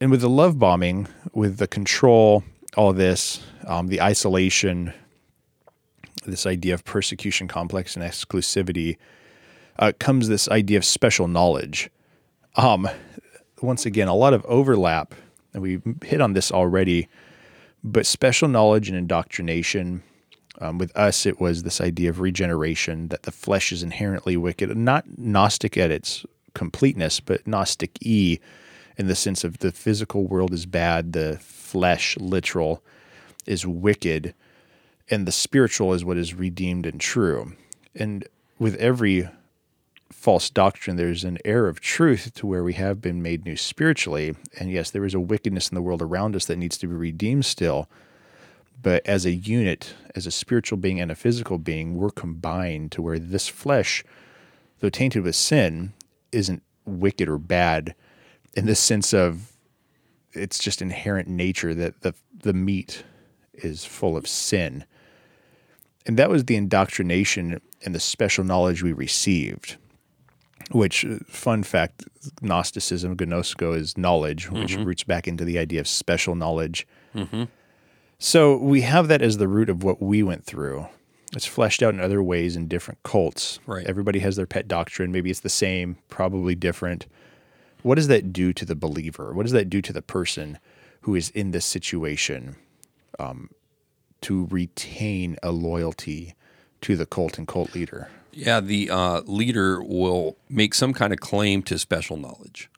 And 0.00 0.10
with 0.10 0.20
the 0.20 0.28
love 0.28 0.58
bombing, 0.58 1.08
with 1.32 1.56
the 1.56 1.66
control, 1.66 2.44
all 2.76 2.92
this, 2.92 3.42
um, 3.66 3.86
the 3.86 4.02
isolation, 4.02 4.92
this 6.26 6.44
idea 6.44 6.74
of 6.74 6.84
persecution 6.84 7.48
complex 7.48 7.96
and 7.96 8.04
exclusivity, 8.04 8.98
uh, 9.78 9.92
comes 9.98 10.28
this 10.28 10.48
idea 10.48 10.76
of 10.76 10.84
special 10.84 11.28
knowledge. 11.28 11.90
Um, 12.56 12.88
once 13.62 13.86
again, 13.86 14.08
a 14.08 14.14
lot 14.14 14.34
of 14.34 14.44
overlap, 14.44 15.14
and 15.54 15.62
we 15.62 15.80
hit 16.04 16.20
on 16.20 16.34
this 16.34 16.52
already, 16.52 17.08
but 17.82 18.04
special 18.04 18.48
knowledge 18.48 18.88
and 18.88 18.98
indoctrination. 18.98 20.02
Um, 20.58 20.78
with 20.78 20.96
us, 20.96 21.26
it 21.26 21.40
was 21.40 21.62
this 21.62 21.80
idea 21.80 22.10
of 22.10 22.20
regeneration, 22.20 23.08
that 23.08 23.24
the 23.24 23.32
flesh 23.32 23.72
is 23.72 23.82
inherently 23.82 24.36
wicked, 24.36 24.74
not 24.76 25.18
Gnostic 25.18 25.76
at 25.76 25.90
its 25.90 26.24
completeness, 26.54 27.20
but 27.20 27.46
Gnostic 27.46 27.98
E 28.00 28.38
in 28.96 29.06
the 29.06 29.14
sense 29.14 29.44
of 29.44 29.58
the 29.58 29.72
physical 29.72 30.26
world 30.26 30.52
is 30.52 30.64
bad, 30.64 31.12
the 31.12 31.38
flesh, 31.40 32.16
literal, 32.16 32.82
is 33.44 33.66
wicked, 33.66 34.34
and 35.10 35.26
the 35.26 35.32
spiritual 35.32 35.92
is 35.92 36.04
what 36.04 36.16
is 36.16 36.34
redeemed 36.34 36.86
and 36.86 37.00
true. 37.00 37.52
And 37.94 38.26
with 38.58 38.74
every 38.76 39.28
false 40.10 40.48
doctrine, 40.48 40.96
there's 40.96 41.24
an 41.24 41.38
air 41.44 41.68
of 41.68 41.80
truth 41.80 42.32
to 42.34 42.46
where 42.46 42.64
we 42.64 42.72
have 42.72 43.00
been 43.00 43.22
made 43.22 43.44
new 43.44 43.56
spiritually. 43.56 44.34
And 44.58 44.70
yes, 44.70 44.90
there 44.90 45.04
is 45.04 45.14
a 45.14 45.20
wickedness 45.20 45.68
in 45.68 45.74
the 45.74 45.82
world 45.82 46.02
around 46.02 46.34
us 46.34 46.46
that 46.46 46.56
needs 46.56 46.78
to 46.78 46.86
be 46.86 46.94
redeemed 46.94 47.44
still. 47.44 47.88
But 48.86 49.04
as 49.04 49.26
a 49.26 49.32
unit, 49.32 49.96
as 50.14 50.28
a 50.28 50.30
spiritual 50.30 50.78
being 50.78 51.00
and 51.00 51.10
a 51.10 51.16
physical 51.16 51.58
being, 51.58 51.96
we're 51.96 52.10
combined 52.10 52.92
to 52.92 53.02
where 53.02 53.18
this 53.18 53.48
flesh, 53.48 54.04
though 54.78 54.90
tainted 54.90 55.24
with 55.24 55.34
sin, 55.34 55.92
isn't 56.30 56.62
wicked 56.84 57.28
or 57.28 57.36
bad 57.36 57.96
in 58.54 58.66
the 58.66 58.76
sense 58.76 59.12
of 59.12 59.50
it's 60.34 60.60
just 60.60 60.80
inherent 60.80 61.26
nature 61.26 61.74
that 61.74 62.02
the 62.02 62.14
the 62.32 62.52
meat 62.52 63.02
is 63.54 63.84
full 63.84 64.16
of 64.16 64.28
sin. 64.28 64.84
And 66.06 66.16
that 66.16 66.30
was 66.30 66.44
the 66.44 66.54
indoctrination 66.54 67.60
and 67.84 67.92
the 67.92 67.98
special 67.98 68.44
knowledge 68.44 68.84
we 68.84 68.92
received. 68.92 69.78
Which, 70.70 71.04
uh, 71.04 71.18
fun 71.26 71.64
fact, 71.64 72.04
Gnosticism, 72.40 73.16
gnosko, 73.16 73.76
is 73.76 73.98
knowledge, 73.98 74.48
which 74.48 74.74
mm-hmm. 74.74 74.84
roots 74.84 75.02
back 75.02 75.26
into 75.26 75.44
the 75.44 75.58
idea 75.58 75.80
of 75.80 75.88
special 75.88 76.36
knowledge. 76.36 76.86
Mm-hmm. 77.16 77.46
So 78.18 78.56
we 78.56 78.82
have 78.82 79.08
that 79.08 79.22
as 79.22 79.38
the 79.38 79.48
root 79.48 79.68
of 79.68 79.82
what 79.82 80.00
we 80.00 80.22
went 80.22 80.44
through. 80.44 80.86
It's 81.32 81.46
fleshed 81.46 81.82
out 81.82 81.92
in 81.92 82.00
other 82.00 82.22
ways 82.22 82.56
in 82.56 82.68
different 82.68 83.02
cults. 83.02 83.58
Right. 83.66 83.86
Everybody 83.86 84.20
has 84.20 84.36
their 84.36 84.46
pet 84.46 84.68
doctrine. 84.68 85.12
Maybe 85.12 85.30
it's 85.30 85.40
the 85.40 85.48
same, 85.48 85.98
probably 86.08 86.54
different 86.54 87.06
what 87.86 87.94
does 87.94 88.08
that 88.08 88.32
do 88.32 88.52
to 88.52 88.64
the 88.64 88.74
believer? 88.74 89.32
What 89.32 89.44
does 89.44 89.52
that 89.52 89.70
do 89.70 89.80
to 89.80 89.92
the 89.92 90.02
person 90.02 90.58
who 91.02 91.14
is 91.14 91.30
in 91.30 91.52
this 91.52 91.64
situation 91.64 92.56
um, 93.20 93.50
to 94.22 94.46
retain 94.46 95.36
a 95.40 95.52
loyalty 95.52 96.34
to 96.80 96.96
the 96.96 97.06
cult 97.06 97.38
and 97.38 97.46
cult 97.46 97.76
leader? 97.76 98.08
Yeah, 98.32 98.58
the 98.58 98.90
uh, 98.90 99.20
leader 99.20 99.80
will 99.80 100.36
make 100.48 100.74
some 100.74 100.92
kind 100.92 101.12
of 101.12 101.20
claim 101.20 101.62
to 101.62 101.78
special 101.78 102.16
knowledge. 102.16 102.68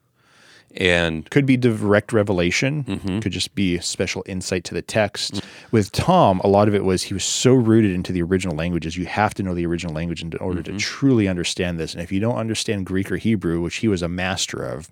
And 0.77 1.29
could 1.31 1.47
be 1.47 1.57
direct 1.57 2.13
revelation, 2.13 2.85
mm-hmm. 2.85 3.21
could 3.21 3.33
just 3.33 3.55
be 3.55 3.79
special 3.81 4.23
insight 4.27 4.65
to 4.65 4.75
the 4.75 4.83
text. 4.83 5.35
Mm-hmm. 5.35 5.49
With 5.73 5.91
Tom, 5.93 6.41
a 6.45 6.47
lot 6.47 6.69
of 6.69 6.75
it 6.75 6.85
was 6.85 7.05
he 7.05 7.15
was 7.15 7.25
so 7.25 7.55
rooted 7.55 7.91
into 7.91 8.13
the 8.13 8.23
original 8.23 8.55
languages. 8.55 8.97
You 8.97 9.07
have 9.07 9.35
to 9.35 9.43
know 9.43 9.55
the 9.55 9.67
original 9.67 9.95
language 9.95 10.23
in 10.23 10.33
order 10.37 10.63
mm-hmm. 10.63 10.77
to 10.77 10.79
truly 10.79 11.27
understand 11.27 11.81
this. 11.81 11.95
And 11.95 12.03
if 12.03 12.13
you 12.13 12.21
don't 12.21 12.37
understand 12.37 12.87
Greek 12.87 13.11
or 13.11 13.17
Hebrew, 13.17 13.61
which 13.61 13.77
he 13.77 13.89
was 13.89 14.03
a 14.03 14.09
master 14.09 14.63
of, 14.63 14.91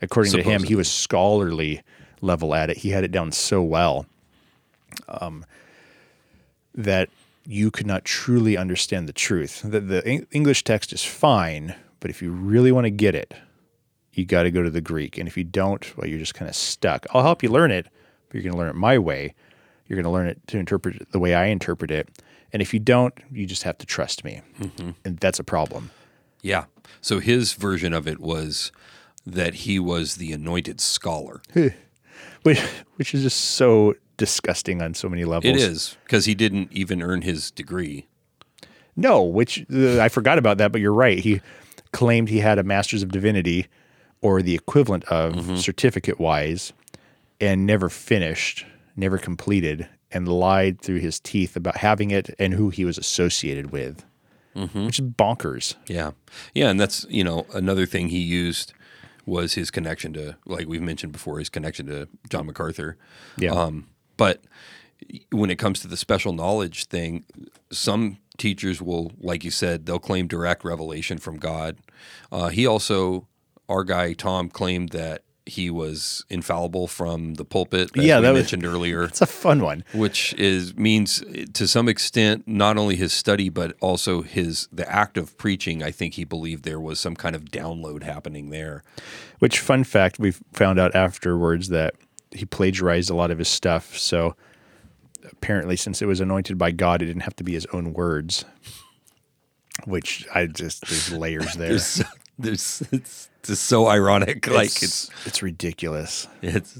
according 0.00 0.30
Supposedly. 0.30 0.52
to 0.52 0.62
him, 0.62 0.62
he 0.62 0.76
was 0.76 0.90
scholarly 0.90 1.82
level 2.20 2.54
at 2.54 2.70
it. 2.70 2.78
He 2.78 2.90
had 2.90 3.04
it 3.04 3.12
down 3.12 3.32
so 3.32 3.60
well 3.60 4.06
um, 5.08 5.44
that 6.74 7.10
you 7.44 7.70
could 7.70 7.86
not 7.86 8.04
truly 8.04 8.56
understand 8.56 9.08
the 9.08 9.12
truth. 9.12 9.62
The, 9.64 9.80
the 9.80 10.26
English 10.30 10.64
text 10.64 10.92
is 10.92 11.02
fine, 11.04 11.74
but 12.00 12.10
if 12.10 12.22
you 12.22 12.30
really 12.30 12.72
want 12.72 12.84
to 12.84 12.90
get 12.90 13.14
it, 13.14 13.34
you 14.18 14.24
got 14.24 14.42
to 14.42 14.50
go 14.50 14.62
to 14.62 14.70
the 14.70 14.80
Greek. 14.80 15.16
And 15.16 15.28
if 15.28 15.36
you 15.36 15.44
don't, 15.44 15.96
well, 15.96 16.06
you're 16.06 16.18
just 16.18 16.34
kind 16.34 16.48
of 16.48 16.56
stuck. 16.56 17.06
I'll 17.14 17.22
help 17.22 17.42
you 17.42 17.48
learn 17.48 17.70
it, 17.70 17.86
but 18.28 18.34
you're 18.34 18.42
going 18.42 18.52
to 18.52 18.58
learn 18.58 18.68
it 18.68 18.74
my 18.74 18.98
way. 18.98 19.34
You're 19.86 19.96
going 19.96 20.04
to 20.04 20.10
learn 20.10 20.26
it 20.26 20.44
to 20.48 20.58
interpret 20.58 20.96
it 20.96 21.12
the 21.12 21.18
way 21.18 21.34
I 21.34 21.46
interpret 21.46 21.90
it. 21.90 22.08
And 22.52 22.60
if 22.60 22.74
you 22.74 22.80
don't, 22.80 23.14
you 23.30 23.46
just 23.46 23.62
have 23.62 23.78
to 23.78 23.86
trust 23.86 24.24
me. 24.24 24.42
Mm-hmm. 24.60 24.90
And 25.04 25.18
that's 25.18 25.38
a 25.38 25.44
problem. 25.44 25.90
Yeah. 26.42 26.64
So 27.00 27.20
his 27.20 27.52
version 27.52 27.92
of 27.92 28.08
it 28.08 28.18
was 28.18 28.72
that 29.24 29.54
he 29.54 29.78
was 29.78 30.16
the 30.16 30.32
anointed 30.32 30.80
scholar. 30.80 31.40
which, 32.42 32.60
which 32.96 33.14
is 33.14 33.22
just 33.22 33.40
so 33.40 33.94
disgusting 34.16 34.82
on 34.82 34.94
so 34.94 35.08
many 35.08 35.24
levels. 35.24 35.54
It 35.54 35.60
is, 35.60 35.96
because 36.04 36.24
he 36.24 36.34
didn't 36.34 36.72
even 36.72 37.02
earn 37.02 37.22
his 37.22 37.50
degree. 37.50 38.06
No, 38.96 39.22
which 39.22 39.64
uh, 39.72 40.00
I 40.00 40.08
forgot 40.08 40.38
about 40.38 40.58
that, 40.58 40.72
but 40.72 40.80
you're 40.80 40.92
right. 40.92 41.18
He 41.18 41.40
claimed 41.92 42.28
he 42.28 42.40
had 42.40 42.58
a 42.58 42.64
master's 42.64 43.02
of 43.02 43.12
divinity 43.12 43.68
or 44.20 44.42
the 44.42 44.54
equivalent 44.54 45.04
of 45.04 45.34
mm-hmm. 45.34 45.56
certificate 45.56 46.18
wise 46.18 46.72
and 47.40 47.66
never 47.66 47.88
finished, 47.88 48.66
never 48.96 49.18
completed, 49.18 49.88
and 50.10 50.26
lied 50.26 50.80
through 50.80 50.98
his 50.98 51.20
teeth 51.20 51.54
about 51.56 51.76
having 51.76 52.10
it 52.10 52.34
and 52.38 52.54
who 52.54 52.70
he 52.70 52.84
was 52.84 52.98
associated 52.98 53.70
with, 53.70 54.04
mm-hmm. 54.56 54.86
which 54.86 54.98
is 54.98 55.06
bonkers. 55.06 55.74
Yeah. 55.86 56.12
Yeah. 56.54 56.70
And 56.70 56.80
that's, 56.80 57.06
you 57.08 57.22
know, 57.22 57.46
another 57.52 57.86
thing 57.86 58.08
he 58.08 58.18
used 58.18 58.72
was 59.26 59.54
his 59.54 59.70
connection 59.70 60.14
to, 60.14 60.36
like 60.46 60.66
we've 60.66 60.82
mentioned 60.82 61.12
before, 61.12 61.38
his 61.38 61.50
connection 61.50 61.86
to 61.86 62.08
John 62.30 62.46
MacArthur. 62.46 62.96
Yeah. 63.36 63.52
Um, 63.52 63.88
but 64.16 64.42
when 65.30 65.50
it 65.50 65.58
comes 65.58 65.80
to 65.80 65.88
the 65.88 65.96
special 65.96 66.32
knowledge 66.32 66.86
thing, 66.86 67.24
some 67.70 68.18
teachers 68.38 68.80
will, 68.80 69.12
like 69.20 69.44
you 69.44 69.50
said, 69.50 69.84
they'll 69.84 69.98
claim 69.98 70.26
direct 70.26 70.64
revelation 70.64 71.18
from 71.18 71.36
God. 71.36 71.76
Uh, 72.32 72.48
he 72.48 72.66
also 72.66 73.28
our 73.68 73.84
guy 73.84 74.12
Tom 74.12 74.48
claimed 74.48 74.90
that 74.90 75.22
he 75.48 75.70
was 75.70 76.24
infallible 76.28 76.86
from 76.86 77.34
the 77.34 77.44
pulpit. 77.44 77.90
yeah, 77.94 78.20
that 78.20 78.32
we 78.32 78.40
mentioned 78.40 78.62
was, 78.62 78.72
earlier. 78.72 79.04
It's 79.08 79.22
a 79.22 79.26
fun 79.26 79.62
one, 79.62 79.82
which 79.94 80.34
is 80.34 80.76
means 80.76 81.24
to 81.54 81.66
some 81.66 81.88
extent 81.88 82.46
not 82.46 82.76
only 82.76 82.96
his 82.96 83.12
study 83.12 83.48
but 83.48 83.74
also 83.80 84.22
his 84.22 84.68
the 84.70 84.90
act 84.90 85.16
of 85.16 85.36
preaching. 85.38 85.82
I 85.82 85.90
think 85.90 86.14
he 86.14 86.24
believed 86.24 86.64
there 86.64 86.80
was 86.80 87.00
some 87.00 87.16
kind 87.16 87.34
of 87.34 87.46
download 87.46 88.02
happening 88.02 88.50
there. 88.50 88.82
Which 89.38 89.60
fun 89.60 89.84
fact 89.84 90.18
we 90.18 90.32
found 90.52 90.78
out 90.78 90.94
afterwards 90.94 91.68
that 91.68 91.94
he 92.30 92.44
plagiarized 92.44 93.08
a 93.08 93.14
lot 93.14 93.30
of 93.30 93.38
his 93.38 93.48
stuff. 93.48 93.96
So 93.96 94.36
apparently, 95.32 95.76
since 95.76 96.02
it 96.02 96.06
was 96.06 96.20
anointed 96.20 96.58
by 96.58 96.72
God, 96.72 97.00
it 97.00 97.06
didn't 97.06 97.22
have 97.22 97.36
to 97.36 97.44
be 97.44 97.54
his 97.54 97.66
own 97.72 97.94
words. 97.94 98.44
Which 99.86 100.26
I 100.34 100.46
just 100.46 100.86
there's 100.86 101.12
layers 101.12 101.54
there. 101.54 101.68
there's, 101.68 102.02
there's 102.38 102.82
it's 102.92 103.28
just 103.48 103.64
so 103.64 103.88
ironic. 103.88 104.46
Like 104.58 104.66
it's 104.66 104.82
it's, 104.82 105.10
it's 105.26 105.42
ridiculous. 105.42 106.28
It's 106.42 106.78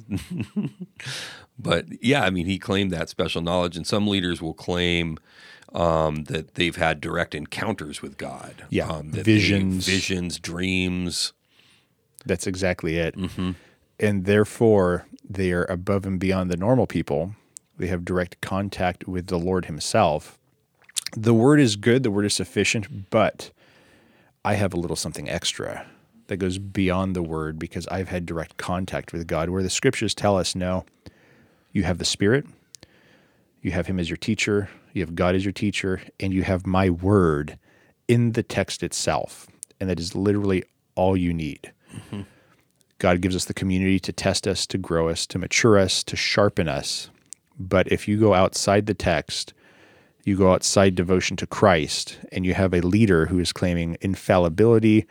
but 1.58 1.86
yeah, 2.02 2.24
I 2.24 2.30
mean, 2.30 2.46
he 2.46 2.58
claimed 2.58 2.90
that 2.92 3.08
special 3.08 3.42
knowledge, 3.42 3.76
and 3.76 3.86
some 3.86 4.06
leaders 4.06 4.40
will 4.40 4.54
claim 4.54 5.18
um, 5.74 6.24
that 6.24 6.54
they've 6.54 6.76
had 6.76 7.00
direct 7.00 7.34
encounters 7.34 8.02
with 8.02 8.16
God. 8.16 8.64
Yeah, 8.70 8.88
um, 8.88 9.10
visions, 9.10 9.86
visions, 9.86 10.38
dreams. 10.38 11.32
That's 12.24 12.46
exactly 12.46 12.98
it. 12.98 13.16
Mm-hmm. 13.16 13.52
And 14.00 14.24
therefore, 14.24 15.06
they 15.28 15.52
are 15.52 15.64
above 15.64 16.04
and 16.04 16.18
beyond 16.18 16.50
the 16.50 16.56
normal 16.56 16.86
people. 16.86 17.34
They 17.76 17.86
have 17.86 18.04
direct 18.04 18.40
contact 18.40 19.06
with 19.06 19.28
the 19.28 19.38
Lord 19.38 19.66
Himself. 19.66 20.38
The 21.16 21.34
word 21.34 21.60
is 21.60 21.76
good. 21.76 22.02
The 22.02 22.10
word 22.10 22.26
is 22.26 22.34
sufficient, 22.34 23.10
but 23.10 23.50
I 24.44 24.54
have 24.54 24.74
a 24.74 24.76
little 24.76 24.96
something 24.96 25.28
extra 25.28 25.86
that 26.29 26.37
goes 26.37 26.59
beyond 26.59 27.16
the 27.16 27.22
word 27.22 27.59
because 27.59 27.87
I've 27.89 28.09
had 28.09 28.24
direct 28.24 28.57
contact 28.57 29.12
with 29.12 29.26
God, 29.26 29.51
where 29.51 29.62
the 29.62 29.70
scriptures 29.70 30.14
tell 30.14 30.39
us 30.39 30.55
no, 30.55 30.85
you 31.72 31.83
have 31.83 31.99
the 31.99 32.05
Spirit, 32.05 32.47
you 33.61 33.72
have 33.72 33.87
Him 33.87 33.99
as 33.99 34.09
your 34.09 34.16
teacher, 34.16 34.70
you 34.93 35.03
have 35.03 35.14
God 35.14 35.35
as 35.35 35.45
your 35.45 35.53
teacher, 35.53 36.01
and 36.20 36.33
you 36.33 36.43
have 36.43 36.66
my 36.66 36.89
word 36.89 37.59
in 38.07 38.33
the 38.33 38.43
text 38.43 38.83
itself. 38.83 39.47
And 39.81 39.91
that 39.91 40.01
is 40.01 40.14
literally 40.14 40.64
all 40.95 41.16
you 41.16 41.33
need. 41.33 41.72
Mm-hmm. 41.95 42.22
God 42.99 43.20
gives 43.20 43.37
us 43.37 43.45
the 43.45 43.55
community 43.55 44.01
to 44.01 44.12
test 44.12 44.49
us, 44.49 44.66
to 44.66 44.79
grow 44.79 45.09
us, 45.09 45.26
to 45.26 45.39
mature 45.39 45.79
us, 45.79 46.03
to 46.05 46.16
sharpen 46.16 46.68
us. 46.68 47.11
But 47.59 47.91
if 47.93 48.09
you 48.09 48.18
go 48.18 48.35
outside 48.35 48.87
the 48.87 48.95
text, 48.95 49.55
you 50.24 50.37
go 50.37 50.53
outside 50.53 50.95
devotion 50.95 51.37
to 51.39 51.47
Christ 51.47 52.18
and 52.33 52.45
you 52.45 52.55
have 52.55 52.74
a 52.74 52.81
leader 52.81 53.26
who 53.26 53.39
is 53.39 53.53
claiming 53.53 53.97
infallibility, 54.01 55.07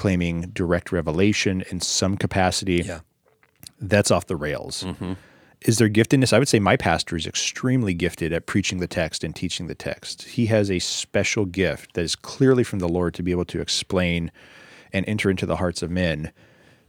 claiming 0.00 0.40
direct 0.54 0.92
revelation 0.92 1.62
in 1.70 1.78
some 1.78 2.16
capacity. 2.16 2.76
Yeah. 2.76 3.00
That's 3.78 4.10
off 4.10 4.28
the 4.28 4.34
rails. 4.34 4.82
Mm-hmm. 4.84 5.12
Is 5.60 5.76
there 5.76 5.90
giftedness? 5.90 6.32
I 6.32 6.38
would 6.38 6.48
say 6.48 6.58
my 6.58 6.78
pastor 6.78 7.16
is 7.16 7.26
extremely 7.26 7.92
gifted 7.92 8.32
at 8.32 8.46
preaching 8.46 8.78
the 8.78 8.86
text 8.86 9.22
and 9.22 9.36
teaching 9.36 9.66
the 9.66 9.74
text. 9.74 10.22
He 10.22 10.46
has 10.46 10.70
a 10.70 10.78
special 10.78 11.44
gift 11.44 11.92
that 11.92 12.00
is 12.00 12.16
clearly 12.16 12.64
from 12.64 12.78
the 12.78 12.88
Lord 12.88 13.12
to 13.12 13.22
be 13.22 13.30
able 13.30 13.44
to 13.44 13.60
explain 13.60 14.32
and 14.90 15.06
enter 15.06 15.28
into 15.28 15.44
the 15.44 15.56
hearts 15.56 15.82
of 15.82 15.90
men 15.90 16.32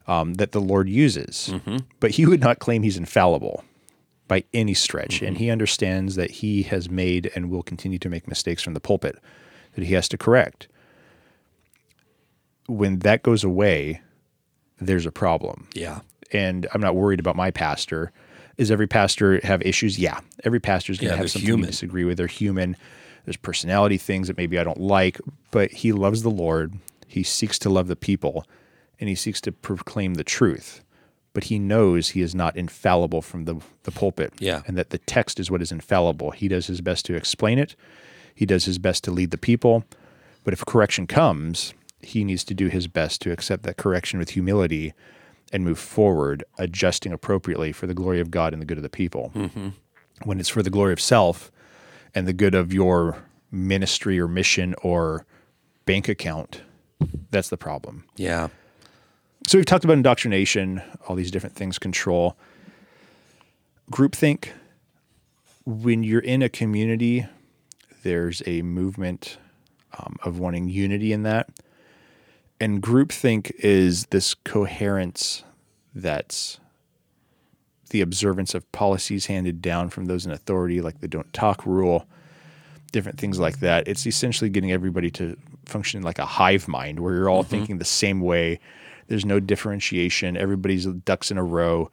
um, 0.07 0.36
that 0.36 0.53
the 0.53 0.62
Lord 0.62 0.88
uses. 0.88 1.49
Mm-hmm. 1.51 1.80
But 1.99 2.12
he 2.12 2.26
would 2.26 2.39
not 2.39 2.59
claim 2.59 2.82
he's 2.82 2.95
infallible 2.95 3.66
by 4.30 4.45
any 4.53 4.74
stretch. 4.74 5.16
Mm-hmm. 5.16 5.26
And 5.26 5.38
he 5.38 5.49
understands 5.49 6.16
that 6.16 6.32
he 6.32 6.64
has 6.64 6.89
made 6.89 7.30
and 7.36 7.49
will 7.49 7.62
continue 7.62 7.99
to 7.99 8.09
make 8.09 8.26
mistakes 8.26 8.64
from 8.64 8.74
the 8.74 8.80
pulpit 8.80 9.18
that 9.76 9.84
he 9.84 9.95
has 9.95 10.07
to 10.07 10.18
correct. 10.18 10.70
When 12.72 12.99
that 12.99 13.24
goes 13.24 13.43
away, 13.43 14.01
there's 14.80 15.05
a 15.05 15.11
problem 15.11 15.67
Yeah. 15.74 15.99
and 16.32 16.67
I'm 16.74 16.82
not 16.82 16.95
worried 16.95 17.19
about 17.19 17.36
my 17.36 17.51
pastor. 17.51 18.11
Is 18.57 18.72
every 18.72 18.88
pastor 18.88 19.39
have 19.43 19.61
issues? 19.63 19.97
Yeah, 19.99 20.19
every 20.43 20.59
pastor 20.59 20.91
is 20.91 20.97
going 20.99 21.09
to 21.09 21.15
Yeah, 21.15 21.22
have 21.22 21.32
something 21.32 21.47
human. 21.47 21.65
to 21.65 21.72
disagree 21.72 22.03
with. 22.05 22.17
They're 22.17 22.28
human. 22.28 22.76
There's 23.26 23.38
personality 23.38 23.97
things 23.97 24.28
that 24.28 24.38
maybe 24.38 24.57
I 24.59 24.63
don't 24.63 24.80
like, 24.80 25.19
but 25.51 25.72
he 25.72 25.91
loves 25.91 26.24
the 26.24 26.32
Lord. 26.32 26.74
He 27.07 27.24
seeks 27.24 27.59
to 27.59 27.69
love 27.69 27.88
the 27.88 27.95
people, 27.95 28.45
and 28.99 29.09
he 29.09 29.15
seeks 29.15 29.41
to 29.41 29.51
proclaim 29.51 30.15
the 30.15 30.24
truth. 30.24 30.84
But 31.34 31.45
he 31.45 31.59
knows 31.59 32.09
he 32.09 32.22
is 32.22 32.34
not 32.36 32.55
infallible 32.57 33.22
from 33.22 33.45
the, 33.45 33.55
the 33.84 33.91
pulpit, 33.91 34.34
Yeah. 34.39 34.61
and 34.67 34.78
that 34.78 34.89
the 34.89 34.97
text 34.97 35.39
is 35.39 35.49
what 35.51 35.61
is 35.61 35.72
infallible. 35.72 36.32
He 36.32 36.47
does 36.47 36.67
his 36.67 36.82
best 36.82 37.05
to 37.05 37.15
explain 37.15 37.57
it. 37.59 37.76
He 38.34 38.45
does 38.45 38.65
his 38.65 38.80
best 38.80 39.03
to 39.05 39.11
lead 39.11 39.32
the 39.32 39.38
people. 39.38 39.84
But 40.43 40.53
if 40.53 40.65
correction 40.65 41.05
comes, 41.05 41.74
he 42.04 42.24
needs 42.24 42.43
to 42.45 42.54
do 42.54 42.68
his 42.68 42.88
best 42.88 43.22
to 43.22 43.32
accept 43.32 43.64
that 43.64 43.78
correction 43.78 44.20
with 44.20 44.32
humility 44.32 44.93
and 45.54 45.64
move 45.64 45.80
forward, 45.80 46.43
adjusting 46.58 47.12
appropriately 47.12 47.72
for 47.72 47.88
the 47.88 47.93
glory 47.93 48.20
of 48.20 48.32
God 48.32 48.54
and 48.54 48.62
the 48.62 48.66
good 48.66 48.78
of 48.78 48.84
the 48.84 48.89
people. 48.89 49.32
When 50.24 50.39
it's 50.39 50.49
for 50.49 50.64
the 50.64 50.70
glory 50.70 50.93
of 50.93 51.02
self 51.02 51.52
and 52.16 52.28
the 52.28 52.34
good 52.34 52.56
of 52.56 52.72
your 52.74 53.24
ministry 53.52 54.20
or 54.20 54.28
mission 54.28 54.76
or 54.82 55.26
bank 55.86 56.08
account, 56.08 56.62
that's 57.32 57.49
the 57.49 57.58
problem. 57.58 58.06
Yeah. 58.16 58.49
So 59.47 59.58
we've 59.58 59.66
talked 59.66 59.84
about 59.84 59.93
indoctrination, 59.93 60.82
all 61.08 61.16
these 61.16 61.32
different 61.32 61.56
things, 61.56 61.80
control, 61.80 62.38
groupthink. 63.91 64.49
When 65.66 66.04
you're 66.04 66.22
in 66.22 66.41
a 66.41 66.49
community, 66.49 67.26
there's 68.04 68.41
a 68.45 68.62
movement 68.62 69.38
um, 69.97 70.18
of 70.24 70.39
wanting 70.39 70.70
unity 70.70 71.12
in 71.12 71.24
that. 71.24 71.49
And 72.62 72.80
groupthink 72.80 73.51
is 73.57 74.05
this 74.12 74.36
coherence 74.36 75.43
that's 75.95 76.59
the 77.89 78.01
observance 78.01 78.53
of 78.53 78.72
policies 78.72 79.26
handed 79.26 79.64
down 79.64 79.89
from 79.89 80.05
those 80.05 80.28
in 80.28 80.32
authority, 80.32 80.80
like 80.80 81.01
the 81.01 81.07
don't 81.07 81.34
talk 81.34 81.66
rule, 81.66 82.05
different 82.91 83.20
things 83.20 83.39
like 83.39 83.62
that. 83.62 83.88
It's 83.88 84.05
essentially 84.05 84.51
getting 84.51 84.72
everybody 84.72 85.09
to 85.09 85.36
function 85.66 86.03
like 86.03 86.20
a 86.20 86.26
hive 86.26 86.68
mind 86.68 86.99
where 86.99 87.16
you're 87.16 87.30
all 87.30 87.41
mm-hmm. 87.41 87.49
thinking 87.49 87.78
the 87.80 87.84
same 87.84 88.22
way. 88.22 88.59
There's 89.07 89.26
no 89.26 89.39
differentiation. 89.39 90.38
Everybody's 90.38 90.86
ducks 90.86 91.32
in 91.32 91.39
a 91.39 91.43
row. 91.43 91.89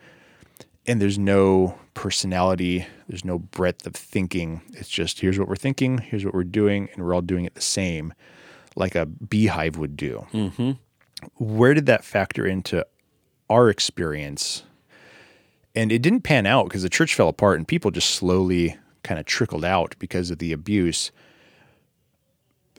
And 0.87 1.01
there's 1.01 1.19
no 1.19 1.79
personality. 1.95 2.87
There's 3.09 3.25
no 3.25 3.39
breadth 3.39 3.87
of 3.87 3.95
thinking. 3.95 4.61
It's 4.75 4.91
just 4.91 5.21
here's 5.21 5.39
what 5.39 5.49
we're 5.49 5.57
thinking, 5.57 5.97
here's 5.97 6.27
what 6.27 6.35
we're 6.35 6.45
doing, 6.45 6.91
and 6.93 7.03
we're 7.03 7.15
all 7.15 7.23
doing 7.23 7.47
it 7.47 7.55
the 7.55 7.63
same, 7.63 8.13
like 8.79 8.95
a 8.95 9.07
beehive 9.07 9.77
would 9.77 9.97
do. 9.97 10.27
Mm-hmm. 10.33 10.73
Where 11.37 11.75
did 11.75 11.87
that 11.87 12.05
factor 12.05 12.47
into 12.47 12.87
our 13.51 13.69
experience? 13.69 14.63
And 15.75 15.93
it 15.93 16.01
didn't 16.01 16.23
pan 16.23 16.47
out 16.47 16.65
because 16.69 16.83
the 16.83 16.89
church 16.89 17.15
fell 17.15 17.29
apart 17.29 17.59
and 17.59 17.67
people 17.67 17.91
just 17.91 18.11
slowly 18.11 18.77
kind 19.03 19.19
of 19.21 19.27
trickled 19.27 19.65
out 19.65 19.95
because 19.99 20.31
of 20.31 20.39
the 20.39 20.53
abuse. 20.53 21.11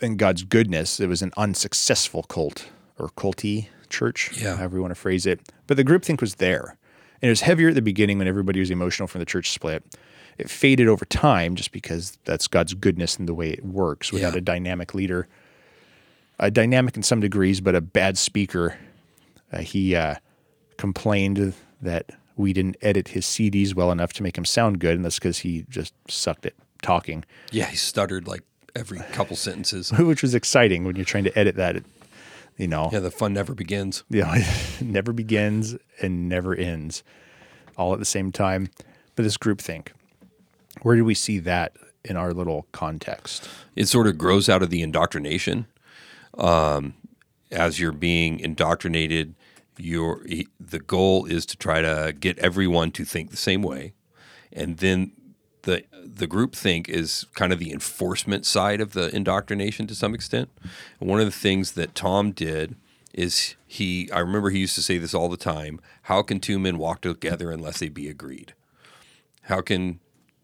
And 0.01 0.17
God's 0.17 0.43
goodness, 0.43 0.99
it 0.99 1.07
was 1.07 1.21
an 1.21 1.31
unsuccessful 1.37 2.23
cult 2.23 2.67
or 2.97 3.09
culty 3.09 3.67
church, 3.89 4.31
Yeah. 4.41 4.55
however 4.57 4.77
you 4.77 4.81
want 4.81 4.91
to 4.91 4.99
phrase 4.99 5.25
it. 5.25 5.41
But 5.67 5.77
the 5.77 5.83
groupthink 5.83 6.21
was 6.21 6.35
there. 6.35 6.77
And 7.21 7.27
it 7.27 7.31
was 7.31 7.41
heavier 7.41 7.69
at 7.69 7.75
the 7.75 7.81
beginning 7.81 8.17
when 8.17 8.27
everybody 8.27 8.59
was 8.61 8.71
emotional 8.71 9.07
from 9.07 9.19
the 9.19 9.25
church 9.25 9.51
split. 9.51 9.83
It 10.37 10.49
faded 10.49 10.87
over 10.87 11.03
time 11.05 11.55
just 11.55 11.73
because 11.73 12.17
that's 12.23 12.47
God's 12.47 12.73
goodness 12.73 13.17
and 13.17 13.27
the 13.27 13.33
way 13.33 13.49
it 13.49 13.65
works 13.65 14.13
without 14.13 14.33
Yeah. 14.33 14.37
a 14.37 14.41
dynamic 14.41 14.93
leader. 14.93 15.27
A 16.39 16.49
dynamic 16.49 16.95
in 16.95 17.03
some 17.03 17.19
degrees, 17.19 17.59
but 17.61 17.75
a 17.75 17.81
bad 17.81 18.17
speaker. 18.17 18.77
Uh, 19.51 19.59
he 19.59 19.95
uh, 19.95 20.15
complained 20.77 21.53
that 21.81 22.11
we 22.35 22.53
didn't 22.53 22.77
edit 22.81 23.09
his 23.09 23.25
CDs 23.25 23.73
well 23.73 23.91
enough 23.91 24.13
to 24.13 24.23
make 24.23 24.37
him 24.37 24.45
sound 24.45 24.79
good, 24.79 24.95
and 24.95 25.03
that's 25.03 25.19
because 25.19 25.39
he 25.39 25.65
just 25.69 25.93
sucked 26.07 26.45
at 26.45 26.53
talking, 26.81 27.25
Yeah. 27.51 27.65
He 27.65 27.75
stuttered 27.75 28.27
like 28.27 28.43
every 28.75 28.99
couple 29.11 29.35
sentences. 29.35 29.91
which 29.99 30.21
was 30.21 30.33
exciting 30.33 30.85
when 30.85 30.95
you're 30.95 31.03
trying 31.05 31.25
to 31.25 31.37
edit 31.37 31.55
that. 31.55 31.83
You 32.57 32.67
know, 32.67 32.89
Yeah. 32.91 32.99
The 32.99 33.11
fun 33.11 33.33
never 33.33 33.53
begins. 33.53 34.03
you 34.09 34.21
know, 34.21 34.31
it 34.33 34.81
never 34.81 35.11
begins 35.13 35.75
and 36.01 36.29
never 36.29 36.55
ends, 36.55 37.03
all 37.77 37.93
at 37.93 37.99
the 37.99 38.05
same 38.05 38.31
time. 38.31 38.69
But 39.15 39.23
this 39.23 39.37
groupthink, 39.37 39.89
where 40.83 40.95
do 40.95 41.03
we 41.03 41.13
see 41.15 41.39
that 41.39 41.73
in 42.05 42.15
our 42.15 42.33
little 42.33 42.67
context? 42.71 43.49
it 43.75 43.87
sort 43.87 44.07
of 44.07 44.17
grows 44.17 44.47
out 44.47 44.61
of 44.63 44.69
the 44.69 44.81
indoctrination. 44.81 45.67
Um, 46.39 46.93
as 47.51 47.79
you're 47.79 47.91
being 47.91 48.39
indoctrinated, 48.39 49.35
your 49.77 50.25
the 50.59 50.79
goal 50.79 51.25
is 51.25 51.45
to 51.47 51.57
try 51.57 51.81
to 51.81 52.13
get 52.17 52.37
everyone 52.39 52.91
to 52.91 53.05
think 53.05 53.31
the 53.31 53.37
same 53.37 53.61
way, 53.61 53.93
and 54.51 54.77
then 54.77 55.11
the 55.63 55.83
the 55.91 56.27
group 56.27 56.55
think 56.55 56.89
is 56.89 57.25
kind 57.33 57.51
of 57.51 57.59
the 57.59 57.71
enforcement 57.71 58.45
side 58.45 58.81
of 58.81 58.93
the 58.93 59.13
indoctrination 59.15 59.87
to 59.87 59.95
some 59.95 60.13
extent. 60.13 60.49
And 60.99 61.09
one 61.09 61.19
of 61.19 61.25
the 61.25 61.31
things 61.31 61.73
that 61.73 61.95
Tom 61.95 62.31
did 62.31 62.75
is 63.13 63.55
he 63.67 64.09
I 64.11 64.19
remember 64.19 64.49
he 64.49 64.59
used 64.59 64.75
to 64.75 64.81
say 64.81 64.97
this 64.97 65.13
all 65.13 65.29
the 65.29 65.37
time, 65.37 65.79
how 66.03 66.21
can 66.21 66.39
two 66.39 66.59
men 66.59 66.77
walk 66.77 67.01
together 67.01 67.51
unless 67.51 67.79
they 67.79 67.89
be 67.89 68.07
agreed? 68.07 68.53
How 69.43 69.61
can 69.61 69.99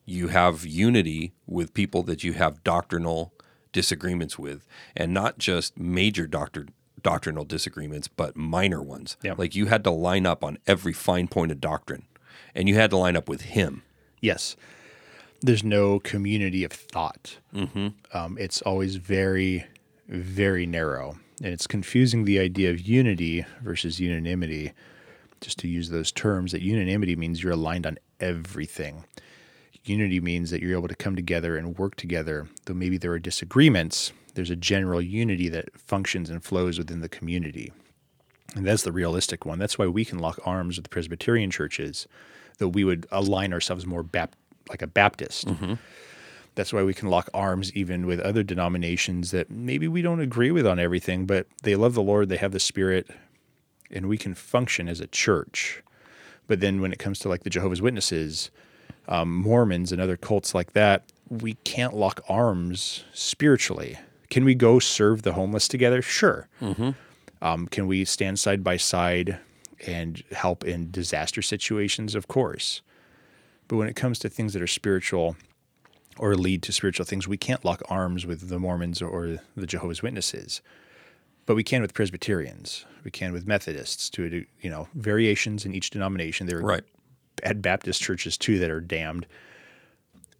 you 0.05 0.27
have 0.27 0.65
unity 0.65 1.33
with 1.47 1.73
people 1.73 2.03
that 2.03 2.23
you 2.23 2.33
have 2.33 2.63
doctrinal 2.63 3.33
disagreements 3.75 4.39
with, 4.39 4.65
and 4.95 5.13
not 5.13 5.37
just 5.37 5.77
major 5.77 6.25
doctor, 6.25 6.65
doctrinal 7.03 7.43
disagreements, 7.43 8.07
but 8.07 8.37
minor 8.37 8.81
ones? 8.81 9.17
Yep. 9.21 9.37
Like 9.37 9.53
you 9.53 9.65
had 9.65 9.83
to 9.83 9.91
line 9.91 10.25
up 10.25 10.43
on 10.45 10.57
every 10.65 10.93
fine 10.93 11.27
point 11.27 11.51
of 11.51 11.59
doctrine, 11.59 12.05
and 12.55 12.69
you 12.69 12.75
had 12.75 12.89
to 12.91 12.97
line 12.97 13.17
up 13.17 13.27
with 13.27 13.41
him. 13.41 13.83
Yes. 14.21 14.55
There's 15.41 15.63
no 15.63 15.99
community 15.99 16.63
of 16.63 16.71
thought. 16.71 17.37
Um, 18.13 18.37
it's 18.39 18.61
always 18.61 18.95
very, 18.95 19.65
very 20.07 20.65
narrow. 20.65 21.17
And 21.43 21.51
it's 21.51 21.67
confusing 21.67 22.23
the 22.23 22.39
idea 22.39 22.71
of 22.71 22.79
unity 22.79 23.45
versus 23.61 23.99
unanimity. 23.99 24.71
Just 25.41 25.59
to 25.59 25.67
use 25.67 25.89
those 25.89 26.13
terms, 26.13 26.53
that 26.53 26.61
unanimity 26.61 27.17
means 27.17 27.43
you're 27.43 27.51
aligned 27.51 27.85
on 27.85 27.99
everything. 28.21 29.03
Unity 29.87 30.19
means 30.19 30.49
that 30.49 30.61
you're 30.61 30.77
able 30.77 30.87
to 30.87 30.95
come 30.95 31.15
together 31.15 31.55
and 31.55 31.77
work 31.77 31.95
together. 31.95 32.47
Though 32.65 32.73
maybe 32.73 32.97
there 32.97 33.11
are 33.11 33.19
disagreements, 33.19 34.11
there's 34.33 34.49
a 34.49 34.55
general 34.55 35.01
unity 35.01 35.47
that 35.49 35.79
functions 35.79 36.29
and 36.29 36.43
flows 36.43 36.77
within 36.77 37.01
the 37.01 37.09
community. 37.09 37.71
And 38.55 38.65
that's 38.65 38.83
the 38.83 38.91
realistic 38.91 39.45
one. 39.45 39.59
That's 39.59 39.77
why 39.77 39.87
we 39.87 40.03
can 40.05 40.19
lock 40.19 40.39
arms 40.45 40.77
with 40.77 40.83
the 40.85 40.89
Presbyterian 40.89 41.51
churches, 41.51 42.07
that 42.57 42.69
we 42.69 42.83
would 42.83 43.05
align 43.11 43.53
ourselves 43.53 43.85
more 43.85 44.03
bap- 44.03 44.35
like 44.69 44.81
a 44.81 44.87
Baptist. 44.87 45.47
Mm-hmm. 45.47 45.73
That's 46.55 46.71
why 46.71 46.83
we 46.83 46.93
can 46.93 47.09
lock 47.09 47.29
arms 47.33 47.73
even 47.73 48.05
with 48.07 48.19
other 48.21 48.41
denominations 48.41 49.31
that 49.31 49.51
maybe 49.51 49.87
we 49.87 50.01
don't 50.01 50.21
agree 50.21 50.51
with 50.51 50.65
on 50.65 50.79
everything, 50.79 51.25
but 51.25 51.47
they 51.63 51.75
love 51.75 51.93
the 51.93 52.01
Lord, 52.01 52.29
they 52.29 52.37
have 52.37 52.53
the 52.53 52.59
Spirit, 52.59 53.09
and 53.91 54.07
we 54.07 54.17
can 54.17 54.33
function 54.33 54.87
as 54.87 55.01
a 55.01 55.07
church. 55.07 55.83
But 56.47 56.61
then 56.61 56.81
when 56.81 56.93
it 56.93 56.99
comes 56.99 57.19
to 57.19 57.29
like 57.29 57.43
the 57.43 57.49
Jehovah's 57.49 57.81
Witnesses, 57.81 58.51
um, 59.07 59.35
Mormons, 59.35 59.91
and 59.91 60.01
other 60.01 60.17
cults 60.17 60.53
like 60.55 60.73
that, 60.73 61.11
we 61.29 61.53
can't 61.63 61.95
lock 61.95 62.21
arms 62.29 63.03
spiritually. 63.13 63.97
Can 64.29 64.45
we 64.45 64.55
go 64.55 64.79
serve 64.79 65.21
the 65.21 65.33
homeless 65.33 65.67
together? 65.67 66.01
Sure. 66.01 66.47
Um, 67.41 67.67
can 67.67 67.87
we 67.87 68.05
stand 68.05 68.39
side 68.39 68.63
by 68.63 68.77
side 68.77 69.37
and 69.85 70.23
help 70.31 70.63
in 70.63 70.89
disaster 70.91 71.41
situations? 71.41 72.15
Of 72.15 72.27
course. 72.27 72.81
But 73.67 73.77
when 73.77 73.87
it 73.87 73.95
comes 73.95 74.19
to 74.19 74.29
things 74.29 74.53
that 74.53 74.61
are 74.61 74.67
spiritual 74.67 75.35
or 76.17 76.35
lead 76.35 76.63
to 76.63 76.71
spiritual 76.71 77.05
things, 77.05 77.27
we 77.27 77.37
can't 77.37 77.65
lock 77.65 77.81
arms 77.89 78.25
with 78.25 78.49
the 78.49 78.59
Mormons 78.59 79.01
or 79.01 79.39
the 79.55 79.67
Jehovah's 79.67 80.01
Witnesses. 80.01 80.61
But 81.45 81.55
we 81.55 81.63
can 81.63 81.81
with 81.81 81.93
Presbyterians. 81.93 82.85
We 83.03 83.11
can 83.11 83.31
with 83.33 83.45
Methodists. 83.45 84.09
To 84.11 84.45
you 84.61 84.69
know 84.69 84.87
variations 84.95 85.65
in 85.65 85.75
each 85.75 85.91
denomination. 85.91 86.47
There 86.47 86.59
are 86.59 86.63
Right. 86.63 86.83
Bad 87.37 87.61
Baptist 87.61 88.01
churches 88.01 88.37
too 88.37 88.59
that 88.59 88.69
are 88.69 88.81
damned. 88.81 89.25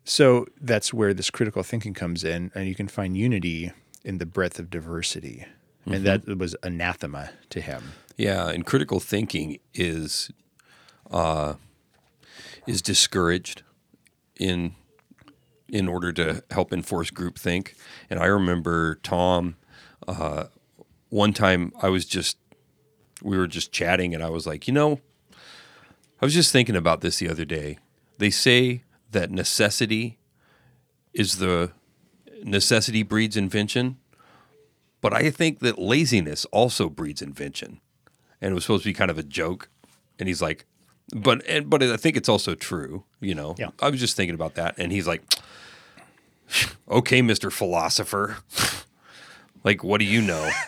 So 0.04 0.46
that's 0.62 0.94
where 0.94 1.14
this 1.14 1.30
critical 1.30 1.64
thinking 1.64 1.94
comes 1.94 2.24
in, 2.24 2.52
and 2.54 2.68
you 2.68 2.76
can 2.76 2.88
find 2.88 3.18
unity 3.18 3.72
in 4.04 4.20
the 4.20 4.26
breadth 4.26 4.60
of 4.60 4.70
diversity. 4.70 5.46
and 5.86 6.06
that 6.06 6.26
was 6.38 6.56
anathema 6.64 7.32
to 7.50 7.62
him. 7.62 7.94
Yeah, 8.18 8.50
and 8.50 8.66
critical 8.66 9.00
thinking 9.00 9.60
is 9.74 10.32
uh, 11.12 11.56
is 12.68 12.82
discouraged 12.82 13.64
in 14.40 14.76
in 15.68 15.88
order 15.88 16.14
to 16.14 16.44
help 16.52 16.72
enforce 16.72 17.10
groupthink. 17.12 17.74
And 18.10 18.20
I 18.20 18.26
remember 18.26 18.96
Tom. 19.04 19.56
Uh, 20.08 20.46
one 21.10 21.34
time, 21.34 21.72
I 21.82 21.90
was 21.90 22.06
just 22.06 22.38
we 23.24 23.38
were 23.38 23.48
just 23.48 23.72
chatting, 23.72 24.14
and 24.14 24.24
I 24.24 24.30
was 24.30 24.46
like, 24.46 24.68
you 24.68 24.74
know, 24.74 25.00
I 26.22 26.26
was 26.26 26.34
just 26.34 26.52
thinking 26.52 26.76
about 26.76 27.02
this 27.02 27.20
the 27.20 27.30
other 27.30 27.46
day. 27.46 27.78
They 28.18 28.30
say 28.30 28.84
that 29.12 29.32
necessity 29.32 30.18
is 31.14 31.38
the 31.38 31.72
necessity 32.44 33.04
breeds 33.04 33.36
invention, 33.38 33.98
but 35.02 35.14
I 35.14 35.30
think 35.30 35.60
that 35.60 35.78
laziness 35.78 36.46
also 36.46 36.90
breeds 36.90 37.22
invention. 37.22 37.82
And 38.42 38.52
it 38.52 38.54
was 38.54 38.64
supposed 38.64 38.84
to 38.84 38.90
be 38.90 38.94
kind 38.94 39.12
of 39.12 39.18
a 39.18 39.24
joke. 39.24 39.70
And 40.20 40.28
he's 40.28 40.42
like, 40.42 40.66
but 41.14 41.46
and 41.48 41.70
but 41.70 41.84
I 41.84 41.98
think 41.98 42.18
it's 42.18 42.30
also 42.30 42.56
true, 42.56 43.04
you 43.20 43.36
know. 43.36 43.56
Yeah. 43.58 43.70
I 43.82 43.90
was 43.90 44.00
just 44.00 44.16
thinking 44.16 44.34
about 44.36 44.56
that, 44.56 44.76
and 44.78 44.92
he's 44.92 45.08
like, 45.08 45.22
"Okay, 46.90 47.22
Mister 47.22 47.52
Philosopher, 47.52 48.38
like, 49.64 49.84
what 49.84 50.00
do 50.00 50.06
you 50.06 50.22
know?" 50.22 50.50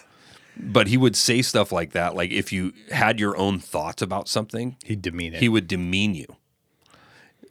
but 0.60 0.88
he 0.88 0.97
would 0.97 1.16
say 1.16 1.41
stuff 1.41 1.72
like 1.72 1.91
that, 1.91 2.16
like 2.16 2.32
if 2.32 2.51
you 2.51 2.74
had 2.91 3.20
your 3.20 3.38
own 3.38 3.60
thoughts 3.60 4.01
about 4.01 4.28
something, 4.28 4.78
He'd 4.86 5.01
demean 5.01 5.34
it. 5.34 5.39
he 5.39 5.49
would 5.49 5.68
demean 5.68 6.16
you. 6.16 6.26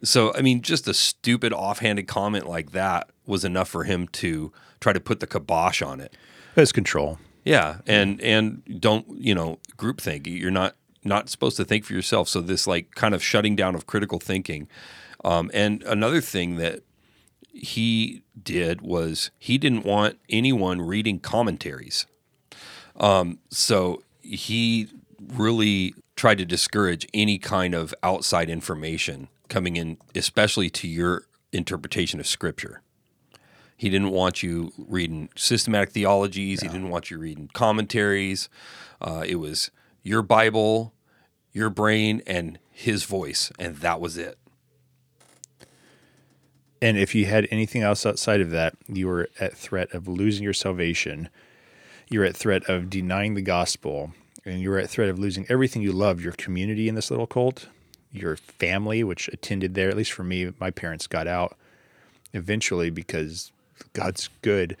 So, 0.03 0.33
I 0.35 0.41
mean, 0.41 0.61
just 0.61 0.87
a 0.87 0.93
stupid 0.93 1.51
offhanded 1.53 2.07
comment 2.07 2.47
like 2.47 2.71
that 2.71 3.09
was 3.25 3.43
enough 3.43 3.67
for 3.69 3.83
him 3.83 4.07
to 4.09 4.51
try 4.79 4.93
to 4.93 4.99
put 4.99 5.19
the 5.19 5.27
kibosh 5.27 5.81
on 5.81 5.99
it. 5.99 6.15
That's 6.55 6.71
control. 6.71 7.17
Yeah, 7.43 7.79
and 7.87 8.21
and 8.21 8.61
don't 8.79 9.05
you 9.09 9.33
know 9.33 9.59
groupthink? 9.77 10.27
You're 10.27 10.51
not 10.51 10.75
not 11.03 11.29
supposed 11.29 11.57
to 11.57 11.65
think 11.65 11.85
for 11.85 11.93
yourself. 11.93 12.27
So 12.27 12.41
this 12.41 12.67
like 12.67 12.93
kind 12.95 13.15
of 13.15 13.23
shutting 13.23 13.55
down 13.55 13.73
of 13.73 13.87
critical 13.87 14.19
thinking. 14.19 14.67
Um, 15.23 15.49
and 15.53 15.81
another 15.83 16.21
thing 16.21 16.57
that 16.57 16.81
he 17.53 18.21
did 18.41 18.81
was 18.81 19.31
he 19.39 19.57
didn't 19.57 19.83
want 19.85 20.19
anyone 20.29 20.81
reading 20.81 21.19
commentaries. 21.19 22.05
Um, 22.97 23.39
so 23.49 24.03
he 24.21 24.89
really 25.33 25.93
tried 26.15 26.39
to 26.39 26.45
discourage 26.45 27.07
any 27.13 27.37
kind 27.37 27.73
of 27.73 27.93
outside 28.03 28.49
information 28.49 29.27
coming 29.49 29.75
in, 29.77 29.97
especially 30.15 30.69
to 30.69 30.87
your 30.87 31.23
interpretation 31.53 32.19
of 32.19 32.27
scripture. 32.27 32.81
He 33.77 33.89
didn't 33.89 34.09
want 34.09 34.41
you 34.41 34.73
reading 34.77 35.29
systematic 35.35 35.91
theologies. 35.91 36.61
He 36.61 36.67
didn't 36.67 36.89
want 36.89 37.11
you 37.11 37.19
reading 37.19 37.49
commentaries. 37.53 38.49
Uh, 38.99 39.23
it 39.25 39.35
was 39.35 39.69
your 40.01 40.23
Bible, 40.23 40.93
your 41.53 41.69
brain, 41.69 42.23
and 42.25 42.57
his 42.71 43.03
voice, 43.03 43.51
and 43.59 43.77
that 43.77 44.01
was 44.01 44.17
it. 44.17 44.39
And 46.81 46.97
if 46.97 47.13
you 47.13 47.25
had 47.25 47.47
anything 47.51 47.83
else 47.83 48.05
outside 48.05 48.41
of 48.41 48.49
that, 48.51 48.75
you 48.87 49.07
were 49.07 49.29
at 49.39 49.55
threat 49.55 49.93
of 49.93 50.07
losing 50.07 50.43
your 50.43 50.53
salvation. 50.53 51.29
You're 52.09 52.25
at 52.25 52.35
threat 52.35 52.69
of 52.69 52.89
denying 52.89 53.33
the 53.33 53.41
gospel, 53.41 54.11
and 54.45 54.61
you're 54.61 54.77
at 54.77 54.89
threat 54.89 55.09
of 55.09 55.19
losing 55.19 55.45
everything 55.49 55.81
you 55.81 55.91
love, 55.91 56.21
your 56.21 56.33
community 56.33 56.87
in 56.87 56.95
this 56.95 57.11
little 57.11 57.27
cult, 57.27 57.67
your 58.11 58.37
family, 58.37 59.03
which 59.03 59.27
attended 59.29 59.75
there. 59.75 59.89
At 59.89 59.97
least 59.97 60.13
for 60.13 60.23
me, 60.23 60.53
my 60.59 60.71
parents 60.71 61.07
got 61.07 61.27
out 61.27 61.57
eventually 62.33 62.89
because 62.89 63.51
God's 63.93 64.29
good. 64.41 64.77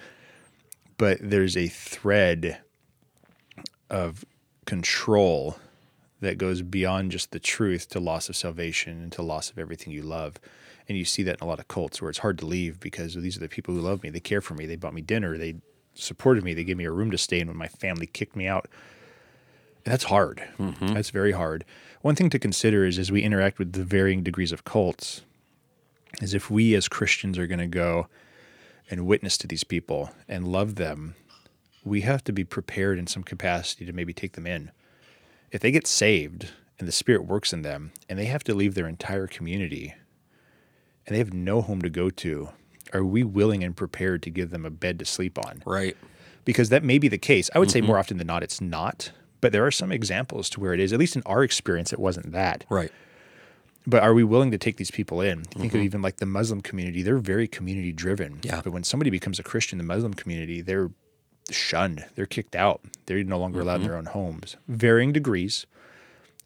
But 0.97 1.19
there's 1.21 1.57
a 1.57 1.67
thread 1.67 2.59
of 3.89 4.25
control 4.65 5.57
that 6.21 6.37
goes 6.37 6.61
beyond 6.61 7.11
just 7.11 7.31
the 7.31 7.39
truth 7.39 7.89
to 7.89 7.99
loss 7.99 8.29
of 8.29 8.35
salvation 8.35 9.03
and 9.03 9.11
to 9.11 9.21
loss 9.21 9.51
of 9.51 9.59
everything 9.59 9.93
you 9.93 10.01
love. 10.01 10.39
And 10.89 10.97
you 10.97 11.05
see 11.05 11.23
that 11.23 11.37
in 11.39 11.45
a 11.45 11.47
lot 11.47 11.59
of 11.59 11.67
cults 11.67 12.01
where 12.01 12.09
it's 12.09 12.19
hard 12.19 12.39
to 12.39 12.45
leave 12.45 12.79
because 12.79 13.13
these 13.13 13.37
are 13.37 13.41
the 13.41 13.49
people 13.49 13.75
who 13.75 13.81
love 13.81 14.01
me. 14.01 14.09
They 14.09 14.19
care 14.19 14.41
for 14.41 14.53
me. 14.53 14.65
They 14.65 14.77
bought 14.77 14.93
me 14.93 15.01
dinner. 15.01 15.37
They 15.37 15.55
supported 15.97 16.43
me. 16.43 16.53
They 16.53 16.63
gave 16.63 16.77
me 16.77 16.85
a 16.85 16.91
room 16.91 17.11
to 17.11 17.17
stay 17.17 17.39
in 17.39 17.47
when 17.47 17.57
my 17.57 17.67
family 17.67 18.07
kicked 18.07 18.35
me 18.35 18.47
out. 18.47 18.67
And 19.85 19.93
that's 19.93 20.05
hard. 20.05 20.43
Mm-hmm. 20.57 20.93
That's 20.93 21.09
very 21.09 21.31
hard. 21.31 21.65
One 22.01 22.15
thing 22.15 22.29
to 22.29 22.39
consider 22.39 22.85
is 22.85 22.99
as 22.99 23.11
we 23.11 23.21
interact 23.21 23.59
with 23.59 23.73
the 23.73 23.83
varying 23.83 24.23
degrees 24.23 24.51
of 24.51 24.63
cults, 24.63 25.21
is 26.21 26.33
if 26.33 26.49
we 26.49 26.75
as 26.75 26.87
Christians 26.87 27.37
are 27.37 27.47
going 27.47 27.59
to 27.59 27.67
go 27.67 28.07
and 28.89 29.05
witness 29.05 29.37
to 29.39 29.47
these 29.47 29.63
people 29.63 30.11
and 30.27 30.47
love 30.47 30.75
them, 30.75 31.15
we 31.83 32.01
have 32.01 32.23
to 32.25 32.31
be 32.31 32.43
prepared 32.43 32.97
in 32.97 33.07
some 33.07 33.23
capacity 33.23 33.85
to 33.85 33.93
maybe 33.93 34.13
take 34.13 34.33
them 34.33 34.47
in. 34.47 34.71
If 35.51 35.61
they 35.61 35.71
get 35.71 35.87
saved 35.87 36.49
and 36.79 36.87
the 36.87 36.93
Spirit 36.93 37.25
works 37.25 37.53
in 37.53 37.61
them 37.61 37.91
and 38.09 38.19
they 38.19 38.25
have 38.25 38.43
to 38.45 38.53
leave 38.53 38.75
their 38.75 38.87
entire 38.87 39.27
community 39.27 39.93
and 41.05 41.13
they 41.15 41.19
have 41.19 41.33
no 41.33 41.61
home 41.61 41.81
to 41.81 41.89
go 41.89 42.09
to, 42.09 42.49
are 42.93 43.03
we 43.03 43.23
willing 43.23 43.63
and 43.63 43.75
prepared 43.75 44.23
to 44.23 44.29
give 44.29 44.49
them 44.51 44.65
a 44.65 44.69
bed 44.69 44.99
to 44.99 45.05
sleep 45.05 45.37
on? 45.37 45.63
Right. 45.65 45.97
because 46.45 46.69
that 46.69 46.81
may 46.83 46.97
be 46.97 47.09
the 47.09 47.17
case. 47.17 47.49
I 47.53 47.59
would 47.59 47.69
say 47.69 47.79
mm-hmm. 47.79 47.87
more 47.87 47.97
often 47.97 48.17
than 48.17 48.27
not, 48.27 48.41
it's 48.41 48.61
not. 48.61 49.11
But 49.41 49.51
there 49.51 49.65
are 49.65 49.71
some 49.71 49.91
examples 49.91 50.49
to 50.51 50.59
where 50.59 50.73
it 50.73 50.79
is. 50.79 50.93
At 50.93 50.99
least 50.99 51.15
in 51.15 51.21
our 51.25 51.43
experience, 51.43 51.91
it 51.91 51.99
wasn't 51.99 52.31
that. 52.31 52.63
Right. 52.69 52.91
But 53.85 54.01
are 54.01 54.13
we 54.13 54.23
willing 54.23 54.51
to 54.51 54.57
take 54.57 54.77
these 54.77 54.89
people 54.89 55.21
in? 55.21 55.43
Think 55.43 55.73
of 55.73 55.77
mm-hmm. 55.77 55.85
even 55.85 56.01
like 56.01 56.17
the 56.17 56.25
Muslim 56.25 56.61
community; 56.61 57.03
they're 57.03 57.17
very 57.17 57.47
community 57.47 57.91
driven. 57.91 58.39
Yeah. 58.43 58.61
But 58.63 58.73
when 58.73 58.83
somebody 58.83 59.09
becomes 59.09 59.39
a 59.39 59.43
Christian 59.43 59.79
in 59.79 59.85
the 59.85 59.93
Muslim 59.93 60.13
community, 60.13 60.61
they're 60.61 60.89
shunned. 61.51 62.05
They're 62.15 62.25
kicked 62.25 62.55
out. 62.55 62.81
They're 63.05 63.23
no 63.23 63.39
longer 63.39 63.61
allowed 63.61 63.75
in 63.75 63.81
mm-hmm. 63.81 63.89
their 63.89 63.97
own 63.97 64.05
homes. 64.05 64.57
Varying 64.67 65.13
degrees, 65.13 65.65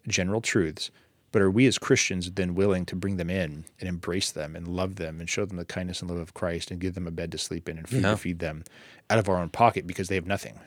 general 0.08 0.42
truths. 0.42 0.92
But 1.32 1.42
are 1.42 1.50
we 1.52 1.66
as 1.66 1.78
Christians 1.78 2.30
then 2.32 2.56
willing 2.56 2.86
to 2.88 2.96
bring 2.96 3.16
them 3.18 3.30
in 3.30 3.64
and 3.80 3.88
embrace 3.88 4.32
them 4.32 4.56
and 4.56 4.68
love 4.68 4.96
them 4.96 5.20
and 5.20 5.30
show 5.30 5.46
them 5.46 5.58
the 5.58 5.64
kindness 5.66 6.02
and 6.02 6.10
love 6.12 6.20
of 6.20 6.34
Christ 6.34 6.72
and 6.72 6.80
give 6.80 6.94
them 6.94 7.08
a 7.08 7.12
bed 7.12 7.32
to 7.32 7.38
sleep 7.38 7.70
in 7.70 7.78
and 7.78 7.88
food 7.88 8.04
Yeah. 8.04 8.12
to 8.12 8.18
feed 8.18 8.40
them 8.40 8.66
out 9.10 9.18
of 9.20 9.30
our 9.30 9.38
own 9.38 9.50
pocket 9.50 9.88
because 9.88 10.10
they 10.10 10.16
have 10.16 10.28
nothing? 10.28 10.60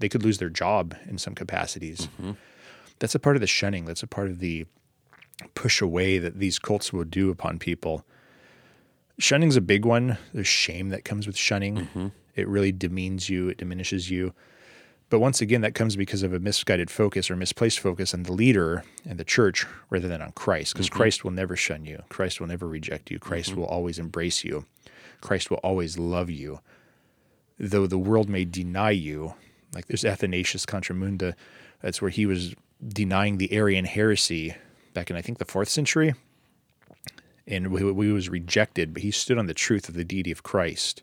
They 0.00 0.08
could 0.08 0.24
lose 0.24 0.38
their 0.38 0.48
job 0.50 0.96
in 1.06 1.18
some 1.18 1.34
capacities. 1.34 2.08
Mm-hmm. 2.20 2.32
That's 2.98 3.14
a 3.14 3.18
part 3.20 3.36
of 3.36 3.40
the 3.40 3.46
shunning. 3.46 3.84
That's 3.84 4.02
a 4.02 4.06
part 4.08 4.28
of 4.28 4.40
the 4.40 4.66
push 5.54 5.80
away 5.80 6.18
that 6.18 6.38
these 6.38 6.58
cults 6.58 6.92
will 6.92 7.04
do 7.04 7.30
upon 7.30 7.58
people. 7.58 8.04
Shunning's 9.18 9.56
a 9.56 9.60
big 9.60 9.84
one. 9.84 10.18
There's 10.32 10.46
shame 10.48 10.88
that 10.88 11.04
comes 11.04 11.26
with 11.26 11.36
shunning. 11.36 11.76
Mm-hmm. 11.76 12.06
It 12.34 12.48
really 12.48 12.72
demeans 12.72 13.28
you, 13.28 13.48
it 13.48 13.58
diminishes 13.58 14.10
you. 14.10 14.32
But 15.10 15.18
once 15.18 15.40
again, 15.40 15.60
that 15.62 15.74
comes 15.74 15.96
because 15.96 16.22
of 16.22 16.32
a 16.32 16.38
misguided 16.38 16.88
focus 16.88 17.30
or 17.30 17.36
misplaced 17.36 17.80
focus 17.80 18.14
on 18.14 18.22
the 18.22 18.32
leader 18.32 18.84
and 19.04 19.18
the 19.18 19.24
church 19.24 19.66
rather 19.90 20.06
than 20.06 20.22
on 20.22 20.30
Christ, 20.32 20.72
because 20.72 20.86
mm-hmm. 20.86 20.96
Christ 20.96 21.24
will 21.24 21.32
never 21.32 21.56
shun 21.56 21.84
you. 21.84 22.04
Christ 22.08 22.40
will 22.40 22.46
never 22.46 22.68
reject 22.68 23.10
you. 23.10 23.18
Christ 23.18 23.50
mm-hmm. 23.50 23.60
will 23.60 23.66
always 23.66 23.98
embrace 23.98 24.44
you. 24.44 24.66
Christ 25.20 25.50
will 25.50 25.58
always 25.58 25.98
love 25.98 26.30
you. 26.30 26.60
Though 27.58 27.88
the 27.88 27.98
world 27.98 28.28
may 28.28 28.44
deny 28.44 28.92
you, 28.92 29.34
like 29.74 29.86
there's 29.86 30.04
Athanasius 30.04 30.64
Contra 30.64 30.94
Mundum, 30.94 31.34
that's 31.82 32.00
where 32.00 32.10
he 32.10 32.24
was 32.24 32.54
denying 32.86 33.38
the 33.38 33.52
Arian 33.52 33.86
heresy 33.86 34.54
back 34.94 35.10
in, 35.10 35.16
I 35.16 35.22
think, 35.22 35.38
the 35.38 35.44
fourth 35.44 35.68
century. 35.68 36.14
And 37.48 37.72
we 37.72 38.12
was 38.12 38.28
rejected, 38.28 38.94
but 38.94 39.02
he 39.02 39.10
stood 39.10 39.38
on 39.38 39.46
the 39.46 39.54
truth 39.54 39.88
of 39.88 39.96
the 39.96 40.04
deity 40.04 40.30
of 40.30 40.44
Christ 40.44 41.02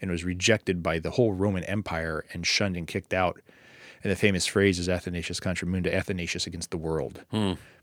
and 0.00 0.10
was 0.10 0.24
rejected 0.24 0.82
by 0.82 0.98
the 0.98 1.10
whole 1.10 1.32
Roman 1.32 1.64
Empire 1.64 2.24
and 2.32 2.46
shunned 2.46 2.76
and 2.76 2.86
kicked 2.86 3.12
out. 3.12 3.40
And 4.02 4.10
the 4.10 4.16
famous 4.16 4.46
phrase 4.46 4.78
is 4.78 4.88
Athanasius 4.88 5.40
contra 5.40 5.68
mundum, 5.68 5.92
Athanasius 5.92 6.46
against 6.46 6.70
the 6.70 6.78
world, 6.78 7.22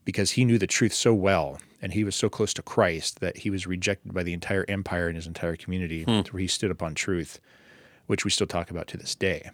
because 0.03 0.31
he 0.31 0.45
knew 0.45 0.57
the 0.57 0.65
truth 0.65 0.93
so 0.93 1.13
well 1.13 1.59
and 1.79 1.93
he 1.93 2.03
was 2.03 2.15
so 2.15 2.27
close 2.27 2.53
to 2.55 2.63
Christ 2.63 3.19
that 3.19 3.37
he 3.37 3.51
was 3.51 3.67
rejected 3.67 4.13
by 4.13 4.23
the 4.23 4.33
entire 4.33 4.65
empire 4.67 5.07
and 5.07 5.15
his 5.15 5.27
entire 5.27 5.55
community, 5.55 6.05
to 6.05 6.33
where 6.33 6.41
he 6.41 6.47
stood 6.47 6.71
upon 6.71 6.95
truth, 6.95 7.39
which 8.07 8.25
we 8.25 8.31
still 8.31 8.47
talk 8.47 8.71
about 8.71 8.87
to 8.87 8.97
this 8.97 9.13
day. 9.13 9.51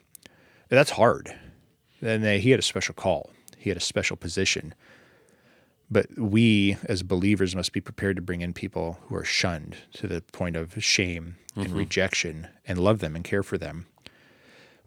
That's 0.70 0.92
hard. 0.92 1.36
And 2.02 2.24
uh, 2.26 2.32
he 2.34 2.52
had 2.52 2.60
a 2.60 2.64
special 2.64 2.94
call. 2.96 3.30
He 3.58 3.70
had 3.70 3.78
a 3.78 3.82
special 3.82 4.16
position. 4.16 4.74
But 5.94 6.08
we, 6.18 6.78
as 6.86 7.04
believers, 7.04 7.56
must 7.56 7.72
be 7.72 7.80
prepared 7.80 8.16
to 8.16 8.22
bring 8.24 8.42
in 8.42 8.52
people 8.52 8.98
who 9.04 9.16
are 9.16 9.24
shunned 9.24 9.78
to 9.94 10.08
the 10.08 10.22
point 10.32 10.56
of 10.56 10.84
shame 10.84 11.36
and 11.56 11.68
mm-hmm. 11.68 11.78
rejection 11.78 12.48
and 12.68 12.80
love 12.80 12.98
them 12.98 13.16
and 13.16 13.24
care 13.24 13.44
for 13.44 13.60
them. 13.60 13.86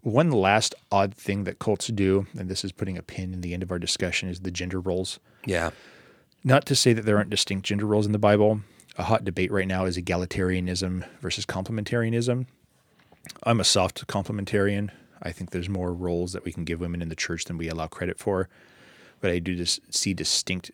One 0.01 0.31
last 0.31 0.75
odd 0.91 1.15
thing 1.15 1.45
that 1.45 1.59
cults 1.59 1.87
do, 1.87 2.27
and 2.37 2.49
this 2.49 2.65
is 2.65 2.73
putting 2.73 2.97
a 2.97 3.01
pin 3.01 3.33
in 3.33 3.39
the 3.39 3.53
end 3.53 3.63
of 3.63 3.71
our 3.71 3.79
discussion, 3.79 4.27
is 4.27 4.41
the 4.41 4.51
gender 4.51 4.81
roles. 4.81 5.21
Yeah. 5.45 5.69
Not 6.43 6.65
to 6.65 6.75
say 6.75 6.91
that 6.91 7.05
there 7.05 7.15
aren't 7.15 7.29
distinct 7.29 7.65
gender 7.65 7.85
roles 7.85 8.05
in 8.05 8.11
the 8.11 8.19
Bible. 8.19 8.59
A 8.97 9.03
hot 9.03 9.23
debate 9.23 9.51
right 9.51 9.67
now 9.67 9.85
is 9.85 9.97
egalitarianism 9.97 11.07
versus 11.21 11.45
complementarianism. 11.45 12.47
I'm 13.43 13.61
a 13.61 13.65
soft 13.65 14.05
complementarian. 14.07 14.89
I 15.21 15.31
think 15.31 15.51
there's 15.51 15.69
more 15.69 15.93
roles 15.93 16.33
that 16.33 16.43
we 16.43 16.51
can 16.51 16.65
give 16.65 16.81
women 16.81 17.01
in 17.01 17.07
the 17.07 17.15
church 17.15 17.45
than 17.45 17.57
we 17.57 17.69
allow 17.69 17.87
credit 17.87 18.19
for. 18.19 18.49
But 19.19 19.31
I 19.31 19.39
do 19.39 19.55
just 19.55 19.93
see 19.93 20.13
distinct 20.13 20.71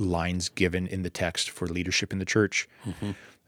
lines 0.00 0.48
given 0.48 0.86
in 0.86 1.02
the 1.02 1.10
text 1.10 1.50
for 1.50 1.66
leadership 1.66 2.12
in 2.12 2.18
the 2.18 2.24
church 2.24 2.68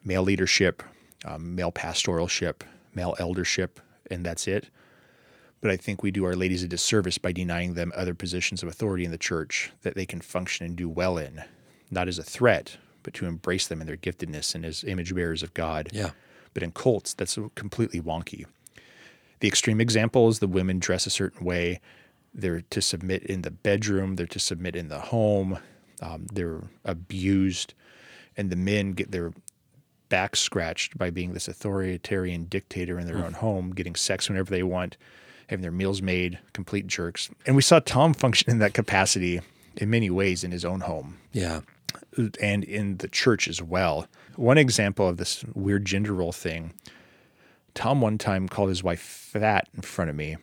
male 0.04 0.22
leadership, 0.22 0.82
um, 1.24 1.54
male 1.54 1.72
pastoralship, 1.72 2.64
male 2.94 3.14
eldership, 3.18 3.80
and 4.10 4.24
that's 4.24 4.48
it. 4.48 4.70
But 5.60 5.70
I 5.70 5.76
think 5.76 6.02
we 6.02 6.10
do 6.10 6.24
our 6.24 6.34
ladies 6.34 6.62
a 6.62 6.68
disservice 6.68 7.18
by 7.18 7.32
denying 7.32 7.74
them 7.74 7.92
other 7.94 8.14
positions 8.14 8.62
of 8.62 8.68
authority 8.68 9.04
in 9.04 9.10
the 9.10 9.18
church 9.18 9.72
that 9.82 9.94
they 9.94 10.06
can 10.06 10.20
function 10.20 10.64
and 10.64 10.74
do 10.74 10.88
well 10.88 11.18
in, 11.18 11.42
not 11.90 12.08
as 12.08 12.18
a 12.18 12.22
threat, 12.22 12.78
but 13.02 13.12
to 13.14 13.26
embrace 13.26 13.66
them 13.66 13.80
in 13.80 13.86
their 13.86 13.96
giftedness 13.96 14.54
and 14.54 14.64
as 14.64 14.84
image 14.84 15.14
bearers 15.14 15.42
of 15.42 15.52
God. 15.52 15.90
Yeah. 15.92 16.10
But 16.54 16.62
in 16.62 16.72
cults, 16.72 17.14
that's 17.14 17.38
completely 17.54 18.00
wonky. 18.00 18.46
The 19.40 19.48
extreme 19.48 19.80
example 19.80 20.28
is 20.28 20.38
the 20.38 20.48
women 20.48 20.78
dress 20.78 21.06
a 21.06 21.10
certain 21.10 21.44
way. 21.44 21.80
They're 22.32 22.62
to 22.62 22.80
submit 22.80 23.24
in 23.24 23.42
the 23.42 23.50
bedroom, 23.50 24.16
they're 24.16 24.26
to 24.26 24.38
submit 24.38 24.76
in 24.76 24.88
the 24.88 25.00
home, 25.00 25.58
um, 26.00 26.26
they're 26.32 26.62
abused, 26.84 27.74
and 28.36 28.50
the 28.50 28.56
men 28.56 28.92
get 28.92 29.10
their 29.10 29.32
back 30.08 30.34
scratched 30.36 30.98
by 30.98 31.10
being 31.10 31.32
this 31.34 31.46
authoritarian 31.48 32.44
dictator 32.44 32.98
in 32.98 33.06
their 33.06 33.18
own 33.24 33.32
home, 33.34 33.70
getting 33.70 33.94
sex 33.94 34.28
whenever 34.28 34.50
they 34.50 34.62
want, 34.62 34.96
having 35.48 35.62
their 35.62 35.70
meals 35.70 36.02
made, 36.02 36.38
complete 36.52 36.86
jerks. 36.88 37.30
And 37.46 37.54
we 37.54 37.62
saw 37.62 37.78
Tom 37.80 38.12
function 38.14 38.50
in 38.50 38.58
that 38.58 38.74
capacity 38.74 39.40
in 39.76 39.88
many 39.90 40.10
ways 40.10 40.42
in 40.42 40.50
his 40.50 40.64
own 40.64 40.80
home 40.80 41.18
Yeah. 41.32 41.60
and 42.42 42.64
in 42.64 42.96
the 42.96 43.08
church 43.08 43.46
as 43.46 43.62
well. 43.62 44.08
One 44.36 44.58
example 44.58 45.08
of 45.08 45.16
this 45.16 45.44
weird 45.54 45.84
gender 45.84 46.12
role 46.12 46.32
thing 46.32 46.72
Tom 47.74 48.00
one 48.00 48.18
time 48.18 48.48
called 48.48 48.68
his 48.68 48.82
wife 48.82 49.00
fat 49.00 49.68
in 49.76 49.82
front 49.82 50.10
of 50.10 50.16
me, 50.16 50.36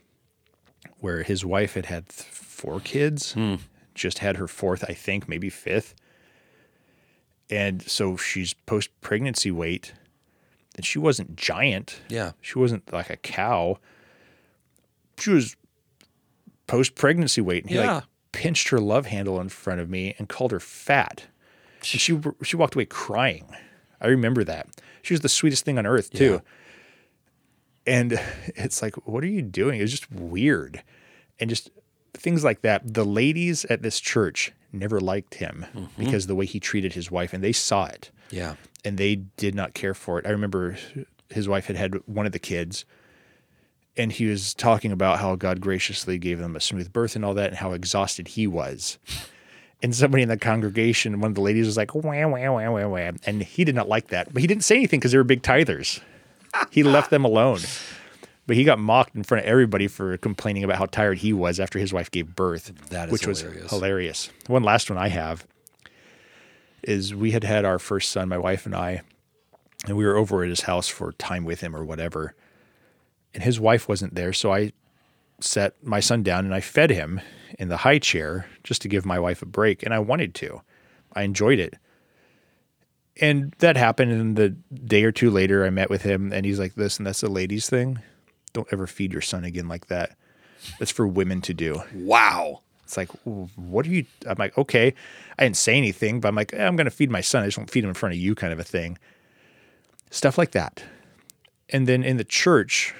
where 1.00 1.24
his 1.24 1.44
wife 1.44 1.74
had 1.74 1.88
had 1.88 2.08
th- 2.08 2.24
four 2.30 2.80
kids, 2.80 3.36
just 3.98 4.20
had 4.20 4.38
her 4.38 4.48
fourth, 4.48 4.84
I 4.88 4.94
think, 4.94 5.28
maybe 5.28 5.50
fifth. 5.50 5.96
And 7.50 7.82
so 7.82 8.18
she's 8.18 8.54
post 8.54 8.90
pregnancy 9.02 9.52
weight, 9.52 9.94
and 10.76 10.86
she 10.86 11.00
wasn't 11.00 11.36
giant. 11.36 12.02
Yeah. 12.10 12.34
She 12.42 12.60
wasn't 12.60 12.92
like 12.92 13.10
a 13.10 13.18
cow. 13.18 13.78
She 15.20 15.32
was 15.32 15.56
post 16.68 16.96
pregnancy 16.96 17.42
weight. 17.42 17.64
And 17.64 17.72
he 17.72 17.78
Yeah. 17.78 17.94
like 17.96 18.04
pinched 18.34 18.70
her 18.70 18.80
love 18.80 19.06
handle 19.08 19.40
in 19.40 19.50
front 19.50 19.80
of 19.82 19.90
me 19.90 20.14
and 20.20 20.28
called 20.30 20.52
her 20.52 20.60
fat. 20.60 21.24
And 21.78 21.86
she 21.86 22.20
she 22.44 22.56
walked 22.58 22.76
away 22.76 22.86
crying. 22.86 23.46
I 24.02 24.08
remember 24.08 24.44
that. 24.44 24.68
She 25.02 25.14
was 25.14 25.22
the 25.22 25.30
sweetest 25.30 25.64
thing 25.66 25.78
on 25.80 25.86
earth 25.88 26.12
too. 26.12 26.42
And 27.88 28.20
it's 28.48 28.82
like, 28.82 28.96
what 29.08 29.24
are 29.24 29.28
you 29.28 29.42
doing? 29.42 29.80
It 29.80 29.84
was 29.84 29.92
just 29.92 30.12
weird. 30.12 30.84
And 31.40 31.50
just 31.50 31.70
things 32.18 32.44
like 32.44 32.62
that. 32.62 32.94
The 32.94 33.06
ladies 33.06 33.66
at 33.66 33.82
this 33.82 34.00
church 34.00 34.52
never 34.74 35.00
liked 35.00 35.36
him 35.36 35.66
mm-hmm. 35.74 36.04
because 36.04 36.26
of 36.26 36.28
the 36.28 36.36
way 36.36 36.46
he 36.46 36.60
treated 36.60 36.94
his 36.94 37.10
wife, 37.10 37.34
and 37.34 37.44
they 37.44 37.54
saw 37.54 37.86
it 37.86 38.12
Yeah. 38.30 38.56
and 38.84 38.98
they 38.98 39.16
did 39.16 39.56
not 39.56 39.74
care 39.74 39.94
for 39.94 40.20
it. 40.20 40.26
I 40.26 40.30
remember 40.30 40.78
his 41.30 41.48
wife 41.48 41.68
had 41.68 41.76
had 41.76 41.96
one 42.06 42.26
of 42.26 42.32
the 42.32 42.40
kids, 42.40 42.86
and 43.96 44.12
he 44.12 44.26
was 44.28 44.54
talking 44.54 44.92
about 44.92 45.20
how 45.20 45.36
God 45.36 45.60
graciously 45.62 46.18
gave 46.18 46.40
them 46.40 46.56
a 46.56 46.60
smooth 46.60 46.94
birth 46.94 47.16
and 47.16 47.26
all 47.26 47.34
that, 47.34 47.50
and 47.50 47.58
how 47.58 47.72
exhausted 47.74 48.30
he 48.30 48.46
was. 48.48 48.98
And 49.82 49.96
somebody 49.96 50.24
in 50.24 50.30
the 50.30 50.38
congregation, 50.38 51.20
one 51.20 51.32
of 51.32 51.36
the 51.36 51.42
ladies 51.42 51.66
was 51.66 51.78
like, 51.78 51.94
wah, 51.94 52.02
wah, 52.02 52.28
wah, 52.28 52.70
wah, 52.72 52.88
wah. 52.88 53.12
And 53.26 53.44
he 53.44 53.64
did 53.64 53.76
not 53.76 53.88
like 53.88 54.08
that. 54.08 54.34
But 54.34 54.42
he 54.42 54.48
didn't 54.48 54.64
say 54.64 54.76
anything 54.76 55.00
because 55.00 55.12
they 55.12 55.18
were 55.20 55.24
big 55.24 55.44
tithers. 55.44 56.00
He 56.72 56.82
left 56.84 57.12
them 57.12 57.24
alone. 57.26 57.60
But 58.48 58.56
he 58.56 58.64
got 58.64 58.80
mocked 58.80 59.16
in 59.16 59.24
front 59.24 59.44
of 59.44 59.50
everybody 59.50 59.88
for 59.88 60.18
complaining 60.18 60.64
about 60.64 60.78
how 60.78 60.86
tired 60.86 61.18
he 61.20 61.34
was 61.34 61.60
after 61.60 61.78
his 61.80 61.92
wife 61.94 62.10
gave 62.10 62.34
birth, 62.36 62.72
That 62.90 63.10
is 63.10 63.12
which 63.12 63.28
was 63.28 63.42
hilarious. 63.42 63.70
hilarious. 63.70 64.30
One 64.48 64.64
last 64.64 64.90
one 64.90 64.98
I 64.98 65.10
have 65.10 65.46
is 66.82 67.14
we 67.14 67.32
had 67.32 67.44
had 67.44 67.66
our 67.66 67.78
first 67.78 68.10
son, 68.12 68.30
my 68.30 68.38
wife 68.38 68.66
and 68.66 68.74
I, 68.74 69.02
and 69.86 69.98
we 69.98 70.06
were 70.06 70.16
over 70.16 70.44
at 70.44 70.50
his 70.50 70.62
house 70.62 70.88
for 70.88 71.12
time 71.14 71.44
with 71.44 71.60
him 71.60 71.76
or 71.76 71.84
whatever. 71.84 72.34
And 73.34 73.44
his 73.44 73.60
wife 73.60 73.90
wasn't 73.90 74.16
there, 74.16 74.32
so 74.32 74.54
I 74.54 74.72
set 75.42 75.74
my 75.84 76.00
son 76.00 76.24
down 76.24 76.46
and 76.46 76.56
I 76.56 76.62
fed 76.62 76.90
him 76.90 77.20
in 77.60 77.68
the 77.68 77.78
high 77.78 78.00
chair 78.00 78.48
just 78.64 78.82
to 78.84 78.88
give 78.88 79.06
my 79.06 79.20
wife 79.20 79.42
a 79.42 79.46
break, 79.46 79.84
and 79.84 79.94
I 79.94 80.00
wanted 80.00 80.34
to. 80.36 80.62
I 81.14 81.24
enjoyed 81.24 81.60
it. 81.60 81.76
And 83.20 83.54
that 83.60 83.76
happened, 83.76 84.12
and 84.12 84.36
the 84.38 84.50
day 84.50 85.04
or 85.04 85.12
two 85.12 85.32
later, 85.32 85.66
I 85.66 85.70
met 85.70 85.90
with 85.90 86.04
him, 86.04 86.32
and 86.32 86.46
he's 86.46 86.60
like, 86.60 86.76
This 86.76 86.98
and 86.98 87.06
that's 87.06 87.24
a 87.24 87.28
ladies' 87.28 87.70
thing. 87.70 88.00
Don't 88.58 88.68
ever 88.72 88.88
feed 88.88 89.14
your 89.14 89.22
son 89.22 89.44
again 89.44 89.68
like 89.68 89.86
that. 89.88 90.18
That's 90.80 90.92
for 90.92 91.08
women 91.08 91.42
to 91.42 91.54
do." 91.54 91.84
Wow. 91.94 92.62
It's 92.84 92.96
like, 92.96 93.10
what 93.26 93.86
are 93.86 93.90
you? 93.90 94.06
I'm 94.26 94.38
like, 94.40 94.58
okay. 94.58 94.94
I 95.38 95.44
didn't 95.44 95.58
say 95.58 95.76
anything, 95.76 96.22
but 96.22 96.30
I'm 96.30 96.36
like, 96.36 96.54
eh, 96.54 96.66
I'm 96.66 96.78
going 96.78 96.86
to 96.86 96.92
feed 96.92 97.12
my 97.12 97.20
son. 97.20 97.44
I 97.44 97.48
just 97.48 97.58
won't 97.58 97.70
feed 97.70 97.84
him 97.84 97.90
in 97.90 97.94
front 97.94 98.16
of 98.16 98.20
you, 98.20 98.34
kind 98.34 98.54
of 98.54 98.60
a 98.60 98.64
thing. 98.64 98.98
Stuff 100.10 100.38
like 100.38 100.52
that. 100.52 100.86
And 101.70 101.86
then 101.86 102.02
in 102.02 102.16
the 102.16 102.24
church, 102.24 102.96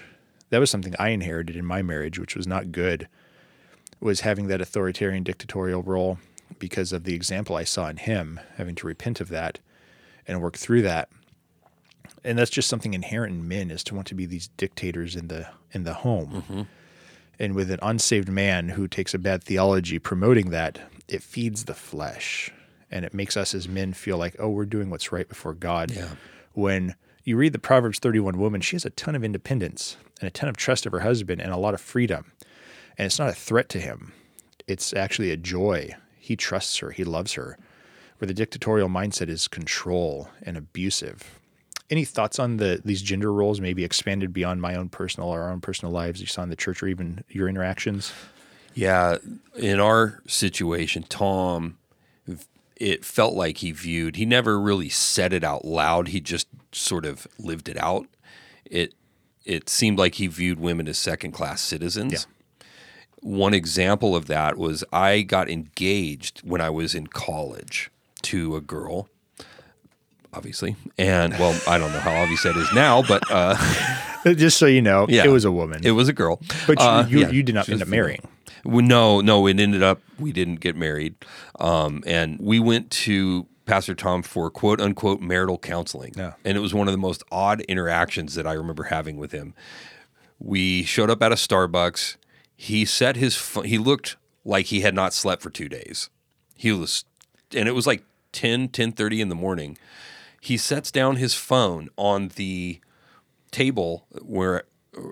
that 0.50 0.60
was 0.60 0.70
something 0.70 0.94
I 1.00 1.10
inherited 1.10 1.56
in 1.56 1.66
my 1.66 1.82
marriage, 1.82 2.20
which 2.20 2.36
was 2.36 2.46
not 2.46 2.74
good, 2.74 3.08
was 4.02 4.20
having 4.20 4.48
that 4.48 4.60
authoritarian 4.60 5.24
dictatorial 5.24 5.82
role 5.84 6.20
because 6.60 6.92
of 6.92 7.06
the 7.06 7.16
example 7.16 7.56
I 7.56 7.64
saw 7.64 7.88
in 7.88 7.96
him, 7.96 8.42
having 8.58 8.76
to 8.76 8.88
repent 8.88 9.22
of 9.22 9.30
that 9.30 9.60
and 10.28 10.42
work 10.42 10.58
through 10.58 10.82
that. 10.82 11.08
And 12.28 12.38
that's 12.38 12.52
just 12.52 12.68
something 12.68 12.94
inherent 12.94 13.34
in 13.34 13.48
men 13.48 13.72
is 13.72 13.84
to 13.86 13.96
want 13.96 14.08
to 14.08 14.16
be 14.16 14.26
these 14.26 14.50
dictators 14.50 15.16
in 15.16 15.30
the 15.30 15.48
in 15.72 15.86
the 15.86 15.94
home 15.94 16.44
mm-hmm. 16.44 16.62
and 17.40 17.56
with 17.56 17.72
an 17.72 17.80
unsaved 17.82 18.30
man 18.30 18.70
who 18.70 18.88
takes 18.88 19.14
a 19.14 19.20
bad 19.20 19.44
theology 19.44 19.98
promoting 19.98 20.50
that, 20.50 20.80
it 21.08 21.24
feeds 21.24 21.66
the 21.66 21.74
flesh 21.74 22.52
and 22.92 23.06
it 23.06 23.14
makes 23.14 23.36
us 23.38 23.54
as 23.54 23.68
men 23.68 23.94
feel 23.94 24.18
like, 24.18 24.36
oh, 24.40 24.50
we're 24.50 24.66
doing 24.66 24.90
what's 24.90 25.12
right 25.12 25.28
before 25.28 25.54
God. 25.54 25.92
Yeah. 25.92 26.10
When 26.54 26.96
you 27.24 27.38
read 27.38 27.54
the 27.54 27.60
Proverbs 27.60 28.00
31 28.00 28.38
woman, 28.38 28.62
she 28.62 28.76
has 28.76 28.86
a 28.86 28.90
ton 28.92 29.16
of 29.16 29.24
independence 29.24 29.98
and 30.20 30.28
a 30.28 30.32
ton 30.32 30.50
of 30.50 30.58
trust 30.58 30.86
of 30.86 30.92
her 30.94 31.02
husband 31.02 31.42
and 31.42 31.52
a 31.52 31.58
lot 31.58 31.74
of 31.74 31.82
freedom. 31.82 32.32
And 32.98 33.06
it's 33.06 33.20
not 33.20 33.30
a 33.30 33.34
threat 33.34 33.70
to 33.70 33.80
him, 33.80 34.14
it's 34.68 34.94
actually 34.94 35.32
a 35.32 35.38
joy. 35.38 35.96
He 36.18 36.36
trusts 36.36 36.78
her, 36.78 36.92
he 36.92 37.04
loves 37.04 37.34
her. 37.34 37.58
Where 38.18 38.28
the 38.28 38.34
dictatorial 38.34 38.90
mindset 38.90 39.30
is 39.30 39.48
control 39.48 40.30
and 40.42 40.58
abusive. 40.58 41.40
Any 41.90 42.04
thoughts 42.04 42.38
on 42.40 42.58
the 42.58 42.82
these 42.84 43.02
gender 43.02 43.32
roles, 43.32 43.62
maybe 43.62 43.84
expanded 43.84 44.34
beyond 44.34 44.62
my 44.62 44.76
own 44.76 44.90
personal 44.90 45.30
or 45.30 45.44
our 45.44 45.52
own 45.52 45.62
personal 45.62 45.92
lives 45.94 46.20
you 46.20 46.28
saw 46.28 46.44
in 46.44 46.50
the 46.50 46.56
church 46.56 46.84
or 46.84 46.88
even 46.88 47.24
your 47.30 47.48
interactions? 47.48 48.12
Yeah, 48.74 49.18
in 49.56 49.80
our 49.80 50.22
situation, 50.28 51.04
Tom, 51.04 51.78
it 52.76 53.04
felt 53.04 53.34
like 53.34 53.58
he 53.58 53.72
viewed. 53.72 54.18
He 54.18 54.26
never 54.26 54.60
really 54.60 54.90
said 54.90 55.34
it 55.34 55.44
out 55.44 55.66
loud. 55.66 56.10
He 56.10 56.20
just 56.20 56.48
sort 56.72 57.06
of 57.06 57.28
lived 57.40 57.70
it 57.70 57.78
out. 57.78 58.08
It 58.66 58.94
it 59.46 59.70
seemed 59.70 59.98
like 59.98 60.16
he 60.16 60.28
viewed 60.28 60.60
women 60.60 60.88
as 60.88 60.98
second 60.98 61.32
class 61.32 61.62
citizens. 61.62 62.28
One 63.22 63.54
example 63.54 64.16
of 64.16 64.28
that 64.28 64.58
was 64.58 64.84
I 64.92 65.22
got 65.22 65.50
engaged 65.50 66.42
when 66.44 66.62
I 66.62 66.70
was 66.70 66.94
in 66.94 67.08
college 67.08 67.90
to 68.24 68.56
a 68.56 68.62
girl, 68.62 69.10
obviously, 70.38 70.76
and 70.98 71.34
well, 71.34 71.60
I 71.68 71.78
don't 71.78 71.92
know 71.92 72.00
how 72.00 72.14
obvious 72.22 72.44
that 72.44 72.56
is 72.56 72.72
now, 72.74 73.02
but 73.02 73.24
uh, 73.30 73.56
Just 74.36 74.58
so 74.58 74.66
you 74.66 74.82
know, 74.82 75.06
Yeah. 75.10 75.24
it 75.26 75.30
was 75.30 75.46
a 75.46 75.52
woman. 75.52 75.82
it 75.86 75.92
was 75.92 76.08
a 76.10 76.14
girl. 76.14 76.40
but 76.68 76.80
you, 76.80 76.86
Uh, 76.86 77.06
you, 77.10 77.20
yeah, 77.20 77.30
you 77.30 77.44
did 77.44 77.56
not 77.56 77.68
end 77.70 77.82
up 77.82 77.88
marrying. 77.88 78.22
We, 78.64 78.84
no, 78.84 79.22
no, 79.22 79.48
it 79.48 79.60
ended 79.60 79.82
up 79.84 80.02
we 80.20 80.32
didn't 80.32 80.60
get 80.60 80.76
married, 80.76 81.16
um, 81.60 82.04
and 82.06 82.38
we 82.40 82.60
went 82.60 82.92
to 83.06 83.48
Pastor 83.66 83.96
Tom 83.96 84.24
for 84.24 84.50
quote 84.50 84.80
unquote 84.82 85.22
marital 85.22 85.58
counseling, 85.58 86.14
Yeah. 86.16 86.34
and 86.46 86.58
it 86.58 86.62
was 86.62 86.74
one 86.74 86.88
of 86.88 86.92
the 86.94 86.98
most 86.98 87.24
odd 87.32 87.62
interactions 87.62 88.36
that 88.36 88.46
I 88.48 88.54
remember 88.54 88.84
having 88.84 89.18
with 89.18 89.32
him. 89.32 89.54
We 90.40 90.84
showed 90.84 91.10
up 91.10 91.22
at 91.24 91.32
a 91.32 91.36
Starbucks. 91.36 92.18
He 92.56 92.86
set 92.86 93.16
his 93.16 93.38
he 93.66 93.78
looked 93.78 94.18
like 94.44 94.68
he 94.68 94.82
had 94.82 94.94
not 94.96 95.14
slept 95.14 95.42
for 95.42 95.50
two 95.50 95.70
days. 95.70 96.10
He 96.56 96.72
was, 96.72 97.06
and 97.56 97.68
it 97.70 97.74
was 97.74 97.86
like 97.88 98.04
10, 98.34 98.70
10.30 98.70 99.20
in 99.20 99.30
the 99.30 99.36
morning. 99.36 99.78
He 100.48 100.56
sets 100.56 100.92
down 100.92 101.18
his 101.18 101.34
phone 101.34 101.90
on 101.98 102.30
the 102.30 102.80
table 103.52 104.08
where 104.22 104.64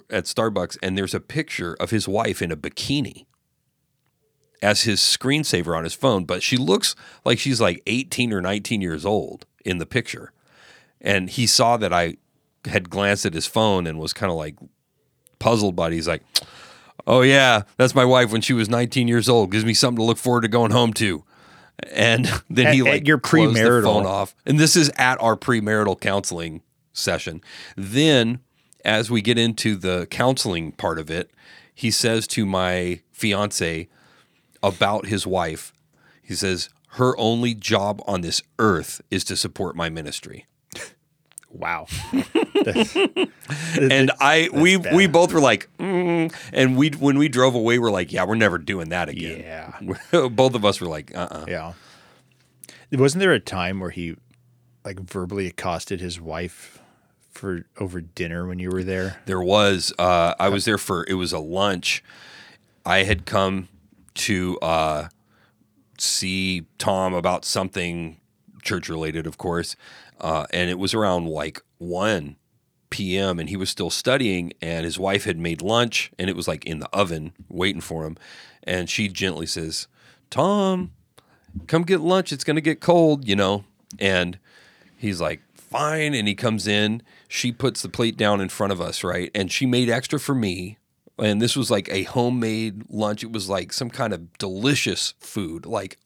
at 0.09 0.23
Starbucks, 0.23 0.77
and 0.81 0.97
there's 0.97 1.13
a 1.13 1.19
picture 1.19 1.75
of 1.77 1.89
his 1.89 2.07
wife 2.07 2.41
in 2.41 2.53
a 2.53 2.55
bikini 2.55 3.25
as 4.61 4.83
his 4.83 5.01
screensaver 5.01 5.77
on 5.77 5.83
his 5.83 5.93
phone, 5.93 6.23
but 6.23 6.41
she 6.41 6.55
looks 6.55 6.95
like 7.25 7.38
she's 7.38 7.59
like 7.59 7.83
18 7.86 8.31
or 8.31 8.39
19 8.39 8.79
years 8.79 9.05
old 9.05 9.45
in 9.65 9.77
the 9.77 9.86
picture. 9.86 10.31
And 11.01 11.29
he 11.29 11.45
saw 11.47 11.75
that 11.75 11.91
I 11.91 12.15
had 12.63 12.89
glanced 12.89 13.25
at 13.25 13.33
his 13.33 13.45
phone 13.45 13.88
and 13.88 13.99
was 13.99 14.13
kind 14.13 14.31
of 14.31 14.38
like 14.38 14.55
puzzled 15.39 15.75
by 15.75 15.88
it. 15.88 15.93
He's 15.93 16.07
like, 16.07 16.23
Oh, 17.05 17.23
yeah, 17.23 17.63
that's 17.75 17.93
my 17.93 18.05
wife 18.05 18.31
when 18.31 18.39
she 18.39 18.53
was 18.53 18.69
19 18.69 19.09
years 19.09 19.27
old. 19.27 19.51
Gives 19.51 19.65
me 19.65 19.73
something 19.73 19.97
to 19.97 20.03
look 20.03 20.17
forward 20.17 20.43
to 20.43 20.47
going 20.47 20.71
home 20.71 20.93
to. 20.93 21.25
And 21.91 22.26
then 22.49 22.73
he 22.73 22.82
At- 22.82 22.88
at 22.88 22.91
like 22.91 23.07
your 23.07 23.17
the 23.17 23.28
premarital- 23.28 23.84
phone 23.84 24.05
off. 24.05 24.36
And 24.45 24.59
this 24.59 24.76
is 24.76 24.91
at 24.97 25.21
our 25.21 25.36
premarital 25.36 25.99
counseling 25.99 26.61
session. 26.93 27.41
Then, 27.76 28.39
as 28.84 29.09
we 29.11 29.21
get 29.21 29.38
into 29.38 29.76
the 29.76 30.07
counseling 30.09 30.71
part 30.71 30.99
of 30.99 31.09
it, 31.09 31.32
he 31.73 31.91
says 31.91 32.28
to 32.28 32.45
my 32.45 33.01
fiance 33.11 33.88
about 34.63 35.07
his 35.07 35.28
wife, 35.28 35.73
he 36.23 36.34
says, 36.34 36.69
her 36.91 37.17
only 37.19 37.53
job 37.53 38.01
on 38.07 38.21
this 38.21 38.41
earth 38.57 39.01
is 39.11 39.23
to 39.26 39.36
support 39.36 39.76
my 39.76 39.89
ministry. 39.89 40.45
Wow. 41.58 41.88
and 43.80 44.12
I 44.20 44.49
we 44.51 44.78
bad. 44.78 44.95
we 44.95 45.08
both 45.08 45.34
were 45.34 45.39
like, 45.39 45.70
mm, 45.80 46.34
and 46.53 46.78
we 46.78 46.89
when 46.89 47.18
we 47.18 47.30
drove 47.30 47.56
away, 47.56 47.80
we're 47.80 47.91
like, 47.91 48.12
yeah, 48.12 48.26
we're 48.26 48.36
never 48.36 48.58
doing 48.58 48.89
that 48.89 49.10
again. 49.10 49.41
Yeah. 49.41 50.28
both 50.30 50.56
of 50.56 50.66
us 50.66 50.82
were 50.82 50.88
like, 50.88 51.16
uh, 51.16 51.28
uh 51.32 51.45
Yeah. 51.47 51.74
Wasn't 52.91 53.20
there 53.20 53.34
a 53.34 53.39
time 53.39 53.80
where 53.80 53.89
he 53.89 54.16
like 54.84 54.99
verbally 54.99 55.47
accosted 55.47 55.99
his 55.99 56.22
wife 56.22 56.80
for 57.32 57.66
over 57.80 58.01
dinner 58.01 58.47
when 58.47 58.60
you 58.60 58.70
were 58.70 58.84
there? 58.84 59.22
There 59.26 59.41
was. 59.41 59.93
Uh, 59.97 60.34
I 60.39 60.49
was 60.49 60.66
there 60.66 60.78
for. 60.78 61.06
It 61.08 61.16
was 61.16 61.34
a 61.34 61.39
lunch. 61.39 62.03
I 62.86 63.03
had 63.03 63.26
come 63.26 63.68
to 64.16 64.58
uh, 64.60 65.08
see 65.97 66.68
Tom 66.78 67.14
about 67.14 67.43
something 67.43 68.18
church 68.64 68.89
related, 68.89 69.28
of 69.28 69.38
course, 69.38 69.76
uh, 70.22 70.45
and 70.51 70.70
it 70.70 70.80
was 70.80 70.93
around 70.93 71.28
like 71.28 71.61
one 71.78 72.38
p.m. 72.89 73.39
and 73.39 73.49
he 73.49 73.57
was 73.57 73.70
still 73.70 73.89
studying, 73.89 74.53
and 74.61 74.86
his 74.86 74.99
wife 74.99 75.26
had 75.26 75.38
made 75.38 75.61
lunch, 75.61 76.11
and 76.18 76.30
it 76.30 76.36
was 76.36 76.47
like 76.47 76.66
in 76.66 76.80
the 76.80 76.89
oven 76.89 77.34
waiting 77.49 77.82
for 77.82 78.05
him, 78.05 78.18
and 78.63 78.89
she 78.89 79.07
gently 79.07 79.45
says, 79.45 79.88
"Tom, 80.30 80.91
come 81.68 81.84
get 81.84 82.01
lunch. 82.01 82.32
It's 82.32 82.43
gonna 82.43 82.61
get 82.61 82.80
cold," 82.80 83.28
you 83.28 83.36
know, 83.36 83.66
and 83.99 84.39
he's 84.97 85.22
like, 85.22 85.41
fine. 85.76 86.13
And 86.13 86.28
he 86.28 86.36
comes 86.36 86.68
in. 86.68 87.01
She 87.28 87.51
puts 87.51 87.82
the 87.82 87.89
plate 87.89 88.18
down 88.18 88.39
in 88.41 88.49
front 88.49 88.72
of 88.72 88.80
us, 88.80 89.03
right? 89.03 89.30
And 89.36 89.51
she 89.51 89.66
made 89.66 89.89
extra 89.89 90.20
for 90.20 90.36
me. 90.36 90.78
And 91.18 91.41
this 91.41 91.55
was 91.55 91.72
like 91.72 91.89
a 91.89 92.03
homemade 92.03 92.86
lunch. 92.89 93.24
It 93.24 93.32
was 93.32 93.49
like 93.49 93.74
some 93.74 93.89
kind 93.89 94.13
of 94.13 94.38
delicious 94.38 95.13
food, 95.20 95.66
like 95.66 95.97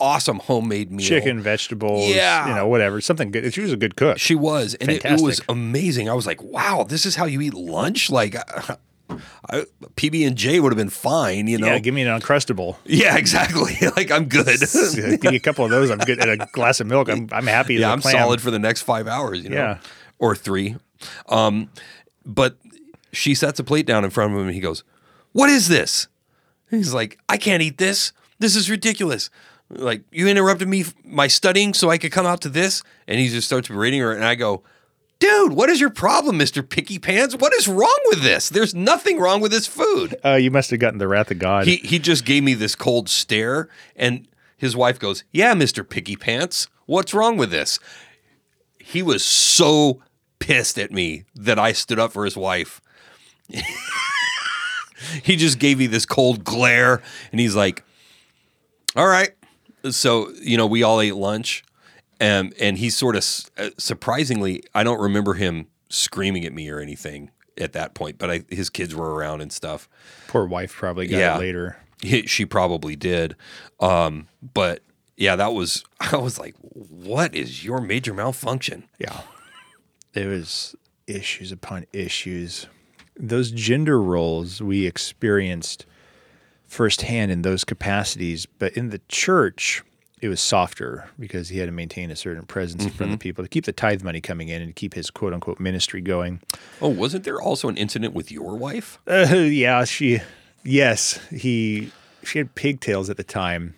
awesome 0.00 0.38
homemade 0.40 0.90
meal. 0.90 1.06
Chicken, 1.06 1.40
vegetables, 1.40 2.08
Yeah. 2.08 2.48
you 2.48 2.54
know, 2.54 2.66
whatever. 2.68 3.00
Something 3.00 3.30
good. 3.30 3.52
She 3.54 3.60
was 3.60 3.72
a 3.72 3.76
good 3.76 3.96
cook. 3.96 4.18
She 4.18 4.34
was, 4.34 4.74
and 4.74 4.90
it, 4.90 5.04
it 5.04 5.20
was 5.20 5.40
amazing. 5.48 6.08
I 6.08 6.14
was 6.14 6.26
like, 6.26 6.42
"Wow, 6.42 6.84
this 6.88 7.06
is 7.06 7.16
how 7.16 7.24
you 7.26 7.40
eat 7.40 7.54
lunch!" 7.54 8.10
Like, 8.10 8.36
I, 9.48 9.64
PB 9.94 10.26
and 10.26 10.36
J 10.36 10.58
would 10.60 10.72
have 10.72 10.76
been 10.76 10.90
fine, 10.90 11.46
you 11.46 11.58
know. 11.58 11.68
yeah, 11.68 11.78
give 11.78 11.94
me 11.94 12.02
an 12.02 12.20
uncrustable. 12.20 12.76
Yeah, 12.84 13.16
exactly. 13.16 13.76
like 13.96 14.10
I'm 14.10 14.26
good. 14.28 14.46
give 14.94 15.22
me 15.30 15.36
a 15.36 15.40
couple 15.40 15.64
of 15.64 15.70
those. 15.70 15.90
I'm 15.90 15.98
good. 15.98 16.18
And 16.18 16.42
a 16.42 16.46
glass 16.52 16.80
of 16.80 16.86
milk. 16.88 17.08
I'm, 17.08 17.28
I'm 17.32 17.46
happy. 17.46 17.74
yeah, 17.76 17.92
I'm 17.92 18.00
clam. 18.00 18.14
solid 18.16 18.40
for 18.40 18.50
the 18.50 18.58
next 18.58 18.82
five 18.82 19.06
hours, 19.06 19.42
you 19.44 19.50
know, 19.50 19.56
Yeah. 19.56 19.78
or 20.18 20.34
three. 20.34 20.76
Um, 21.28 21.70
but 22.24 22.56
she 23.12 23.34
sets 23.34 23.60
a 23.60 23.64
plate 23.64 23.86
down 23.86 24.04
in 24.04 24.10
front 24.10 24.32
of 24.32 24.38
him, 24.38 24.46
and 24.46 24.54
he 24.54 24.60
goes, 24.60 24.82
"What 25.32 25.50
is 25.50 25.68
this?" 25.68 26.08
He's 26.70 26.92
like, 26.92 27.18
"I 27.28 27.36
can't 27.36 27.62
eat 27.62 27.78
this. 27.78 28.12
This 28.40 28.56
is 28.56 28.68
ridiculous." 28.68 29.30
Like 29.68 30.02
you 30.12 30.28
interrupted 30.28 30.68
me 30.68 30.84
my 31.04 31.26
studying 31.26 31.74
so 31.74 31.90
I 31.90 31.98
could 31.98 32.12
come 32.12 32.26
out 32.26 32.40
to 32.42 32.48
this, 32.48 32.82
and 33.06 33.18
he 33.18 33.28
just 33.28 33.46
starts 33.46 33.68
berating 33.68 34.00
her, 34.00 34.12
and 34.12 34.24
I 34.24 34.34
go. 34.34 34.62
Dude, 35.18 35.52
what 35.54 35.70
is 35.70 35.80
your 35.80 35.88
problem, 35.88 36.38
Mr. 36.38 36.68
Picky 36.68 36.98
Pants? 36.98 37.34
What 37.34 37.54
is 37.54 37.66
wrong 37.66 37.98
with 38.10 38.22
this? 38.22 38.50
There's 38.50 38.74
nothing 38.74 39.18
wrong 39.18 39.40
with 39.40 39.50
this 39.50 39.66
food. 39.66 40.14
Uh, 40.22 40.34
you 40.34 40.50
must 40.50 40.70
have 40.70 40.78
gotten 40.78 40.98
the 40.98 41.08
wrath 41.08 41.30
of 41.30 41.38
God. 41.38 41.66
He 41.66 41.76
he 41.76 41.98
just 41.98 42.26
gave 42.26 42.42
me 42.42 42.52
this 42.52 42.74
cold 42.74 43.08
stare, 43.08 43.70
and 43.96 44.28
his 44.58 44.76
wife 44.76 44.98
goes, 44.98 45.24
"Yeah, 45.32 45.54
Mister 45.54 45.82
Picky 45.84 46.16
Pants, 46.16 46.68
what's 46.84 47.14
wrong 47.14 47.38
with 47.38 47.50
this?" 47.50 47.78
He 48.78 49.02
was 49.02 49.24
so 49.24 50.02
pissed 50.38 50.78
at 50.78 50.92
me 50.92 51.24
that 51.34 51.58
I 51.58 51.72
stood 51.72 51.98
up 51.98 52.12
for 52.12 52.26
his 52.26 52.36
wife. 52.36 52.82
he 55.22 55.36
just 55.36 55.58
gave 55.58 55.78
me 55.78 55.86
this 55.86 56.04
cold 56.04 56.44
glare, 56.44 57.02
and 57.32 57.40
he's 57.40 57.56
like, 57.56 57.82
"All 58.94 59.08
right." 59.08 59.30
So 59.92 60.30
you 60.42 60.56
know, 60.56 60.66
we 60.66 60.82
all 60.82 61.00
ate 61.00 61.14
lunch, 61.16 61.64
and 62.20 62.54
and 62.60 62.78
he 62.78 62.90
sort 62.90 63.16
of 63.16 63.24
uh, 63.58 63.70
surprisingly, 63.78 64.62
I 64.74 64.84
don't 64.84 65.00
remember 65.00 65.34
him 65.34 65.66
screaming 65.88 66.44
at 66.44 66.52
me 66.52 66.68
or 66.68 66.80
anything 66.80 67.30
at 67.58 67.72
that 67.72 67.94
point, 67.94 68.18
but 68.18 68.30
I, 68.30 68.44
his 68.50 68.68
kids 68.70 68.94
were 68.94 69.14
around 69.14 69.40
and 69.40 69.52
stuff. 69.52 69.88
Poor 70.28 70.44
wife 70.46 70.72
probably 70.74 71.06
got 71.06 71.16
Yeah. 71.18 71.36
it 71.36 71.40
later. 71.40 71.76
He- 72.02 72.26
she 72.26 72.44
probably 72.44 72.96
did. 72.96 73.34
Um, 73.80 74.28
but 74.54 74.82
yeah, 75.16 75.36
that 75.36 75.54
was, 75.54 75.82
I 76.00 76.16
was 76.18 76.38
like, 76.38 76.54
what 76.60 77.34
is 77.34 77.64
your 77.64 77.80
major 77.80 78.12
malfunction? 78.12 78.84
Yeah. 78.98 79.22
There 80.12 80.28
was 80.28 80.74
issues 81.06 81.50
upon 81.52 81.86
issues. 81.94 82.66
Those 83.18 83.50
gender 83.50 84.02
roles 84.02 84.60
we 84.60 84.86
experienced 84.86 85.86
firsthand 86.66 87.30
in 87.30 87.42
those 87.42 87.64
capacities, 87.64 88.46
but 88.46 88.72
in 88.76 88.90
the 88.90 89.00
church, 89.08 89.82
it 90.20 90.28
was 90.28 90.40
softer 90.40 91.08
because 91.18 91.50
he 91.50 91.58
had 91.58 91.66
to 91.66 91.72
maintain 91.72 92.10
a 92.10 92.16
certain 92.16 92.44
presence 92.44 92.84
in 92.84 92.90
front 92.90 93.12
of 93.12 93.18
people 93.18 93.44
to 93.44 93.48
keep 93.48 93.64
the 93.64 93.72
tithe 93.72 94.02
money 94.02 94.20
coming 94.20 94.48
in 94.48 94.62
and 94.62 94.70
to 94.70 94.78
keep 94.78 94.94
his 94.94 95.10
quote 95.10 95.32
unquote 95.32 95.60
ministry 95.60 96.00
going. 96.00 96.40
Oh, 96.80 96.88
wasn't 96.88 97.24
there 97.24 97.40
also 97.40 97.68
an 97.68 97.76
incident 97.76 98.14
with 98.14 98.32
your 98.32 98.56
wife? 98.56 98.98
Uh, 99.06 99.26
yeah, 99.30 99.84
she, 99.84 100.20
yes, 100.64 101.20
he, 101.30 101.92
she 102.24 102.38
had 102.38 102.54
pigtails 102.54 103.10
at 103.10 103.16
the 103.16 103.24
time. 103.24 103.74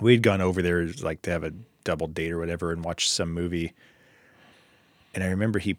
We'd 0.00 0.22
gone 0.22 0.40
over 0.40 0.60
there 0.60 0.88
like 1.02 1.22
to 1.22 1.30
have 1.30 1.44
a 1.44 1.52
double 1.84 2.06
date 2.06 2.32
or 2.32 2.38
whatever 2.38 2.72
and 2.72 2.84
watch 2.84 3.08
some 3.08 3.32
movie. 3.32 3.72
And 5.14 5.24
I 5.24 5.28
remember 5.28 5.58
he 5.58 5.76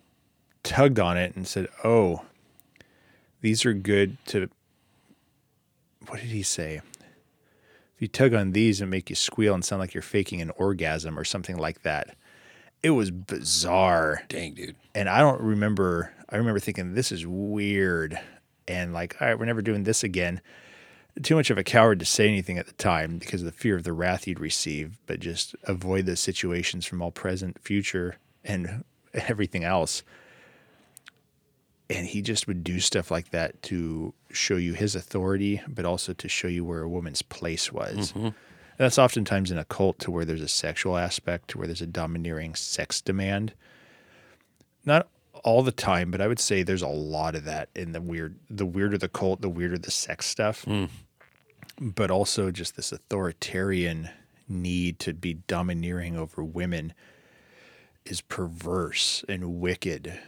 tugged 0.63 0.99
on 0.99 1.17
it 1.17 1.35
and 1.35 1.47
said, 1.47 1.67
"Oh, 1.83 2.23
these 3.41 3.65
are 3.65 3.73
good 3.73 4.17
to." 4.27 4.49
What 6.07 6.19
did 6.19 6.29
he 6.29 6.43
say? 6.43 6.81
If 7.95 8.01
you 8.01 8.07
tug 8.07 8.33
on 8.33 8.51
these 8.51 8.81
and 8.81 8.89
make 8.89 9.09
you 9.09 9.15
squeal 9.15 9.53
and 9.53 9.63
sound 9.63 9.79
like 9.79 9.93
you're 9.93 10.01
faking 10.01 10.41
an 10.41 10.51
orgasm 10.51 11.17
or 11.17 11.23
something 11.23 11.57
like 11.57 11.83
that. 11.83 12.15
It 12.83 12.91
was 12.91 13.11
bizarre 13.11 14.23
Dang, 14.27 14.55
dude. 14.55 14.75
and 14.95 15.07
I 15.07 15.19
don't 15.19 15.39
remember. 15.39 16.11
I 16.29 16.37
remember 16.37 16.59
thinking 16.59 16.95
this 16.95 17.11
is 17.11 17.27
weird, 17.27 18.19
and 18.67 18.91
like, 18.91 19.17
all 19.21 19.27
right, 19.27 19.37
we're 19.37 19.45
never 19.45 19.61
doing 19.61 19.83
this 19.83 20.03
again. 20.03 20.41
Too 21.21 21.35
much 21.35 21.51
of 21.51 21.59
a 21.59 21.63
coward 21.63 21.99
to 21.99 22.05
say 22.05 22.27
anything 22.27 22.57
at 22.57 22.65
the 22.65 22.73
time 22.73 23.19
because 23.19 23.41
of 23.41 23.45
the 23.45 23.51
fear 23.51 23.75
of 23.75 23.83
the 23.83 23.93
wrath 23.93 24.25
you'd 24.25 24.39
receive, 24.39 24.97
but 25.05 25.19
just 25.19 25.55
avoid 25.65 26.07
those 26.07 26.21
situations 26.21 26.85
from 26.85 27.01
all 27.03 27.11
present, 27.11 27.59
future, 27.61 28.15
and 28.43 28.83
everything 29.13 29.63
else. 29.63 30.01
And 31.97 32.07
he 32.07 32.21
just 32.21 32.47
would 32.47 32.63
do 32.63 32.79
stuff 32.79 33.11
like 33.11 33.31
that 33.31 33.61
to 33.63 34.13
show 34.31 34.55
you 34.55 34.73
his 34.73 34.95
authority, 34.95 35.61
but 35.67 35.85
also 35.85 36.13
to 36.13 36.29
show 36.29 36.47
you 36.47 36.63
where 36.63 36.81
a 36.81 36.89
woman's 36.89 37.21
place 37.21 37.71
was. 37.71 38.13
And 38.15 38.33
that's 38.77 38.97
oftentimes 38.97 39.51
in 39.51 39.57
a 39.57 39.65
cult 39.65 39.99
to 39.99 40.11
where 40.11 40.25
there's 40.25 40.41
a 40.41 40.47
sexual 40.47 40.97
aspect, 40.97 41.49
to 41.49 41.57
where 41.57 41.67
there's 41.67 41.81
a 41.81 41.87
domineering 41.87 42.55
sex 42.55 43.01
demand 43.01 43.53
not 44.85 45.07
all 45.43 45.63
the 45.63 45.71
time, 45.71 46.11
but 46.11 46.21
I 46.21 46.27
would 46.27 46.39
say 46.39 46.63
there's 46.63 46.81
a 46.81 46.87
lot 46.87 47.35
of 47.35 47.45
that 47.45 47.69
in 47.75 47.93
the 47.93 48.01
weird. 48.01 48.35
The 48.49 48.65
weirder 48.65 48.97
the 48.97 49.09
cult, 49.09 49.41
the 49.41 49.49
weirder 49.49 49.77
the 49.77 49.91
sex 49.91 50.25
stuff. 50.25 50.65
Mm. 50.65 50.89
But 51.79 52.11
also 52.11 52.51
just 52.51 52.75
this 52.75 52.91
authoritarian 52.91 54.09
need 54.47 54.99
to 54.99 55.13
be 55.13 55.35
domineering 55.35 56.17
over 56.17 56.43
women 56.43 56.93
is 58.05 58.21
perverse 58.21 59.23
and 59.27 59.59
wicked. 59.59 60.19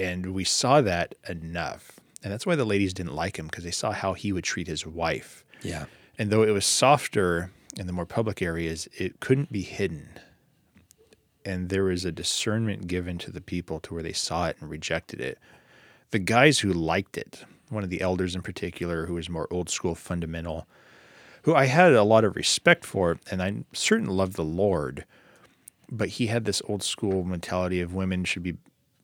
And 0.00 0.32
we 0.32 0.44
saw 0.44 0.80
that 0.80 1.14
enough. 1.28 2.00
And 2.22 2.32
that's 2.32 2.46
why 2.46 2.56
the 2.56 2.64
ladies 2.64 2.94
didn't 2.94 3.14
like 3.14 3.38
him 3.38 3.46
because 3.46 3.64
they 3.64 3.70
saw 3.70 3.92
how 3.92 4.14
he 4.14 4.32
would 4.32 4.44
treat 4.44 4.66
his 4.66 4.86
wife. 4.86 5.44
Yeah. 5.62 5.86
And 6.18 6.30
though 6.30 6.42
it 6.42 6.50
was 6.50 6.64
softer 6.64 7.50
in 7.76 7.86
the 7.86 7.92
more 7.92 8.06
public 8.06 8.42
areas, 8.42 8.88
it 8.96 9.20
couldn't 9.20 9.52
be 9.52 9.62
hidden. 9.62 10.08
And 11.44 11.68
there 11.68 11.84
was 11.84 12.04
a 12.04 12.12
discernment 12.12 12.86
given 12.86 13.18
to 13.18 13.30
the 13.30 13.40
people 13.40 13.80
to 13.80 13.94
where 13.94 14.02
they 14.02 14.12
saw 14.12 14.48
it 14.48 14.56
and 14.60 14.70
rejected 14.70 15.20
it. 15.20 15.38
The 16.10 16.18
guys 16.18 16.58
who 16.58 16.72
liked 16.72 17.16
it, 17.16 17.44
one 17.68 17.84
of 17.84 17.90
the 17.90 18.00
elders 18.00 18.34
in 18.34 18.42
particular, 18.42 19.06
who 19.06 19.14
was 19.14 19.28
more 19.28 19.48
old 19.50 19.70
school 19.70 19.94
fundamental, 19.94 20.66
who 21.42 21.54
I 21.54 21.66
had 21.66 21.92
a 21.92 22.02
lot 22.02 22.24
of 22.24 22.36
respect 22.36 22.84
for, 22.84 23.18
and 23.30 23.42
I 23.42 23.64
certainly 23.72 24.14
loved 24.14 24.34
the 24.34 24.44
Lord, 24.44 25.04
but 25.90 26.08
he 26.10 26.26
had 26.26 26.44
this 26.44 26.60
old 26.66 26.82
school 26.82 27.24
mentality 27.24 27.80
of 27.80 27.94
women 27.94 28.24
should 28.24 28.42
be 28.42 28.56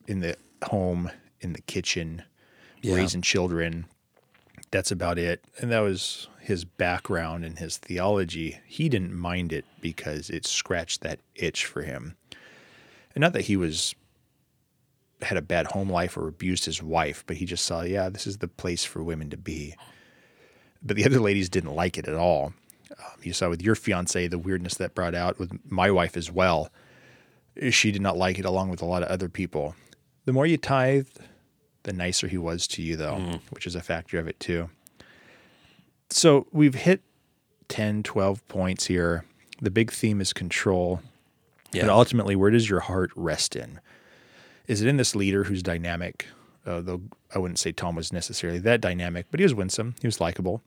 in 0.06 0.20
the 0.20 0.36
home, 0.64 1.10
in 1.40 1.52
the 1.52 1.60
kitchen, 1.62 2.22
Yeah. 2.82 2.94
raising 2.96 3.22
children. 3.22 3.86
That's 4.70 4.90
about 4.90 5.18
it. 5.18 5.44
And 5.58 5.70
that 5.70 5.80
was 5.80 6.28
his 6.40 6.64
background 6.64 7.44
and 7.44 7.58
his 7.58 7.76
theology. 7.76 8.58
He 8.66 8.88
didn't 8.88 9.14
mind 9.14 9.52
it 9.52 9.64
because 9.80 10.30
it 10.30 10.46
scratched 10.46 11.02
that 11.02 11.20
itch 11.34 11.64
for 11.66 11.82
him. 11.82 12.16
And 13.14 13.22
not 13.22 13.32
that 13.32 13.42
he 13.46 13.56
was 13.56 13.94
had 15.22 15.38
a 15.38 15.42
bad 15.42 15.66
home 15.68 15.88
life 15.88 16.16
or 16.16 16.28
abused 16.28 16.66
his 16.66 16.82
wife, 16.82 17.24
but 17.26 17.38
he 17.38 17.46
just 17.46 17.64
saw, 17.64 17.80
yeah, 17.82 18.08
this 18.10 18.26
is 18.26 18.38
the 18.38 18.48
place 18.48 18.84
for 18.84 19.02
women 19.02 19.30
to 19.30 19.36
be. 19.36 19.74
But 20.82 20.96
the 20.96 21.06
other 21.06 21.20
ladies 21.20 21.48
didn't 21.48 21.74
like 21.74 21.96
it 21.96 22.06
at 22.06 22.14
all. 22.14 22.52
Um, 22.90 23.20
you 23.22 23.32
saw 23.32 23.48
with 23.48 23.62
your 23.62 23.74
fiance 23.74 24.26
the 24.28 24.38
weirdness 24.38 24.74
that 24.74 24.94
brought 24.94 25.14
out 25.14 25.38
with 25.38 25.58
my 25.70 25.90
wife 25.90 26.16
as 26.18 26.30
well. 26.30 26.70
She 27.70 27.90
did 27.90 28.02
not 28.02 28.18
like 28.18 28.38
it, 28.38 28.44
along 28.44 28.68
with 28.68 28.82
a 28.82 28.84
lot 28.86 29.02
of 29.02 29.08
other 29.08 29.30
people. 29.30 29.74
The 30.26 30.32
more 30.32 30.46
you 30.46 30.58
tithed, 30.58 31.20
the 31.84 31.92
nicer 31.92 32.28
he 32.28 32.36
was 32.36 32.66
to 32.68 32.82
you, 32.82 32.96
though, 32.96 33.40
which 33.50 33.66
is 33.66 33.74
a 33.74 33.80
factor 33.80 34.18
of 34.18 34.28
it 34.28 34.38
too. 34.38 34.68
So 36.10 36.46
we've 36.52 36.74
hit 36.74 37.00
10, 37.68 38.02
12 38.02 38.46
points 38.48 38.86
here. 38.86 39.24
The 39.60 39.70
big 39.70 39.90
theme 39.90 40.20
is 40.20 40.32
control. 40.32 41.00
Yeah. 41.72 41.82
But 41.82 41.90
ultimately, 41.90 42.36
where 42.36 42.50
does 42.50 42.68
your 42.68 42.80
heart 42.80 43.10
rest 43.16 43.56
in? 43.56 43.80
Is 44.66 44.82
it 44.82 44.88
in 44.88 44.96
this 44.96 45.14
leader 45.14 45.44
who's 45.44 45.62
dynamic? 45.62 46.26
Uh, 46.66 46.80
though 46.80 47.02
I 47.34 47.38
wouldn't 47.38 47.58
say 47.58 47.70
Tom 47.70 47.94
was 47.94 48.12
necessarily 48.12 48.58
that 48.60 48.80
dynamic, 48.80 49.26
but 49.30 49.38
he 49.40 49.44
was 49.44 49.54
winsome. 49.54 49.94
He 50.00 50.06
was 50.06 50.20
likable. 50.20 50.62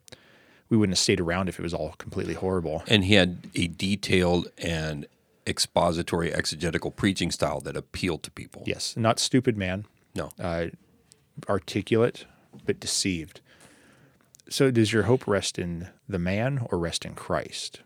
We 0.69 0.77
wouldn't 0.77 0.93
have 0.93 0.99
stayed 1.01 1.19
around 1.19 1.49
if 1.49 1.59
it 1.59 1.63
was 1.63 1.73
all 1.73 1.95
completely 1.97 2.35
horrible. 2.35 2.83
And 2.87 3.03
he 3.03 3.15
had 3.15 3.47
a 3.55 3.67
detailed 3.67 4.47
and 4.57 5.07
expository 5.49 6.33
exegetical 6.33 6.91
preaching 6.91 7.31
style 7.31 7.59
that 7.61 7.75
appealed 7.75 8.23
to 8.23 8.31
people. 8.31 8.63
Yes, 8.65 8.95
not 8.95 9.19
stupid 9.19 9.57
man, 9.57 9.85
No. 10.15 10.29
uh, 10.39 10.67
articulate, 11.49 12.25
but 12.65 12.79
deceived. 12.79 13.41
So, 14.49 14.71
does 14.71 14.91
your 14.93 15.03
hope 15.03 15.27
rest 15.27 15.59
in 15.59 15.89
the 16.07 16.19
man 16.19 16.65
or 16.71 16.79
rest 16.79 17.05
in 17.05 17.13
Christ? 17.15 17.81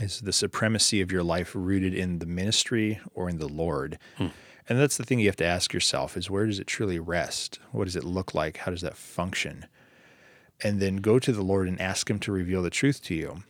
Is 0.00 0.20
the 0.20 0.32
supremacy 0.32 1.00
of 1.00 1.12
your 1.12 1.22
life 1.22 1.52
rooted 1.54 1.94
in 1.94 2.18
the 2.18 2.26
ministry 2.26 3.00
or 3.14 3.28
in 3.28 3.38
the 3.38 3.48
Lord? 3.48 3.98
And 4.18 4.78
that's 4.78 4.96
the 4.96 5.04
thing 5.04 5.18
you 5.18 5.26
have 5.28 5.36
to 5.36 5.44
ask 5.44 5.72
yourself 5.74 6.16
is 6.16 6.30
where 6.30 6.46
does 6.46 6.58
it 6.58 6.66
truly 6.66 6.98
rest? 6.98 7.58
What 7.72 7.84
does 7.84 7.96
it 7.96 8.04
look 8.04 8.32
like? 8.34 8.58
How 8.58 8.70
does 8.70 8.80
that 8.82 8.96
function? 8.96 9.66
And 10.62 10.80
then 10.80 10.96
go 10.96 11.18
to 11.18 11.32
the 11.32 11.42
Lord 11.42 11.68
and 11.68 11.80
ask 11.80 12.08
him 12.08 12.18
to 12.20 12.32
reveal 12.32 12.62
the 12.62 12.70
truth 12.70 13.02
to 13.04 13.14
you. 13.14 13.42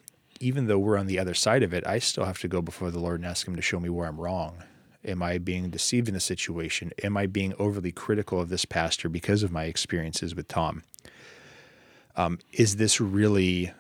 Even 0.43 0.66
though 0.66 0.78
we're 0.78 0.98
on 0.98 1.06
the 1.06 1.20
other 1.20 1.35
side 1.35 1.62
of 1.62 1.73
it, 1.73 1.86
I 1.86 2.01
still 2.01 2.24
have 2.24 2.40
to 2.40 2.48
go 2.48 2.60
before 2.60 2.90
the 2.90 2.98
Lord 2.98 3.20
and 3.20 3.31
ask 3.31 3.47
him 3.47 3.55
to 3.55 3.62
show 3.62 3.78
me 3.78 3.89
where 3.89 4.09
I'm 4.09 4.20
wrong. 4.20 4.64
Am 5.05 5.23
I 5.23 5.39
being 5.39 5.70
deceived 5.70 6.09
in 6.09 6.14
the 6.14 6.20
situation? 6.20 6.90
Am 7.05 7.16
I 7.16 7.27
being 7.27 7.55
overly 7.60 7.93
critical 7.93 8.40
of 8.40 8.48
this 8.48 8.64
pastor 8.64 9.09
because 9.09 9.44
of 9.44 9.52
my 9.52 9.66
experiences 9.66 10.35
with 10.35 10.48
Tom? 10.48 10.82
Um, 12.16 12.40
is 12.51 12.74
this 12.74 13.01
really 13.01 13.73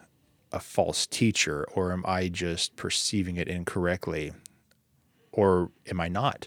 a 0.52 0.60
false 0.60 1.04
teacher, 1.04 1.66
or 1.74 1.92
am 1.92 2.04
I 2.06 2.28
just 2.28 2.76
perceiving 2.76 3.36
it 3.38 3.48
incorrectly, 3.48 4.32
or 5.32 5.72
am 5.90 6.00
I 6.00 6.06
not? 6.06 6.46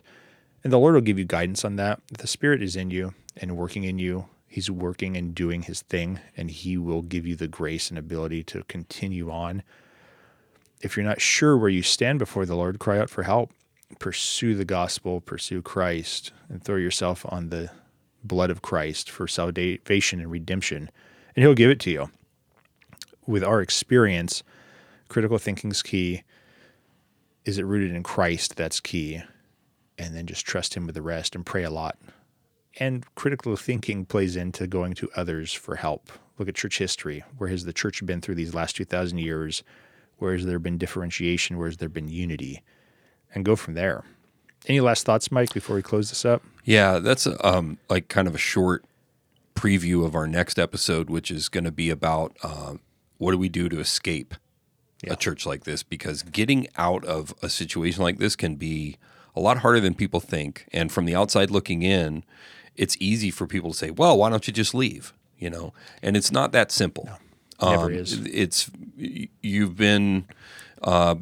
And 0.64 0.72
the 0.72 0.80
Lord 0.80 0.94
will 0.94 1.02
give 1.02 1.20
you 1.20 1.26
guidance 1.26 1.66
on 1.66 1.76
that. 1.76 2.00
The 2.18 2.28
Spirit 2.28 2.64
is 2.64 2.78
in 2.78 2.90
you 2.90 3.14
and 3.36 3.58
working 3.58 3.84
in 3.84 4.00
you, 4.00 4.28
He's 4.48 4.72
working 4.72 5.18
and 5.18 5.36
doing 5.36 5.64
His 5.64 5.82
thing, 5.82 6.22
and 6.38 6.50
He 6.50 6.78
will 6.78 7.02
give 7.02 7.28
you 7.28 7.36
the 7.36 7.50
grace 7.50 7.90
and 7.90 8.00
ability 8.00 8.44
to 8.46 8.64
continue 8.64 9.30
on. 9.30 9.62
If 10.86 10.96
you're 10.96 11.06
not 11.06 11.20
sure 11.20 11.58
where 11.58 11.70
you 11.70 11.82
stand 11.82 12.20
before 12.20 12.46
the 12.46 12.56
Lord, 12.56 12.80
cry 12.80 13.00
out 13.00 13.10
for 13.10 13.24
help. 13.24 13.52
Pursue 14.00 14.56
the 14.56 14.66
gospel, 14.66 15.20
pursue 15.20 15.62
Christ, 15.62 16.32
and 16.48 16.64
throw 16.64 16.78
yourself 16.78 17.26
on 17.30 17.50
the 17.50 17.72
blood 18.24 18.50
of 18.50 18.62
Christ 18.62 19.10
for 19.10 19.28
salvation 19.28 20.20
and 20.20 20.32
redemption, 20.32 20.90
and 21.36 21.44
He'll 21.44 21.54
give 21.54 21.70
it 21.70 21.80
to 21.82 21.92
you. 21.92 22.10
With 23.26 23.44
our 23.44 23.62
experience, 23.62 24.44
critical 25.10 25.38
thinking's 25.38 25.82
key. 25.82 26.24
Is 27.44 27.58
it 27.58 27.66
rooted 27.66 27.96
in 27.96 28.04
Christ? 28.04 28.56
That's 28.56 28.80
key 28.80 29.22
and 29.98 30.16
then 30.16 30.26
just 30.26 30.46
trust 30.46 30.76
him 30.76 30.86
with 30.86 30.96
the 30.96 31.02
rest 31.02 31.36
and 31.36 31.46
pray 31.46 31.64
a 31.64 31.70
lot. 31.70 31.98
And 32.78 33.06
critical 33.16 33.56
thinking 33.56 34.06
plays 34.06 34.36
into 34.36 34.68
going 34.68 34.94
to 34.96 35.10
others 35.16 35.54
for 35.54 35.78
help. 35.78 36.12
Look 36.38 36.50
at 36.50 36.56
church 36.56 36.78
history. 36.78 37.24
Where 37.38 37.50
has 37.50 37.64
the 37.64 37.74
church 37.74 38.06
been 38.06 38.20
through 38.20 38.36
these 38.36 38.54
last 38.54 38.76
2,000 38.76 39.18
years? 39.18 39.64
Where 40.18 40.34
has 40.34 40.46
there 40.46 40.60
been 40.60 40.78
differentiation? 40.78 41.58
Where 41.58 41.68
has 41.68 41.78
there 41.78 41.90
been 41.90 42.10
unity? 42.10 42.64
And 43.34 43.44
go 43.44 43.56
from 43.56 43.74
there. 43.74 44.04
Any 44.68 44.80
last 44.80 45.06
thoughts, 45.06 45.32
Mike, 45.32 45.54
before 45.54 45.76
we 45.76 45.82
close 45.82 46.10
this 46.10 46.26
up? 46.26 46.42
Yeah, 46.64 47.00
that's 47.00 47.28
um, 47.44 47.78
like 47.90 48.08
kind 48.08 48.28
of 48.28 48.34
a 48.36 48.40
short 48.40 48.84
preview 49.56 50.06
of 50.06 50.16
our 50.16 50.28
next 50.28 50.58
episode, 50.60 51.10
which 51.10 51.30
is 51.32 51.50
going 51.50 51.64
to 51.66 51.72
be 51.72 51.90
about 51.90 52.36
um, 52.44 52.80
what 53.18 53.32
do 53.32 53.38
we 53.38 53.50
do 53.50 53.70
to 53.70 53.80
escape 53.80 54.34
Yeah. 55.04 55.14
a 55.14 55.16
church 55.16 55.46
like 55.46 55.64
this? 55.66 55.84
Because 55.84 56.24
getting 56.24 56.68
out 56.78 57.06
of 57.06 57.34
a 57.42 57.50
situation 57.50 58.02
like 58.04 58.18
this 58.18 58.36
can 58.36 58.56
be 58.56 58.98
a 59.36 59.40
lot 59.40 59.60
harder 59.60 59.80
than 59.80 59.94
people 59.94 60.20
think. 60.20 60.66
And 60.72 60.92
from 60.92 61.06
the 61.06 61.16
outside 61.16 61.52
looking 61.52 61.82
in, 61.84 62.24
it's 62.76 62.98
easy 63.00 63.32
for 63.32 63.46
people 63.48 63.72
to 63.72 63.78
say, 63.78 63.92
"Well, 63.92 64.18
why 64.18 64.30
don't 64.30 64.48
you 64.48 64.54
just 64.54 64.74
leave?" 64.74 65.14
You 65.38 65.50
know, 65.50 65.74
and 66.02 66.16
it's 66.18 66.32
not 66.32 66.52
that 66.54 66.72
simple. 66.72 67.10
Never 67.62 67.92
is. 67.92 68.14
It's 68.26 68.70
you've 68.96 69.76
been 69.76 70.28
uh, 70.82 71.16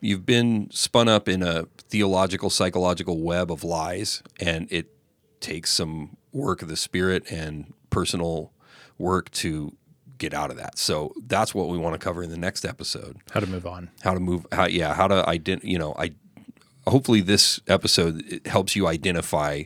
you've 0.00 0.26
been 0.26 0.68
spun 0.70 1.08
up 1.08 1.28
in 1.28 1.42
a 1.42 1.66
theological, 1.88 2.50
psychological 2.50 3.20
web 3.20 3.50
of 3.50 3.64
lies, 3.64 4.22
and 4.40 4.66
it 4.70 4.92
takes 5.40 5.70
some 5.70 6.16
work 6.32 6.62
of 6.62 6.68
the 6.68 6.76
spirit 6.76 7.30
and 7.30 7.72
personal 7.90 8.52
work 8.98 9.30
to 9.30 9.76
get 10.18 10.34
out 10.34 10.50
of 10.50 10.56
that. 10.56 10.78
So 10.78 11.12
that's 11.26 11.54
what 11.54 11.68
we 11.68 11.78
want 11.78 11.94
to 11.94 11.98
cover 11.98 12.22
in 12.22 12.30
the 12.30 12.38
next 12.38 12.64
episode. 12.64 13.18
How 13.30 13.40
to 13.40 13.46
move 13.46 13.66
on. 13.66 13.90
How 14.02 14.14
to 14.14 14.20
move? 14.20 14.46
How 14.52 14.66
yeah? 14.66 14.94
How 14.94 15.06
to 15.06 15.22
ident? 15.22 15.64
You 15.64 15.78
know, 15.78 15.94
I 15.98 16.12
hopefully 16.86 17.20
this 17.20 17.60
episode 17.66 18.40
helps 18.46 18.76
you 18.76 18.86
identify 18.86 19.64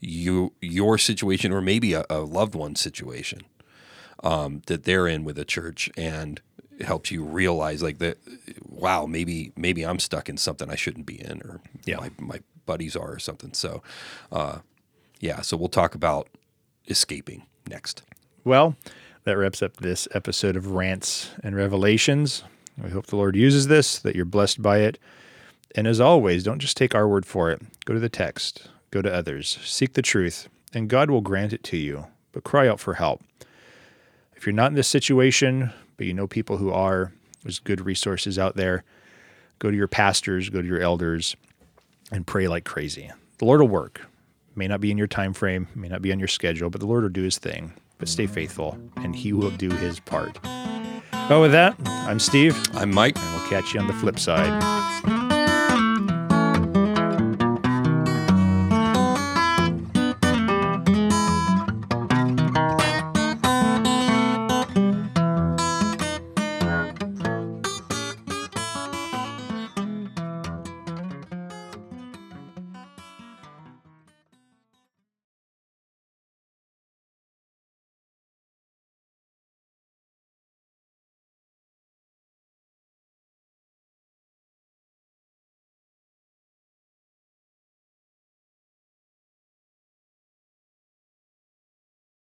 you 0.00 0.52
your 0.60 0.98
situation 0.98 1.52
or 1.52 1.62
maybe 1.62 1.94
a, 1.94 2.04
a 2.10 2.18
loved 2.18 2.54
one's 2.54 2.80
situation 2.80 3.40
um, 4.24 4.62
that 4.66 4.82
they're 4.84 5.06
in 5.06 5.22
with 5.22 5.38
a 5.38 5.44
church 5.44 5.88
and 5.96 6.40
helps 6.84 7.12
you 7.12 7.22
realize 7.22 7.80
like 7.84 7.98
that 7.98 8.18
wow 8.68 9.06
maybe 9.06 9.52
maybe 9.56 9.84
I'm 9.86 10.00
stuck 10.00 10.28
in 10.28 10.36
something 10.36 10.68
I 10.68 10.74
shouldn't 10.74 11.06
be 11.06 11.20
in 11.24 11.40
or 11.42 11.60
Yeah. 11.84 11.98
my, 11.98 12.10
my 12.18 12.40
buddies 12.66 12.96
are 12.96 13.12
or 13.12 13.18
something 13.20 13.52
so 13.52 13.80
uh, 14.32 14.58
yeah 15.20 15.40
so 15.42 15.56
we'll 15.56 15.68
talk 15.68 15.94
about 15.94 16.28
escaping 16.88 17.44
next 17.68 18.02
Well, 18.44 18.74
that 19.24 19.36
wraps 19.38 19.62
up 19.62 19.76
this 19.76 20.06
episode 20.12 20.56
of 20.56 20.72
Rants 20.72 21.30
and 21.42 21.54
Revelations. 21.56 22.42
We 22.82 22.90
hope 22.90 23.06
the 23.06 23.16
Lord 23.16 23.36
uses 23.36 23.68
this, 23.68 23.98
that 24.00 24.14
you're 24.16 24.24
blessed 24.26 24.60
by 24.60 24.78
it. 24.80 24.98
And 25.76 25.86
as 25.86 25.98
always, 26.00 26.42
don't 26.44 26.58
just 26.58 26.76
take 26.76 26.94
our 26.94 27.08
word 27.08 27.24
for 27.24 27.50
it. 27.50 27.62
Go 27.86 27.94
to 27.94 28.00
the 28.00 28.10
text, 28.10 28.68
go 28.90 29.00
to 29.00 29.10
others, 29.12 29.58
seek 29.64 29.94
the 29.94 30.02
truth, 30.02 30.48
and 30.74 30.90
God 30.90 31.08
will 31.08 31.22
grant 31.22 31.52
it 31.54 31.62
to 31.64 31.76
you. 31.78 32.06
But 32.32 32.44
cry 32.44 32.68
out 32.68 32.80
for 32.80 32.94
help. 32.94 33.22
If 34.44 34.48
you're 34.48 34.52
not 34.52 34.72
in 34.72 34.74
this 34.74 34.88
situation, 34.88 35.72
but 35.96 36.06
you 36.06 36.12
know 36.12 36.26
people 36.26 36.58
who 36.58 36.70
are, 36.70 37.14
there's 37.42 37.60
good 37.60 37.80
resources 37.80 38.38
out 38.38 38.56
there. 38.56 38.84
Go 39.58 39.70
to 39.70 39.76
your 39.76 39.88
pastors, 39.88 40.50
go 40.50 40.60
to 40.60 40.68
your 40.68 40.82
elders, 40.82 41.34
and 42.12 42.26
pray 42.26 42.46
like 42.46 42.66
crazy. 42.66 43.10
The 43.38 43.46
Lord 43.46 43.62
will 43.62 43.68
work. 43.68 44.02
May 44.54 44.68
not 44.68 44.82
be 44.82 44.90
in 44.90 44.98
your 44.98 45.06
time 45.06 45.32
frame, 45.32 45.68
may 45.74 45.88
not 45.88 46.02
be 46.02 46.12
on 46.12 46.18
your 46.18 46.28
schedule, 46.28 46.68
but 46.68 46.82
the 46.82 46.86
Lord 46.86 47.04
will 47.04 47.08
do 47.08 47.22
his 47.22 47.38
thing. 47.38 47.72
But 47.96 48.10
stay 48.10 48.26
faithful, 48.26 48.78
and 48.96 49.16
he 49.16 49.32
will 49.32 49.50
do 49.50 49.70
his 49.70 49.98
part. 49.98 50.38
Well, 50.44 51.40
with 51.40 51.52
that, 51.52 51.74
I'm 51.86 52.20
Steve, 52.20 52.54
I'm 52.74 52.92
Mike 52.92 53.16
and 53.16 53.34
we'll 53.34 53.48
catch 53.48 53.72
you 53.72 53.80
on 53.80 53.86
the 53.86 53.94
flip 53.94 54.18
side. 54.18 54.62